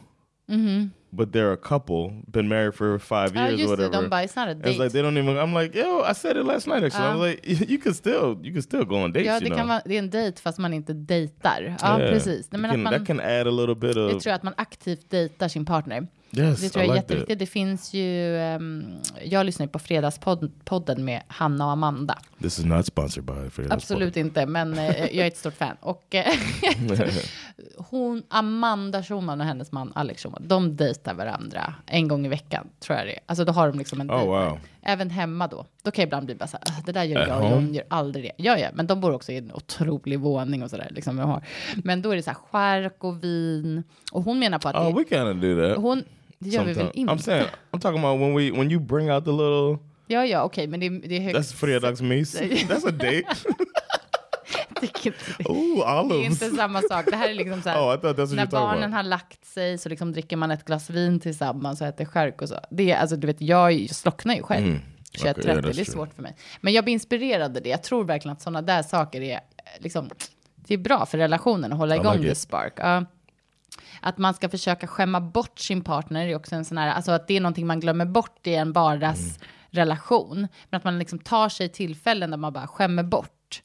but 1.14 1.32
they're 1.32 1.52
a 1.54 1.58
couple, 1.58 2.14
been 2.32 2.48
married 2.50 2.74
for 2.76 3.00
five 3.00 3.32
Mm-hmm. 3.32 3.58
years 3.58 3.62
or 3.62 3.76
whatever. 3.76 4.10
it's 4.24 4.36
not 4.36 4.48
a 4.48 4.52
And 4.52 4.66
it's 4.66 4.80
like 4.80 4.92
they 4.92 5.02
don't 5.02 5.18
even. 5.18 5.38
I'm 5.38 5.54
like, 5.54 5.74
yo, 5.76 6.02
I 6.02 6.14
said 6.14 6.36
it 6.38 6.44
last 6.46 6.68
night. 6.68 6.84
Actually, 6.84 7.06
I 7.06 7.16
was 7.16 7.22
like, 7.22 7.70
you 7.70 7.78
can 7.78 7.94
still 7.94 8.38
you 8.42 8.52
can 8.54 8.62
still 8.62 8.84
go 8.86 8.98
on 9.04 9.12
dates. 9.14 9.26
Ja, 9.28 9.34
you 9.36 9.40
det 9.42 9.50
know? 9.50 9.58
kan 9.58 9.68
vara, 9.68 9.82
det 9.86 9.96
är 9.96 10.00
en 10.00 10.10
dejt 10.10 10.40
fast 10.42 10.60
man 10.60 10.74
inte 10.74 10.94
dejtar. 10.94 11.62
Ja, 11.82 12.00
Yeah. 12.00 12.12
precis. 12.12 12.52
Nej, 12.52 12.62
men 12.62 12.72
can- 12.72 12.80
att 12.80 12.80
man, 12.84 12.94
that 12.94 13.08
can 13.08 13.20
add 13.20 13.48
a 13.48 13.52
little 13.52 13.76
bit 13.76 13.96
jag 13.96 14.16
of 14.16 14.24
tror 14.24 14.34
att 14.34 14.44
man 14.44 14.54
aktivt 14.58 15.10
dejtar 15.10 15.48
sin 15.48 15.66
partner. 15.66 16.08
Yes. 16.38 16.62
Det 16.62 16.70
tror 16.70 16.86
jag 16.86 16.90
är 16.92 16.96
like 16.96 17.04
jätteviktigt. 17.04 17.40
Det 17.40 17.46
finns 17.46 17.94
ju, 17.94 18.38
ehm, 18.38 18.86
jag 19.24 19.46
lyssnar 19.46 19.66
ju 19.66 19.70
på 19.70 19.80
Fredagspodden 19.80 21.06
med 21.06 21.22
Hanna 21.28 21.66
och 21.66 21.72
Amanda. 21.72 22.18
This 22.42 22.60
is 22.60 22.66
not 22.66 22.86
sponsored 22.86 23.26
by 23.26 23.50
Fredags 23.50 23.72
Absolut 23.74 24.18
inte, 24.18 24.46
men 24.46 24.74
eh, 24.78 25.00
jag 25.00 25.14
är 25.16 25.28
ett 25.28 25.38
stort 25.38 25.54
fan. 25.54 25.76
Och 25.80 26.16
eh, 26.16 26.26
hon, 27.78 28.24
Amanda 28.30 29.04
Schumann 29.04 29.42
och 29.42 29.48
hennes 29.48 29.72
man 29.72 29.92
Alex 29.96 30.24
Schumann, 30.24 30.44
de 30.48 30.76
dejtar 30.76 31.14
varandra 31.14 31.74
en 31.86 32.08
gång 32.08 32.26
i 32.26 32.30
veckan, 32.30 32.68
tror 32.80 32.98
jag 32.98 33.08
det 33.08 33.14
är. 33.14 33.20
Alltså 33.26 33.46
då 33.46 33.52
har 33.54 33.68
de 33.68 33.78
liksom 33.78 34.02
en 34.02 34.12
Oh, 34.12 34.26
wow. 34.26 34.60
Även 34.84 35.10
hemma 35.10 35.48
då. 35.48 35.66
Då 35.84 35.92
kan 35.92 36.02
jag 36.04 36.08
ibland 36.08 36.26
bli 36.26 36.36
bara 36.36 36.48
så 36.48 36.58
här, 36.58 36.78
"Ah, 36.78 36.82
det 36.86 36.92
där 36.92 37.04
gör 37.04 37.22
At 37.22 37.28
jag 37.28 37.36
home? 37.36 37.56
John 37.56 37.74
gör 37.74 37.84
aldrig 37.90 38.24
det. 38.26 38.32
Ja, 38.44 38.58
ja, 38.58 38.70
men 38.74 38.88
de 38.88 39.02
bor 39.02 39.12
också 39.14 39.32
i 39.32 39.38
en 39.38 39.52
otrolig 39.52 40.20
våning 40.20 40.64
och 40.64 40.70
sådär. 40.70 40.88
Liksom, 40.92 41.18
jag 41.18 41.26
har. 41.26 41.44
Men 41.84 42.02
då 42.02 42.12
är 42.12 42.16
det 42.16 42.24
så 42.24 42.30
här 42.30 42.38
skärk 42.52 43.04
och 43.04 43.24
vin. 43.24 43.84
Och 44.12 44.24
hon 44.24 44.40
menar 44.40 44.60
på 44.60 44.70
att 44.70 44.76
Oh, 44.76 44.88
det, 44.88 44.94
we 44.94 45.04
kind 45.10 45.28
of 45.30 45.38
do 45.38 45.68
that. 45.70 45.78
hon, 45.84 46.04
det 46.42 46.50
gör 46.50 46.64
vi 46.64 46.74
väl 46.74 46.92
inte? 46.94 47.14
I'm 47.14 47.18
saying, 47.18 47.48
I'm 47.72 47.80
talking 47.80 48.00
about 48.00 48.20
when 48.22 48.36
we 48.36 48.52
when 48.52 48.72
you 48.72 48.80
bring 48.80 49.12
out 49.12 49.26
the 49.26 49.32
little. 49.32 49.78
Ja, 50.08 50.26
ja, 50.26 50.44
okej, 50.44 50.68
men 50.68 50.80
det, 50.80 50.90
det 50.90 51.18
är 51.18 51.22
högst... 51.22 51.54
That's 51.54 51.56
fredagsmys. 51.56 52.42
That's 52.42 52.88
a 52.88 52.92
date. 52.92 53.24
Ooh, 55.46 56.08
Det 56.10 56.16
är 56.16 56.26
inte 56.26 56.50
samma 56.50 56.82
sak. 56.82 57.06
Det 57.06 57.16
här 57.16 57.30
är 57.30 57.34
liksom 57.34 57.62
så 57.62 57.70
här, 57.70 57.78
Oh, 57.80 58.36
när 58.36 58.46
barnen 58.46 58.84
about. 58.84 58.94
har 58.94 59.04
lagt 59.04 59.46
sig 59.46 59.78
så 59.78 59.90
liksom 59.90 60.12
dricker 60.12 60.38
man 60.38 60.52
ett 60.52 60.66
glas 60.66 60.90
vin 60.90 61.20
tillsammans 61.20 61.82
och 61.82 61.88
äter 61.88 62.06
skärk 62.06 62.42
och 62.42 62.50
så. 62.50 62.60
Det 62.70 62.92
är, 62.92 62.98
alltså, 62.98 63.16
du 63.16 63.28
vet, 63.28 63.42
jag 63.42 63.90
slocknar 63.90 64.36
ju 64.36 64.44
själv. 64.44 64.66
21-30, 64.66 64.78
Mm. 65.18 65.32
Okay, 65.40 65.52
yeah, 65.52 65.62
det 65.62 65.82
är 65.82 65.86
svårt 65.86 66.14
för 66.14 66.22
mig. 66.22 66.36
Men 66.62 66.74
jag 66.74 66.84
blir 66.84 66.94
inspirerad 66.94 67.58
av 67.58 67.64
det. 67.64 67.70
Jag 67.70 67.84
tror 67.84 68.04
verkligen 68.04 68.34
att 68.34 68.42
sådana 68.42 68.62
där 68.62 68.84
saker 68.84 69.22
är, 69.22 69.34
eh, 69.34 69.40
liksom, 69.80 70.10
det 70.56 70.74
är 70.74 70.78
bra 70.78 71.06
för 71.06 71.18
relationen 71.18 71.72
att 71.72 71.78
hålla 71.78 71.96
igång 71.96 72.18
like 72.18 72.30
the 72.30 72.36
spark. 72.36 72.74
Ja. 72.76 73.06
Att 74.02 74.18
man 74.18 74.34
ska 74.34 74.50
försöka 74.50 74.88
skämma 74.88 75.22
bort 75.22 75.60
sin 75.60 75.82
partner 75.84 76.28
är 76.28 76.36
också 76.36 76.56
en 76.56 76.66
sån 76.66 76.78
här, 76.78 76.90
alltså 76.92 77.12
att 77.12 77.28
det 77.28 77.34
är 77.38 77.42
någonting 77.42 77.68
man 77.68 77.80
glömmer 77.80 78.06
bort 78.06 78.48
i 78.48 78.56
en 78.56 78.74
vardagsrelation. 78.74 80.48
Men 80.70 80.78
att 80.78 80.84
man 80.84 81.00
liksom 81.00 81.20
tar 81.20 81.50
sig 81.50 81.70
tillfällen 81.70 82.30
där 82.32 82.38
man 82.38 82.54
bara 82.54 82.68
skämmer 82.68 83.04
bort, 83.04 83.62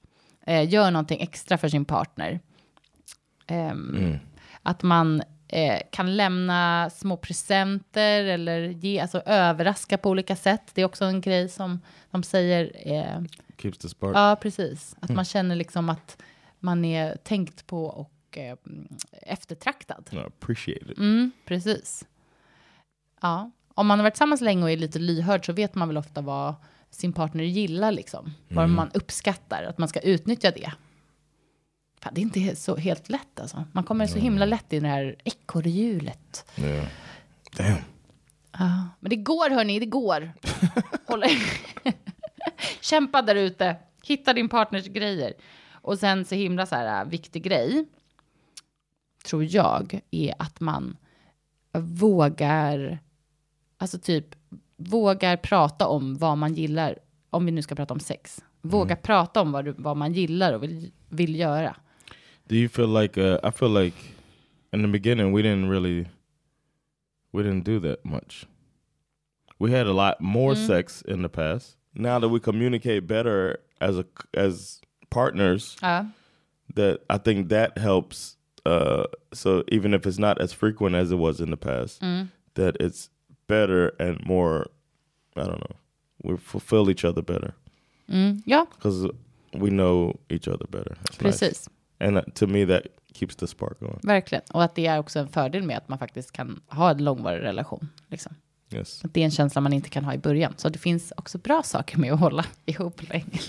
eh, 0.47 0.69
gör 0.69 0.91
någonting 0.91 1.21
extra 1.21 1.59
för 1.59 1.69
sin 1.69 1.85
partner. 1.85 2.41
Ehm, 3.47 4.19
Att 4.63 4.83
man 4.83 5.23
eh, 5.49 5.81
kan 5.93 6.17
lämna 6.17 6.91
små 6.91 7.17
presenter 7.17 8.25
eller 8.25 8.61
ge, 8.61 9.01
alltså 9.01 9.21
överraska 9.27 9.99
på 9.99 10.11
olika 10.11 10.37
sätt. 10.37 10.63
Det 10.75 10.83
är 10.83 10.85
också 10.87 11.05
en 11.05 11.21
grej 11.21 11.49
som 11.49 11.81
de 12.11 12.23
säger 12.23 12.73
eh, 12.75 13.23
keeps 13.59 13.79
the 13.79 13.89
spark. 13.89 14.17
Ja, 14.17 14.37
precis. 14.43 14.97
Att 15.01 15.11
man 15.11 15.25
känner 15.25 15.57
liksom 15.57 15.89
att 15.89 16.23
man 16.59 16.85
är 16.85 17.17
tänkt 17.17 17.67
på 17.67 17.85
och 17.85 18.11
eh, 18.31 18.57
eftertraktad. 19.23 20.09
No, 20.13 20.21
appreciate 20.21 20.93
it. 20.93 20.99
Mm, 20.99 21.31
precis. 21.45 22.07
Ja, 23.21 23.51
om 23.75 23.87
man 23.87 23.99
har 23.99 24.05
varit 24.05 24.15
tillsammans 24.15 24.41
länge 24.41 24.63
och 24.63 24.71
är 24.71 24.77
lite 24.77 24.99
lyhörd 24.99 25.47
så 25.47 25.53
vet 25.53 25.75
man 25.75 25.89
väl 25.89 25.97
ofta 25.97 26.21
vad 26.21 26.55
sin 26.91 27.13
partner 27.13 27.45
gillar 27.45 27.93
liksom. 27.93 28.33
Vad 28.49 28.69
man 28.69 28.91
uppskattar, 28.95 29.63
att 29.63 29.79
man 29.79 29.89
ska 29.89 30.01
utnyttja 30.01 30.51
det. 30.51 30.73
Fan, 32.01 32.15
det 32.15 32.21
är 32.21 32.23
inte 32.23 32.57
så 32.57 32.77
helt 32.77 33.09
lätt 33.09 33.41
alltså. 33.41 33.65
Man 33.73 33.85
kommer 33.85 34.07
så 34.07 34.19
himla 34.19 34.45
lätt 34.45 34.73
in 34.73 34.79
i 34.79 34.81
det 34.81 34.89
här 34.89 35.17
ekorrhjulet. 35.25 36.51
Yeah. 36.57 36.87
Damn. 37.57 37.83
Ja, 38.59 38.89
men 39.01 39.11
det 39.11 39.17
går 39.17 39.51
hörni, 39.51 39.79
det 39.79 39.87
går. 39.87 40.33
Kämpa 42.81 43.23
där 43.23 43.35
ute. 43.35 43.77
Hitta 44.03 44.33
din 44.33 44.49
partners 44.49 44.87
grejer. 44.87 45.35
Och 45.73 45.99
sen 45.99 46.25
så 46.25 46.35
himla 46.35 46.67
så 46.67 46.75
här 46.75 47.01
äh, 47.01 47.09
viktig 47.09 47.43
grej. 47.43 47.87
Tror 49.27 49.45
jag 49.45 50.01
är 50.11 50.35
att 50.39 50.61
man 50.61 50.97
vågar. 51.73 52.99
Alltså 53.79 53.99
typ 53.99 54.27
vågar 54.77 55.37
prata 55.37 55.87
om 55.87 56.15
vad 56.15 56.39
man 56.39 56.55
gillar. 56.55 56.99
Om 57.31 57.47
vi 57.47 57.53
nu 57.53 57.63
ska 57.63 57.75
prata 57.75 57.95
om 57.95 58.01
sex. 58.01 58.45
Våga 58.61 58.97
prata 58.97 59.41
om 59.41 59.53
vad, 59.53 59.65
du, 59.65 59.75
vad 59.79 59.97
man 59.97 60.13
gillar 60.13 60.53
och 60.53 60.63
vill, 60.63 60.91
vill 61.09 61.37
göra. 61.37 61.77
Do 62.45 62.55
you 62.55 62.69
feel 62.69 63.01
like 63.03 63.21
uh, 63.21 63.39
I 63.49 63.51
feel 63.51 63.73
like 63.85 63.97
in 64.73 64.83
the 64.83 64.89
beginning 64.89 65.33
we 65.33 65.43
didn't 65.43 65.71
really 65.71 66.07
we 67.33 67.43
didn't 67.43 67.65
do 67.65 67.81
that 67.81 68.05
much. 68.05 68.47
We 69.59 69.79
had 69.79 69.87
a 69.87 69.93
lot 69.93 70.21
more 70.21 70.55
sex 70.55 71.03
in 71.03 71.23
the 71.23 71.29
past. 71.29 71.77
Now 71.93 72.21
that 72.21 72.29
we 72.29 72.41
communicate 72.41 73.01
better 73.07 73.59
as 73.81 73.99
a 73.99 74.05
as 74.35 74.81
partners, 75.11 75.77
Ja, 75.83 76.05
that 76.75 77.01
I 77.11 77.19
think 77.19 77.49
that 77.49 77.79
helps. 77.79 78.36
Uh, 78.67 79.05
so 79.33 79.63
even 79.69 79.95
if 79.95 80.07
it's 80.07 80.19
not 80.19 80.41
as 80.41 80.53
frequent 80.53 80.97
as 80.97 81.11
it 81.13 81.19
was 81.19 81.41
in 81.41 81.51
the 81.51 81.57
past, 81.57 82.01
that 82.55 82.77
it's 82.81 83.11
better 83.47 83.93
and 83.99 84.27
more. 84.27 84.67
I 85.37 85.45
don't 85.45 85.61
know. 85.61 85.77
We 86.23 86.37
fulfill 86.37 86.91
each 86.91 87.05
other 87.05 87.23
better 87.23 87.55
mm, 88.09 88.43
ja 88.47 88.67
because 88.75 89.09
we 89.53 89.71
know 89.71 90.19
each 90.29 90.49
other 90.49 90.67
better. 90.67 90.97
That's 91.03 91.21
nice. 91.21 91.39
precis. 91.39 91.69
And 92.01 92.19
uh, 92.19 92.23
to 92.35 92.47
me, 92.47 92.65
that 92.67 92.87
keeps 93.15 93.37
the 93.37 93.47
spark 93.47 93.81
going. 93.81 94.01
Verkligen. 94.03 94.43
Och 94.53 94.65
att 94.65 94.75
det 94.75 94.87
är 94.87 94.99
också 94.99 95.19
en 95.19 95.29
fördel 95.29 95.63
med 95.63 95.77
att 95.77 95.89
man 95.89 95.99
faktiskt 95.99 96.33
kan 96.33 96.61
ha 96.67 96.91
en 96.91 97.05
långvarig 97.05 97.43
relation. 97.43 97.89
Liksom. 98.09 98.35
Yes. 98.71 99.05
Att 99.05 99.15
det 99.15 99.21
är 99.21 99.25
en 99.25 99.31
känsla 99.31 99.61
man 99.61 99.73
inte 99.73 99.89
kan 99.89 100.05
ha 100.05 100.15
i 100.15 100.19
början. 100.19 100.55
Så 100.57 100.69
det 100.69 100.79
finns 100.79 101.13
också 101.17 101.39
bra 101.39 101.63
saker 101.63 101.99
med 101.99 102.13
att 102.13 102.21
hålla 102.21 102.45
ihop 102.67 103.09
länge. 103.09 103.41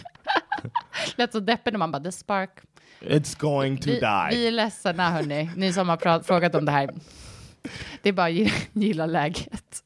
Lät 1.15 1.31
så 1.31 1.39
deppig 1.39 1.73
när 1.73 1.77
man 1.79 1.91
bara, 1.91 2.03
the 2.03 2.11
spark. 2.11 2.59
It's 3.01 3.35
going 3.35 3.77
to 3.77 3.89
Vi, 3.89 3.99
die. 3.99 4.27
vi 4.31 4.47
är 4.47 4.51
ledsna 4.51 5.09
hörni, 5.11 5.49
ni 5.55 5.73
som 5.73 5.89
har 5.89 6.23
frågat 6.23 6.55
om 6.55 6.65
det 6.65 6.71
här. 6.71 6.89
Det 8.01 8.09
är 8.09 8.13
bara 8.13 8.27
att 8.27 8.49
gilla, 8.73 9.05
läget. 9.05 9.83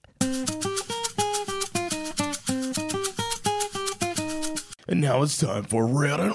And 4.88 5.00
now 5.02 5.22
it's 5.24 5.38
time 5.40 5.64
for 5.64 5.88
red 5.88 6.20
and. 6.20 6.34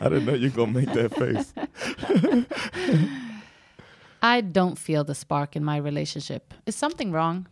I 0.00 0.08
didn't 0.08 0.26
know 0.26 0.34
you 0.36 0.50
gonna 0.50 0.72
make 0.72 0.92
that 0.94 1.14
face. 1.14 1.52
I 4.22 4.40
don't 4.42 4.78
feel 4.78 5.04
the 5.04 5.14
spark 5.14 5.56
in 5.56 5.64
my 5.64 5.78
relationship. 5.80 6.54
Is 6.66 6.76
something 6.76 7.10
wrong? 7.10 7.46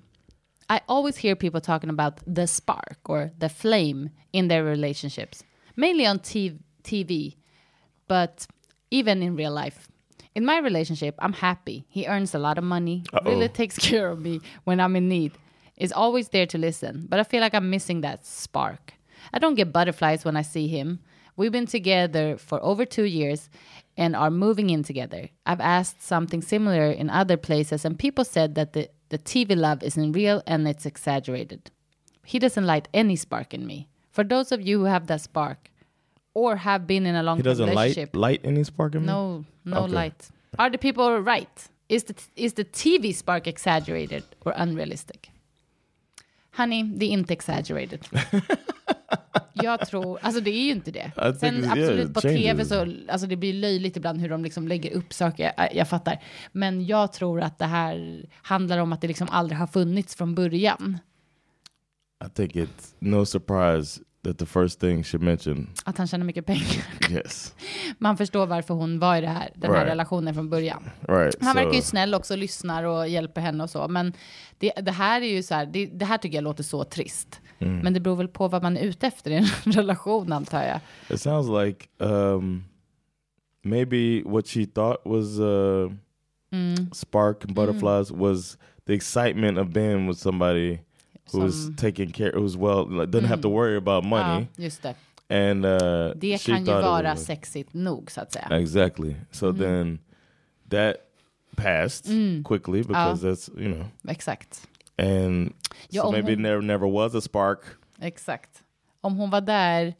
I 0.68 0.80
always 0.88 1.16
hear 1.16 1.34
people 1.34 1.60
talking 1.60 1.90
about 1.90 2.20
the 2.26 2.46
spark 2.46 2.98
or 3.06 3.30
the 3.38 3.48
flame 3.48 4.10
in 4.32 4.48
their 4.48 4.64
relationships, 4.64 5.42
mainly 5.76 6.04
on 6.06 6.18
TV, 6.18 6.58
TV, 6.84 7.36
but 8.06 8.46
even 8.90 9.22
in 9.22 9.36
real 9.36 9.52
life. 9.52 9.88
In 10.34 10.44
my 10.44 10.58
relationship, 10.58 11.14
I'm 11.18 11.32
happy. 11.32 11.86
He 11.88 12.06
earns 12.06 12.34
a 12.34 12.38
lot 12.38 12.58
of 12.58 12.64
money, 12.64 13.04
really 13.24 13.48
takes 13.48 13.78
care 13.90 14.08
of 14.08 14.20
me 14.20 14.40
when 14.64 14.78
I'm 14.78 14.94
in 14.94 15.08
need, 15.08 15.32
is 15.76 15.92
always 15.92 16.28
there 16.28 16.46
to 16.46 16.58
listen, 16.58 17.06
but 17.08 17.18
I 17.18 17.24
feel 17.24 17.40
like 17.40 17.54
I'm 17.54 17.70
missing 17.70 18.02
that 18.02 18.26
spark. 18.26 18.94
I 19.32 19.38
don't 19.38 19.54
get 19.54 19.72
butterflies 19.72 20.24
when 20.24 20.36
I 20.36 20.42
see 20.42 20.68
him. 20.68 21.00
We've 21.36 21.52
been 21.52 21.66
together 21.66 22.36
for 22.36 22.62
over 22.62 22.84
two 22.84 23.04
years 23.04 23.48
and 23.96 24.14
are 24.14 24.30
moving 24.30 24.70
in 24.70 24.82
together. 24.82 25.30
I've 25.46 25.60
asked 25.60 26.02
something 26.02 26.42
similar 26.42 26.90
in 26.90 27.10
other 27.10 27.36
places, 27.36 27.84
and 27.84 27.98
people 27.98 28.24
said 28.24 28.54
that 28.54 28.72
the, 28.72 28.90
the 29.10 29.18
TV 29.18 29.56
love 29.56 29.82
isn't 29.82 30.12
real 30.12 30.42
and 30.46 30.66
it's 30.68 30.86
exaggerated. 30.86 31.70
He 32.24 32.38
doesn't 32.38 32.66
light 32.66 32.88
any 32.92 33.16
spark 33.16 33.54
in 33.54 33.66
me. 33.66 33.88
For 34.10 34.24
those 34.24 34.52
of 34.52 34.60
you 34.66 34.78
who 34.80 34.84
have 34.84 35.06
that 35.06 35.20
spark 35.20 35.70
or 36.34 36.56
have 36.56 36.86
been 36.86 37.06
in 37.06 37.14
a 37.14 37.22
long 37.22 37.36
He 37.38 37.42
doesn't 37.42 37.66
light 37.66 37.74
relationship, 37.96 38.16
light 38.16 38.40
any 38.44 38.64
spark 38.64 38.94
in 38.94 39.02
me. 39.02 39.06
no, 39.06 39.44
no 39.64 39.84
Okay. 39.84 39.94
light. 39.94 40.30
Are 40.58 40.70
the 40.70 40.78
people 40.78 41.20
right? 41.20 41.68
Is 41.88 42.04
the, 42.04 42.14
is 42.36 42.52
the 42.54 42.64
TV 42.64 43.14
spark 43.14 43.46
exaggerated 43.46 44.24
or 44.44 44.52
unrealistic? 44.56 45.30
Honey, 46.50 46.82
the 46.98 47.06
är 47.06 47.12
inte 47.12 47.32
exaggerated. 47.32 48.00
jag 49.62 49.86
tror, 49.86 50.18
alltså 50.22 50.40
det 50.40 50.50
är 50.50 50.62
ju 50.62 50.70
inte 50.70 50.90
det. 50.90 51.10
Sen 51.40 51.64
absolut 51.70 52.14
på 52.14 52.20
tv 52.20 52.64
så, 52.64 52.94
alltså 53.08 53.26
det 53.26 53.36
blir 53.36 53.52
löjligt 53.54 53.96
ibland 53.96 54.20
hur 54.20 54.28
de 54.28 54.44
liksom 54.44 54.68
lägger 54.68 54.92
upp 54.92 55.12
saker, 55.12 55.52
jag, 55.56 55.74
jag 55.74 55.88
fattar. 55.88 56.22
Men 56.52 56.86
jag 56.86 57.12
tror 57.12 57.40
att 57.40 57.58
det 57.58 57.64
här 57.66 58.24
handlar 58.42 58.78
om 58.78 58.92
att 58.92 59.00
det 59.00 59.08
liksom 59.08 59.28
aldrig 59.30 59.58
har 59.58 59.66
funnits 59.66 60.14
från 60.16 60.34
början. 60.34 60.98
I 62.26 62.30
think 62.34 62.54
it's 62.54 62.94
no 62.98 63.24
surprise 63.26 64.00
that 64.24 64.38
the 64.38 64.46
first 64.46 64.80
thing 64.80 65.04
she 65.04 65.18
mentioned. 65.18 65.66
Att 65.84 65.98
han 65.98 66.06
tjänar 66.06 66.24
mycket 66.26 66.46
pengar. 66.46 66.84
Yes. 67.10 67.54
Man 67.98 68.16
förstår 68.16 68.46
varför 68.46 68.74
hon 68.74 68.98
var 68.98 69.16
i 69.16 69.20
det 69.20 69.28
här, 69.28 69.50
den 69.54 69.70
här 69.70 69.78
Right. 69.78 69.90
relationen 69.92 70.34
från 70.34 70.50
början. 70.50 70.90
Right. 71.08 71.36
Han 71.40 71.54
verkar 71.56 71.72
ju 71.72 71.80
so- 71.80 71.82
snäll 71.84 72.14
också, 72.14 72.36
lyssnar 72.36 72.84
och 72.84 73.08
hjälper 73.08 73.40
henne 73.40 73.62
och 73.64 73.70
så. 73.70 73.88
Men 73.88 74.12
det, 74.58 74.72
det 74.82 74.90
här 74.92 75.22
är 75.22 75.26
ju 75.26 75.42
så 75.42 75.54
här, 75.54 75.66
det, 75.66 75.86
det 75.86 76.04
här 76.04 76.18
tycker 76.18 76.36
jag 76.36 76.44
låter 76.44 76.62
så 76.62 76.84
trist. 76.84 77.40
Mm. 77.60 77.78
Men 77.78 77.92
det 77.94 78.00
beror 78.00 78.16
väl 78.16 78.28
på 78.28 78.48
vad 78.48 78.62
man 78.62 78.76
är 78.76 78.80
ute 78.84 79.06
efter 79.06 79.30
i 79.30 79.34
en 79.34 79.44
relation 79.72 80.32
antar 80.32 80.62
jag. 80.62 80.80
It 81.10 81.20
sounds 81.20 81.48
like 81.64 81.88
um, 81.98 82.64
maybe 83.62 84.22
what 84.24 84.46
she 84.48 84.66
thought 84.66 85.00
was 85.04 85.38
uh, 85.38 85.92
Mm. 86.50 86.90
spark 86.94 87.44
and 87.44 87.54
butterflies 87.54 88.10
was 88.10 88.56
the 88.86 88.94
excitement 88.94 89.58
of 89.58 89.68
being 89.68 90.06
with 90.08 90.18
somebody 90.18 90.78
who's 91.32 91.52
Som- 91.64 91.76
taking 91.76 92.10
care, 92.12 92.32
who's 92.32 92.56
well, 92.56 92.86
like, 92.90 93.10
doesn't 93.10 93.28
have 93.28 93.42
to 93.42 93.48
worry 93.50 93.76
about 93.76 94.04
money. 94.04 94.46
Ja, 94.56 94.62
just 94.64 94.82
det. 94.82 94.94
And 95.28 95.66
uh, 95.66 96.12
Det 96.16 96.38
kan 96.46 96.64
ju 96.64 96.72
vara 96.72 97.14
was- 97.14 97.24
sexigt 97.26 97.74
nog 97.74 98.10
så 98.10 98.20
att 98.20 98.32
säga. 98.32 98.48
Exactly. 98.50 99.14
So 99.30 99.46
Mm-hmm. 99.52 99.58
then 99.60 99.98
that 100.70 100.96
passed 101.56 102.06
Mm. 102.06 102.44
quickly 102.44 102.82
because 102.82 103.26
that's 103.26 103.60
you 103.62 103.74
know, 103.74 103.84
Exakt. 104.08 104.67
And 104.98 105.52
Ja, 105.88 106.02
so 106.02 106.12
maybe 106.12 106.34
hon- 106.34 106.42
there 106.44 106.60
never 106.60 106.90
was 106.90 107.14
a 107.14 107.20
spark. 107.20 107.58
Exakt. 108.00 108.62
Om 109.00 109.16
hon 109.16 109.30
var 109.30 109.40
där, 109.40 109.94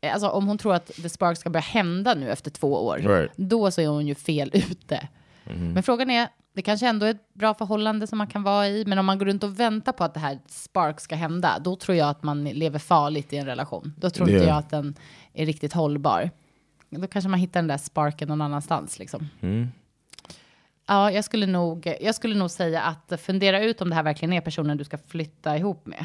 eh, 0.00 0.12
alltså 0.12 0.28
om 0.28 0.46
hon 0.48 0.58
tror 0.58 0.74
att 0.74 0.86
The 0.86 1.08
Spark 1.08 1.38
ska 1.38 1.50
börja 1.50 1.62
hända 1.62 2.14
nu 2.14 2.30
efter 2.30 2.50
två 2.50 2.86
år, 2.86 2.96
Right. 2.98 3.30
då 3.36 3.70
så 3.70 3.80
är 3.80 3.88
hon 3.88 4.06
ju 4.06 4.14
fel 4.14 4.50
ute. 4.54 5.08
Men 5.44 5.82
frågan 5.82 6.10
är, 6.10 6.28
det 6.54 6.62
kanske 6.62 6.88
ändå 6.88 7.06
är 7.06 7.10
ett 7.10 7.34
bra 7.34 7.54
förhållande 7.54 8.06
som 8.06 8.18
man 8.18 8.26
kan 8.26 8.42
vara 8.42 8.68
i, 8.68 8.84
men 8.86 8.98
om 8.98 9.06
man 9.06 9.18
går 9.18 9.26
runt 9.26 9.42
och 9.44 9.60
väntar 9.60 9.92
på 9.92 10.04
att 10.04 10.14
det 10.14 10.20
här 10.20 10.38
Spark 10.46 11.00
ska 11.00 11.14
hända, 11.16 11.58
då 11.58 11.76
tror 11.76 11.96
jag 11.96 12.08
att 12.08 12.22
man 12.22 12.44
lever 12.44 12.78
farligt 12.78 13.32
i 13.32 13.36
en 13.36 13.46
relation. 13.46 13.94
Då 13.98 14.10
tror 14.10 14.28
inte 14.28 14.36
Yeah. 14.44 14.48
jag 14.48 14.58
att 14.58 14.70
den 14.70 14.94
är 15.32 15.46
riktigt 15.46 15.72
hållbar. 15.72 16.30
Då 16.90 17.06
kanske 17.06 17.28
man 17.28 17.40
hittar 17.40 17.60
den 17.60 17.68
där 17.68 17.76
sparken 17.78 18.28
någon 18.28 18.40
annanstans. 18.40 18.98
Liksom. 18.98 19.28
Ja, 20.88 21.10
jag 21.12 21.24
skulle, 21.24 21.46
nog, 21.46 21.92
jag 22.00 22.14
skulle 22.14 22.34
nog 22.34 22.50
säga 22.50 22.82
att 22.82 23.20
fundera 23.20 23.64
ut 23.64 23.80
om 23.80 23.88
det 23.88 23.94
här 23.94 24.02
verkligen 24.02 24.32
är 24.32 24.40
personen 24.40 24.76
du 24.76 24.84
ska 24.84 24.98
flytta 24.98 25.56
ihop 25.56 25.86
med. 25.86 26.04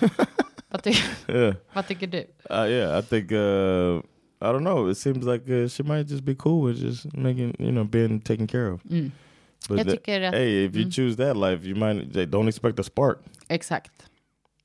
vad, 0.68 0.82
ty 0.82 0.92
Yeah. 1.28 1.54
vad 1.72 1.86
tycker 1.86 2.06
du? 2.06 2.18
Uh, 2.50 2.70
yeah, 2.70 2.98
I 3.00 3.02
think 3.02 3.32
uh, 3.32 3.38
I 4.40 4.44
don't 4.52 4.58
know. 4.60 4.90
It 4.90 4.98
seems 4.98 5.24
like 5.24 5.48
uh, 5.52 5.68
she 5.68 5.82
might 5.82 6.10
just 6.10 6.22
be 6.24 6.34
cool 6.34 6.68
with 6.72 6.82
just 6.84 7.04
making 7.14 7.56
you 7.58 7.70
know 7.70 7.84
being 7.84 8.20
taken 8.20 8.46
care 8.46 8.70
of. 8.72 8.82
But 8.82 8.90
Mm. 8.92 9.12
Jag 9.68 9.86
the- 9.86 9.90
tycker 9.90 10.20
att- 10.20 10.34
hey, 10.34 10.64
if 10.64 10.74
you 10.74 10.84
mm. 10.84 10.90
choose 10.92 11.16
that 11.16 11.36
life, 11.36 11.68
you 11.68 11.76
might 11.76 12.12
don't 12.30 12.48
expect 12.48 12.78
a 12.78 12.82
spark. 12.82 13.18
Exakt. 13.48 13.92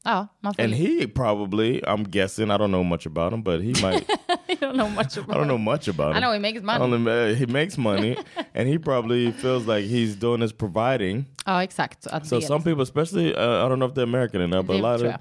Ja, 0.06 0.28
man 0.42 0.54
får... 0.54 0.64
And 0.64 0.74
he 0.74 1.08
probably, 1.08 1.82
I'm 1.88 2.04
guessing, 2.04 2.52
I 2.52 2.58
don't 2.58 2.72
know 2.72 2.84
much 2.84 3.06
about 3.06 3.34
him, 3.34 3.44
but 3.44 3.62
he 3.62 3.72
might. 3.82 4.10
I 4.50 4.56
don't 4.56 4.76
know 4.78 4.90
much 4.90 5.18
about 5.18 5.36
I 5.36 5.40
don't 5.40 5.48
know 5.48 5.58
much 5.58 5.88
about 5.88 6.12
him. 6.12 6.18
I 6.18 6.20
know 6.20 6.34
he 6.34 6.40
makes 6.40 6.62
money. 6.64 6.98
know, 6.98 7.34
he 7.36 7.46
makes 7.46 7.78
money, 7.78 8.18
and 8.56 8.68
he 8.68 8.78
probably 8.80 9.32
feels 9.32 9.68
like 9.68 9.86
he's 9.86 10.16
doing 10.16 10.40
this 10.42 10.52
providing. 10.54 11.26
Ja, 11.46 11.62
exakt. 11.64 12.08
Att 12.08 12.26
So 12.28 12.40
det- 12.40 12.48
some 12.48 12.64
people, 12.64 12.82
especially, 12.82 13.36
uh, 13.36 13.66
I 13.66 13.70
don't 13.70 13.80
know 13.80 13.88
if 13.90 13.94
they're 13.94 14.10
American 14.10 14.42
enough, 14.42 14.66
but 14.66 14.76
a 14.76 14.82
lot 14.82 15.02
of. 15.02 15.14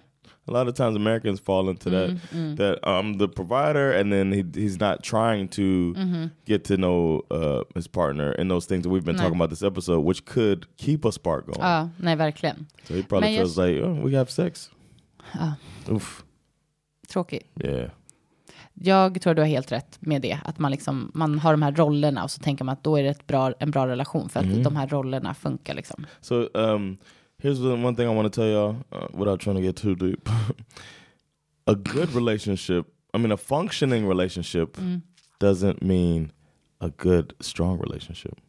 A 0.51 0.53
lot 0.53 0.69
of 0.69 0.75
times 0.75 0.97
Americans 0.97 1.41
fall 1.41 1.69
into 1.71 1.91
that 1.91 2.11
that 2.57 2.79
I'm 2.83 3.19
the 3.19 3.29
provider, 3.29 3.93
and 3.93 4.13
then 4.13 4.33
he 4.33 4.45
he's 4.55 4.81
not 4.81 5.03
trying 5.03 5.49
to 5.49 5.95
get 6.45 6.65
to 6.65 6.77
know 6.77 7.23
uh, 7.31 7.63
his 7.75 7.89
partner 7.89 8.33
and 8.33 8.51
those 8.51 8.67
things 8.67 8.83
that 8.83 8.91
we've 8.91 9.05
been 9.05 9.17
Nej. 9.17 9.23
talking 9.23 9.37
about 9.37 9.51
this 9.51 9.63
episode, 9.63 10.01
which 10.05 10.25
could 10.25 10.67
keep 10.77 11.05
a 11.05 11.13
spark 11.13 11.47
going. 11.47 11.61
Ja, 11.61 11.89
nej 11.97 12.17
verkligen. 12.17 12.67
so 12.85 12.95
he 12.95 13.03
probably 13.03 13.37
feels 13.37 13.57
jag- 13.57 13.69
like 13.69 13.83
oh, 13.85 14.05
we 14.11 14.17
have 14.19 14.31
sex. 14.31 14.71
Oof. 15.89 16.25
Tråkigt. 17.09 17.47
Yeah. 17.65 17.91
Jag 18.75 19.21
tror 19.23 19.35
du 19.35 19.43
har 19.43 19.47
helt 19.49 19.73
rätt 19.73 19.99
med 20.01 20.23
det. 20.23 20.39
Att 20.45 20.59
man, 20.59 20.71
liksom, 20.71 21.11
man 21.15 21.39
har 21.39 21.53
de 21.53 21.63
här 21.63 21.73
rollerna 21.73 22.25
och 22.25 22.31
så 22.31 22.41
tänker 22.41 22.65
man 22.65 22.73
att 22.73 22.85
då 22.85 22.97
är 22.97 23.03
det 23.03 23.09
ett 23.09 23.27
bra, 23.27 23.53
en 23.59 23.71
bra 23.71 23.87
relation 23.87 24.29
för 24.29 24.41
att 24.41 24.65
de 24.65 24.77
här 24.77 24.87
rollerna 24.87 25.35
funkar. 25.35 25.75
Liksom. 25.75 26.07
So 26.21 26.49
um, 26.55 26.97
here's 27.41 27.59
the 27.61 27.75
one 27.77 27.95
thing 27.95 28.07
I 28.07 28.11
want 28.11 28.33
to 28.33 28.41
tell 28.41 28.49
y'all 28.51 28.77
uh, 28.93 29.07
without 29.13 29.41
trying 29.41 29.57
to 29.57 29.63
get 29.63 29.77
too 29.77 29.95
deep. 29.95 30.29
a 31.67 31.75
good 31.75 32.13
relationship, 32.13 32.87
I 33.15 33.19
mean, 33.19 33.33
a 33.33 33.37
functioning 33.37 34.07
relationship 34.07 34.77
doesn't 35.39 35.83
mean 35.83 36.33
a 36.81 36.91
good, 36.91 37.35
strong 37.41 37.79
relationship. 37.79 38.41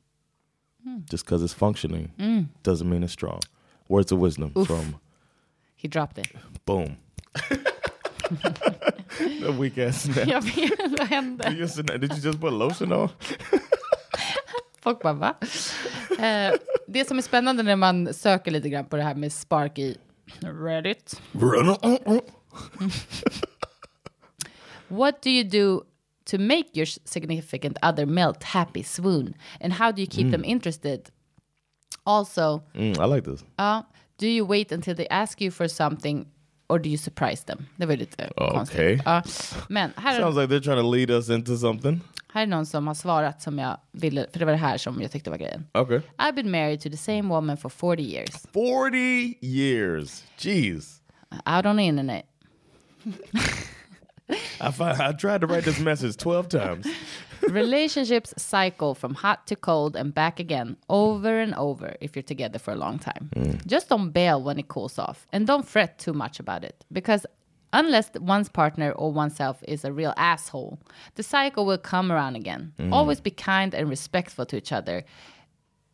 Just 1.09 1.25
because 1.25 1.43
it's 1.43 1.53
functioning 1.53 2.49
doesn't 2.63 2.89
mean 2.89 3.03
it's 3.03 3.13
strong. 3.13 3.39
Words 3.87 4.11
of 4.11 4.19
wisdom 4.19 4.51
from 4.65 4.95
He 5.75 5.87
dropped 5.87 6.17
it. 6.17 6.27
Boom. 6.65 6.97
the 8.31 9.55
weak 9.57 9.77
ass 9.77 10.01
snap. 10.03 10.27
Jag 10.27 10.41
vet, 10.41 10.79
vad 10.99 11.07
hände? 11.07 11.43
Did 11.43 11.53
you, 11.57 11.65
just- 11.65 11.85
did 11.85 12.03
you 12.03 12.21
just 12.21 12.39
put 12.39 12.53
lotion 12.53 12.91
on? 12.93 13.09
Folk 14.81 15.01
bara, 15.03 15.13
va? 15.13 15.35
Eh, 16.19 16.51
det 16.91 17.07
som 17.07 17.17
är 17.17 17.21
spännande 17.21 17.63
när 17.63 17.75
man 17.75 18.13
söker 18.13 18.51
lite 18.51 18.69
grann 18.69 18.85
på 18.85 18.95
det 18.97 19.03
här 19.03 19.15
med 19.15 19.33
Spark 19.33 19.79
i 19.79 19.97
Reddit. 20.39 21.21
What 24.87 25.21
do 25.23 25.29
you 25.29 25.43
do 25.43 25.83
to 26.25 26.37
make 26.37 26.65
your 26.73 26.85
significant 27.05 27.77
other 27.81 28.05
melt 28.05 28.43
happy 28.43 28.83
swoon? 28.83 29.33
And 29.61 29.73
how 29.73 29.91
do 29.91 30.01
you 30.01 30.07
keep 30.11 30.31
them 30.31 30.43
interested? 30.43 31.09
Also, 32.03 32.61
Mm, 32.73 32.91
I 32.91 33.15
like 33.15 33.31
this. 33.31 33.43
ja, 33.57 33.83
do 34.19 34.25
you 34.27 34.45
wait 34.47 34.71
until 34.71 34.95
they 34.95 35.07
ask 35.09 35.41
you 35.41 35.51
for 35.51 35.67
something 35.67 36.25
or 36.69 36.79
do 36.79 36.89
you 36.89 36.97
surprise 36.97 37.43
them? 37.45 37.65
Det 37.75 37.85
var 37.85 37.95
lite 37.95 38.29
Okej. 38.35 38.51
konstigt. 38.57 39.01
Ja, 39.05 39.23
men 39.69 39.91
här, 39.95 40.19
Sounds 40.19 40.37
like 40.37 40.47
they're 40.53 40.63
trying 40.63 40.81
to 40.83 40.91
lead 40.91 41.09
us 41.11 41.29
into 41.29 41.57
something. 41.57 42.01
Här 42.33 42.41
är 42.43 42.47
någon 42.47 42.65
som 42.65 42.87
har 42.87 42.93
svarat 42.93 43.41
som 43.41 43.59
jag 43.59 43.77
ville, 43.91 44.27
för 44.31 44.39
det 44.39 44.45
var 44.45 44.51
det 44.51 44.57
här 44.57 44.77
som 44.77 45.01
jag 45.01 45.11
tyckte 45.11 45.29
var 45.29 45.37
grejen. 45.37 45.67
Okay. 45.73 45.99
I've 46.17 46.33
been 46.35 46.51
married 46.51 46.81
to 46.81 46.89
the 46.89 46.97
same 46.97 47.23
woman 47.23 47.57
for 47.57 47.69
40 47.69 48.03
years. 48.03 48.47
40 48.53 49.37
years. 49.41 50.23
Jeez. 50.37 51.01
Out 51.45 51.65
on 51.65 51.77
the 51.77 51.83
internet. 51.83 52.25
I, 54.61 54.71
fi- 54.71 55.09
I 55.09 55.13
tried 55.13 55.41
to 55.41 55.47
write 55.47 55.63
this 55.65 55.79
message 55.79 56.17
12 56.17 56.49
times. 56.49 56.87
Relationships 57.49 58.33
cycle 58.37 58.93
from 58.95 59.15
hot 59.15 59.47
to 59.47 59.55
cold 59.55 59.95
and 59.95 60.13
back 60.13 60.39
again 60.39 60.77
over 60.89 61.39
and 61.39 61.53
over 61.55 61.97
if 61.99 62.15
you're 62.15 62.23
together 62.23 62.59
for 62.59 62.71
a 62.71 62.75
long 62.75 62.99
time. 62.99 63.29
Just 63.65 63.89
don't 63.89 64.11
bail 64.11 64.41
when 64.43 64.59
it 64.59 64.67
cools 64.67 64.99
off 64.99 65.27
and 65.33 65.47
don't 65.47 65.67
fret 65.67 65.97
too 65.99 66.13
much 66.13 66.39
about 66.39 66.63
it 66.63 66.85
because 66.91 67.25
unless 67.73 68.11
one's 68.19 68.49
partner 68.49 68.91
or 68.91 69.11
oneself 69.11 69.63
is 69.67 69.85
a 69.85 69.91
real 69.91 70.13
asshole, 70.17 70.79
the 71.15 71.23
cycle 71.23 71.65
will 71.65 71.77
come 71.77 72.11
around 72.11 72.35
again. 72.35 72.73
Always 72.91 73.21
be 73.21 73.31
kind 73.31 73.73
and 73.75 73.89
respectful 73.89 74.45
to 74.45 74.57
each 74.57 74.71
other, 74.71 75.03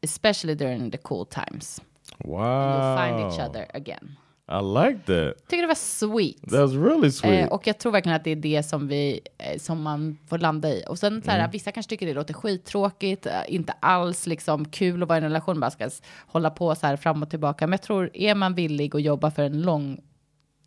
especially 0.04 0.56
during 0.56 0.92
the 0.92 0.98
cool 0.98 1.26
times. 1.26 1.82
Wow. 2.24 2.72
You'll 2.72 2.98
find 2.98 3.34
each 3.34 3.40
other 3.40 3.68
again. 3.74 4.18
I 4.50 4.62
like 4.62 5.06
that. 5.06 5.48
Tycker 5.48 5.62
det 5.62 5.68
var 5.68 5.76
sweet. 5.76 6.42
That 6.42 6.62
was 6.62 6.74
really 6.74 7.12
sweet. 7.12 7.42
Eh, 7.42 7.48
och 7.48 7.68
jag 7.68 7.78
tror 7.78 7.92
verkligen 7.92 8.16
att 8.16 8.24
det 8.24 8.32
är 8.32 8.36
det 8.36 8.64
som, 8.64 8.88
vi, 8.88 9.20
eh, 9.38 9.60
som 9.60 9.82
man 9.82 10.18
får 10.28 10.38
landa 10.38 10.70
i. 10.70 10.84
Och 10.88 11.00
sen 11.00 11.22
så 11.22 11.32
här, 11.32 11.52
vissa 11.52 11.72
kanske 11.72 11.90
tycker 11.90 12.06
det 12.06 12.14
låter 12.14 12.34
skittråkigt, 12.34 13.26
eh, 13.26 13.42
inte 13.48 13.74
alls 13.80 14.28
liksom 14.28 14.66
kul 14.66 15.04
att 15.04 15.10
vara 15.10 15.18
i 15.18 15.22
en 15.22 15.24
relation, 15.24 15.60
bara 15.60 15.72
ska 15.72 15.90
hålla 16.28 16.50
på 16.50 16.76
så 16.76 16.88
här 16.88 16.96
fram 16.96 17.24
och 17.24 17.30
tillbaka. 17.30 17.68
Men 17.68 17.72
jag 17.72 17.82
tror, 17.82 18.10
är 18.14 18.36
man 18.36 18.54
villig 18.54 18.96
att 18.96 19.02
jobba 19.02 19.32
för 19.32 19.44
en 19.44 19.62
lång, 19.62 20.00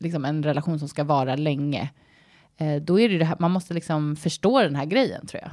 liksom 0.00 0.24
en 0.24 0.42
relation 0.42 0.78
som 0.78 0.88
ska 0.88 1.04
vara 1.04 1.36
länge, 1.36 1.90
eh, 2.56 2.82
då 2.82 3.00
är 3.00 3.08
det 3.08 3.18
det 3.18 3.24
här, 3.24 3.36
man 3.40 3.50
måste 3.50 3.74
liksom 3.74 4.16
förstå 4.16 4.62
den 4.62 4.76
här 4.76 4.86
grejen 4.86 5.26
tror 5.26 5.42
jag. 5.42 5.52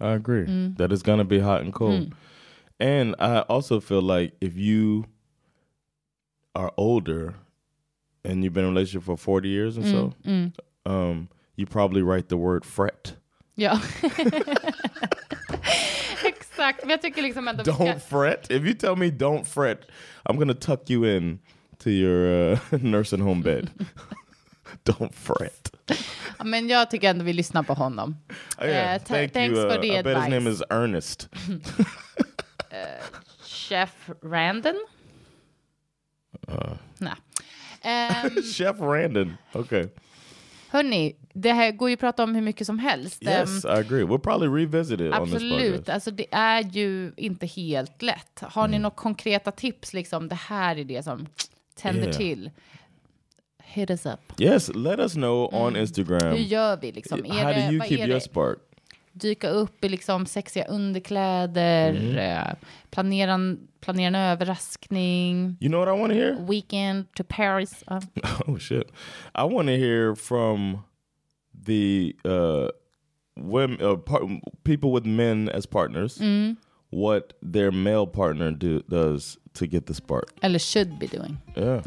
I 0.00 0.14
agree 0.14 0.74
that 0.78 0.90
it's 0.90 1.04
gonna 1.04 1.24
be 1.24 1.40
hot 1.40 1.60
and 1.60 1.74
cold. 1.74 2.14
And 2.80 3.14
I 3.20 3.42
also 3.48 3.80
feel 3.80 4.02
like 4.02 4.34
if 4.40 4.56
you 4.56 5.04
are 6.52 6.70
older 6.76 7.34
and 8.24 8.44
you've 8.44 8.52
been 8.52 8.64
in 8.64 8.70
a 8.70 8.74
relationship 8.74 9.04
for 9.06 9.16
40 9.16 9.48
years 9.48 9.76
and 9.76 9.86
so, 9.86 10.12
um, 10.84 11.28
you 11.56 11.66
probably 11.66 12.02
write 12.02 12.28
the 12.28 12.36
word 12.36 12.64
fret. 12.64 13.16
Ja. 13.54 13.80
Exakt, 16.24 16.82
men 16.82 16.90
jag 16.90 17.02
tycker 17.02 17.22
liksom 17.22 17.48
ändå. 17.48 17.62
Don't 17.62 17.98
fret. 17.98 18.50
If 18.50 18.62
you 18.64 18.74
tell 18.74 18.96
me 18.96 19.06
don't 19.06 19.44
fret, 19.44 19.80
I'm 20.24 20.36
gonna 20.38 20.54
tuck 20.54 20.90
you 20.90 21.06
in 21.16 21.38
to 21.84 21.90
your 21.90 22.52
uh, 22.52 22.58
nursing 22.82 23.20
home 23.20 23.42
bed. 23.42 23.70
don't 24.84 25.14
fret. 25.14 25.70
Men 26.44 26.68
jag 26.68 26.90
tycker 26.90 27.10
ändå 27.10 27.24
vi 27.24 27.32
lyssnar 27.32 27.62
på 27.62 27.74
honom. 27.74 28.16
Oh, 28.58 28.66
yeah. 28.66 28.94
Eh, 28.94 29.02
ta- 29.02 29.14
Thank 29.14 29.32
thanks 29.32 29.58
you. 29.58 29.66
Uh, 29.66 29.72
for 29.74 29.80
the 29.82 29.98
I 29.98 30.02
bet 30.02 30.16
his 30.16 30.24
name 30.28 30.36
advice. 30.36 30.54
is 30.54 30.62
Ernest. 30.70 31.28
Chef 33.46 34.10
Randon? 34.22 34.74
Nej. 36.98 37.12
Ehm, 37.82 38.42
Chef 38.42 38.80
Randon. 38.80 39.32
Okay. 39.52 39.88
hörni, 40.68 41.16
det 41.34 41.52
här 41.52 41.72
går 41.72 41.88
ju 41.88 41.94
att 41.94 42.00
prata 42.00 42.22
om 42.24 42.34
hur 42.34 42.42
mycket 42.42 42.66
som 42.66 42.78
helst. 42.78 43.22
Yes, 43.22 43.64
I 43.64 43.68
agree. 43.68 44.02
We'll 44.04 44.18
probably 44.18 44.48
revisit 44.64 45.00
it 45.00 45.14
on 45.14 45.24
this 45.26 45.34
absolut. 45.34 45.88
Alltså 45.88 46.10
det 46.10 46.26
är 46.34 46.62
ju 46.62 47.12
inte 47.16 47.46
helt 47.46 48.02
lätt. 48.02 48.40
Har 48.40 48.62
Mm. 48.64 48.70
ni 48.70 48.78
några 48.78 48.94
konkreta 48.96 49.50
tips? 49.50 49.92
Liksom, 49.92 50.28
det 50.28 50.34
här 50.34 50.76
är 50.78 50.84
det 50.84 51.02
som 51.02 51.26
tänder 51.74 52.02
Yeah. 52.06 52.16
till. 52.16 52.50
Hit 53.64 53.90
us 53.90 54.06
up. 54.06 54.20
Yes, 54.40 54.70
let 54.74 54.98
us 55.00 55.12
know 55.12 55.48
on 55.52 55.76
Instagram. 55.76 56.30
Hur 56.32 56.36
gör 56.44 56.76
vi? 56.76 56.92
Liksom? 56.92 57.24
Är 57.24 57.28
How 57.30 57.48
det, 57.52 57.66
do 57.66 57.72
you 57.72 57.82
keep 57.82 57.98
your 57.98 58.08
det? 58.14 58.20
spark? 58.20 58.58
Dyka 59.12 59.48
upp 59.48 59.84
i 59.84 59.88
liksom 59.88 60.26
sexiga 60.26 60.64
underkläder, 60.64 61.90
Mm. 61.90 62.16
eh, 62.18 62.54
planera, 62.90 63.56
planera 63.80 64.06
en 64.06 64.14
överraskning, 64.14 65.56
You 65.60 65.68
know 65.68 65.80
what 65.86 65.96
I 65.96 66.00
want 66.00 66.12
to 66.12 66.18
hear? 66.18 66.46
weekend 66.48 67.14
to 67.14 67.24
Paris. 67.28 67.84
Ja. 67.86 68.00
Oh 68.46 68.58
shit! 68.58 68.86
I 69.34 69.42
want 69.54 69.68
to 69.68 69.74
hear 69.76 70.14
from 70.14 70.78
the 71.66 72.12
uh, 72.24 72.68
women, 73.36 73.80
uh, 73.80 73.96
people 74.64 74.90
with 74.90 75.06
men 75.06 75.48
as 75.48 75.66
partners. 75.66 76.20
Mm. 76.20 76.56
What 76.94 77.32
their 77.52 77.72
male 77.72 78.06
partner 78.06 78.52
do, 78.52 78.82
does 78.88 79.38
to 79.54 79.66
get 79.66 79.86
the 79.86 79.94
spark? 79.94 80.28
Eller 80.42 80.58
should 80.60 80.98
be 80.98 81.06
doing. 81.08 81.38
Yeah, 81.56 81.82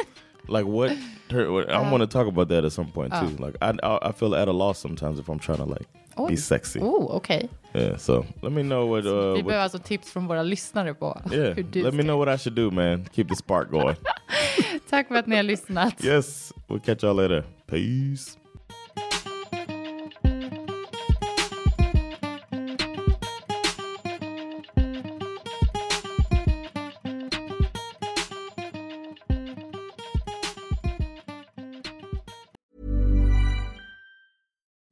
like 0.48 0.66
what? 0.66 0.96
Her, 1.30 1.50
what 1.50 1.70
I 1.70 1.90
want 1.90 2.02
to 2.02 2.06
talk 2.06 2.26
about 2.28 2.48
that 2.48 2.64
at 2.64 2.72
some 2.72 2.90
point 2.92 3.12
too. 3.12 3.44
Like 3.44 3.56
I, 3.60 3.70
I, 3.82 4.08
I 4.08 4.12
feel 4.12 4.34
at 4.36 4.48
a 4.48 4.52
loss 4.52 4.78
sometimes 4.78 5.18
if 5.18 5.28
I'm 5.28 5.38
trying 5.38 5.58
to 5.58 5.64
like 5.64 5.88
be 6.28 6.36
sexy. 6.36 6.80
Oh, 6.82 7.08
okay. 7.16 7.48
Yeah, 7.74 7.96
so 7.96 8.24
let 8.42 8.52
me 8.52 8.62
know 8.62 8.86
what. 8.86 9.06
Uh, 9.06 9.32
Vi 9.34 9.42
what 9.42 9.44
behöver 9.46 9.62
alltså 9.64 9.78
tips 9.78 10.10
från 10.12 10.26
våra 10.26 10.42
lyssnare 10.42 10.94
på 10.94 11.20
yeah, 11.32 11.54
hur 11.54 11.62
du 11.62 11.82
let 11.82 11.94
me 11.94 12.02
ska- 12.02 12.06
know 12.06 12.18
what 12.24 12.28
I 12.34 12.38
should 12.38 12.54
do, 12.56 12.70
man. 12.70 13.04
Keep 13.12 13.28
the 13.28 13.36
spark 13.36 13.70
going. 13.70 13.96
Tack 14.90 15.08
för 15.08 15.14
att 15.14 15.26
ni 15.26 15.36
har 15.36 15.42
lyssnat. 15.42 16.04
yes, 16.04 16.52
we'll 16.68 16.80
catch 16.80 17.02
y'all 17.04 17.16
later. 17.16 17.44
Peace. 17.66 18.38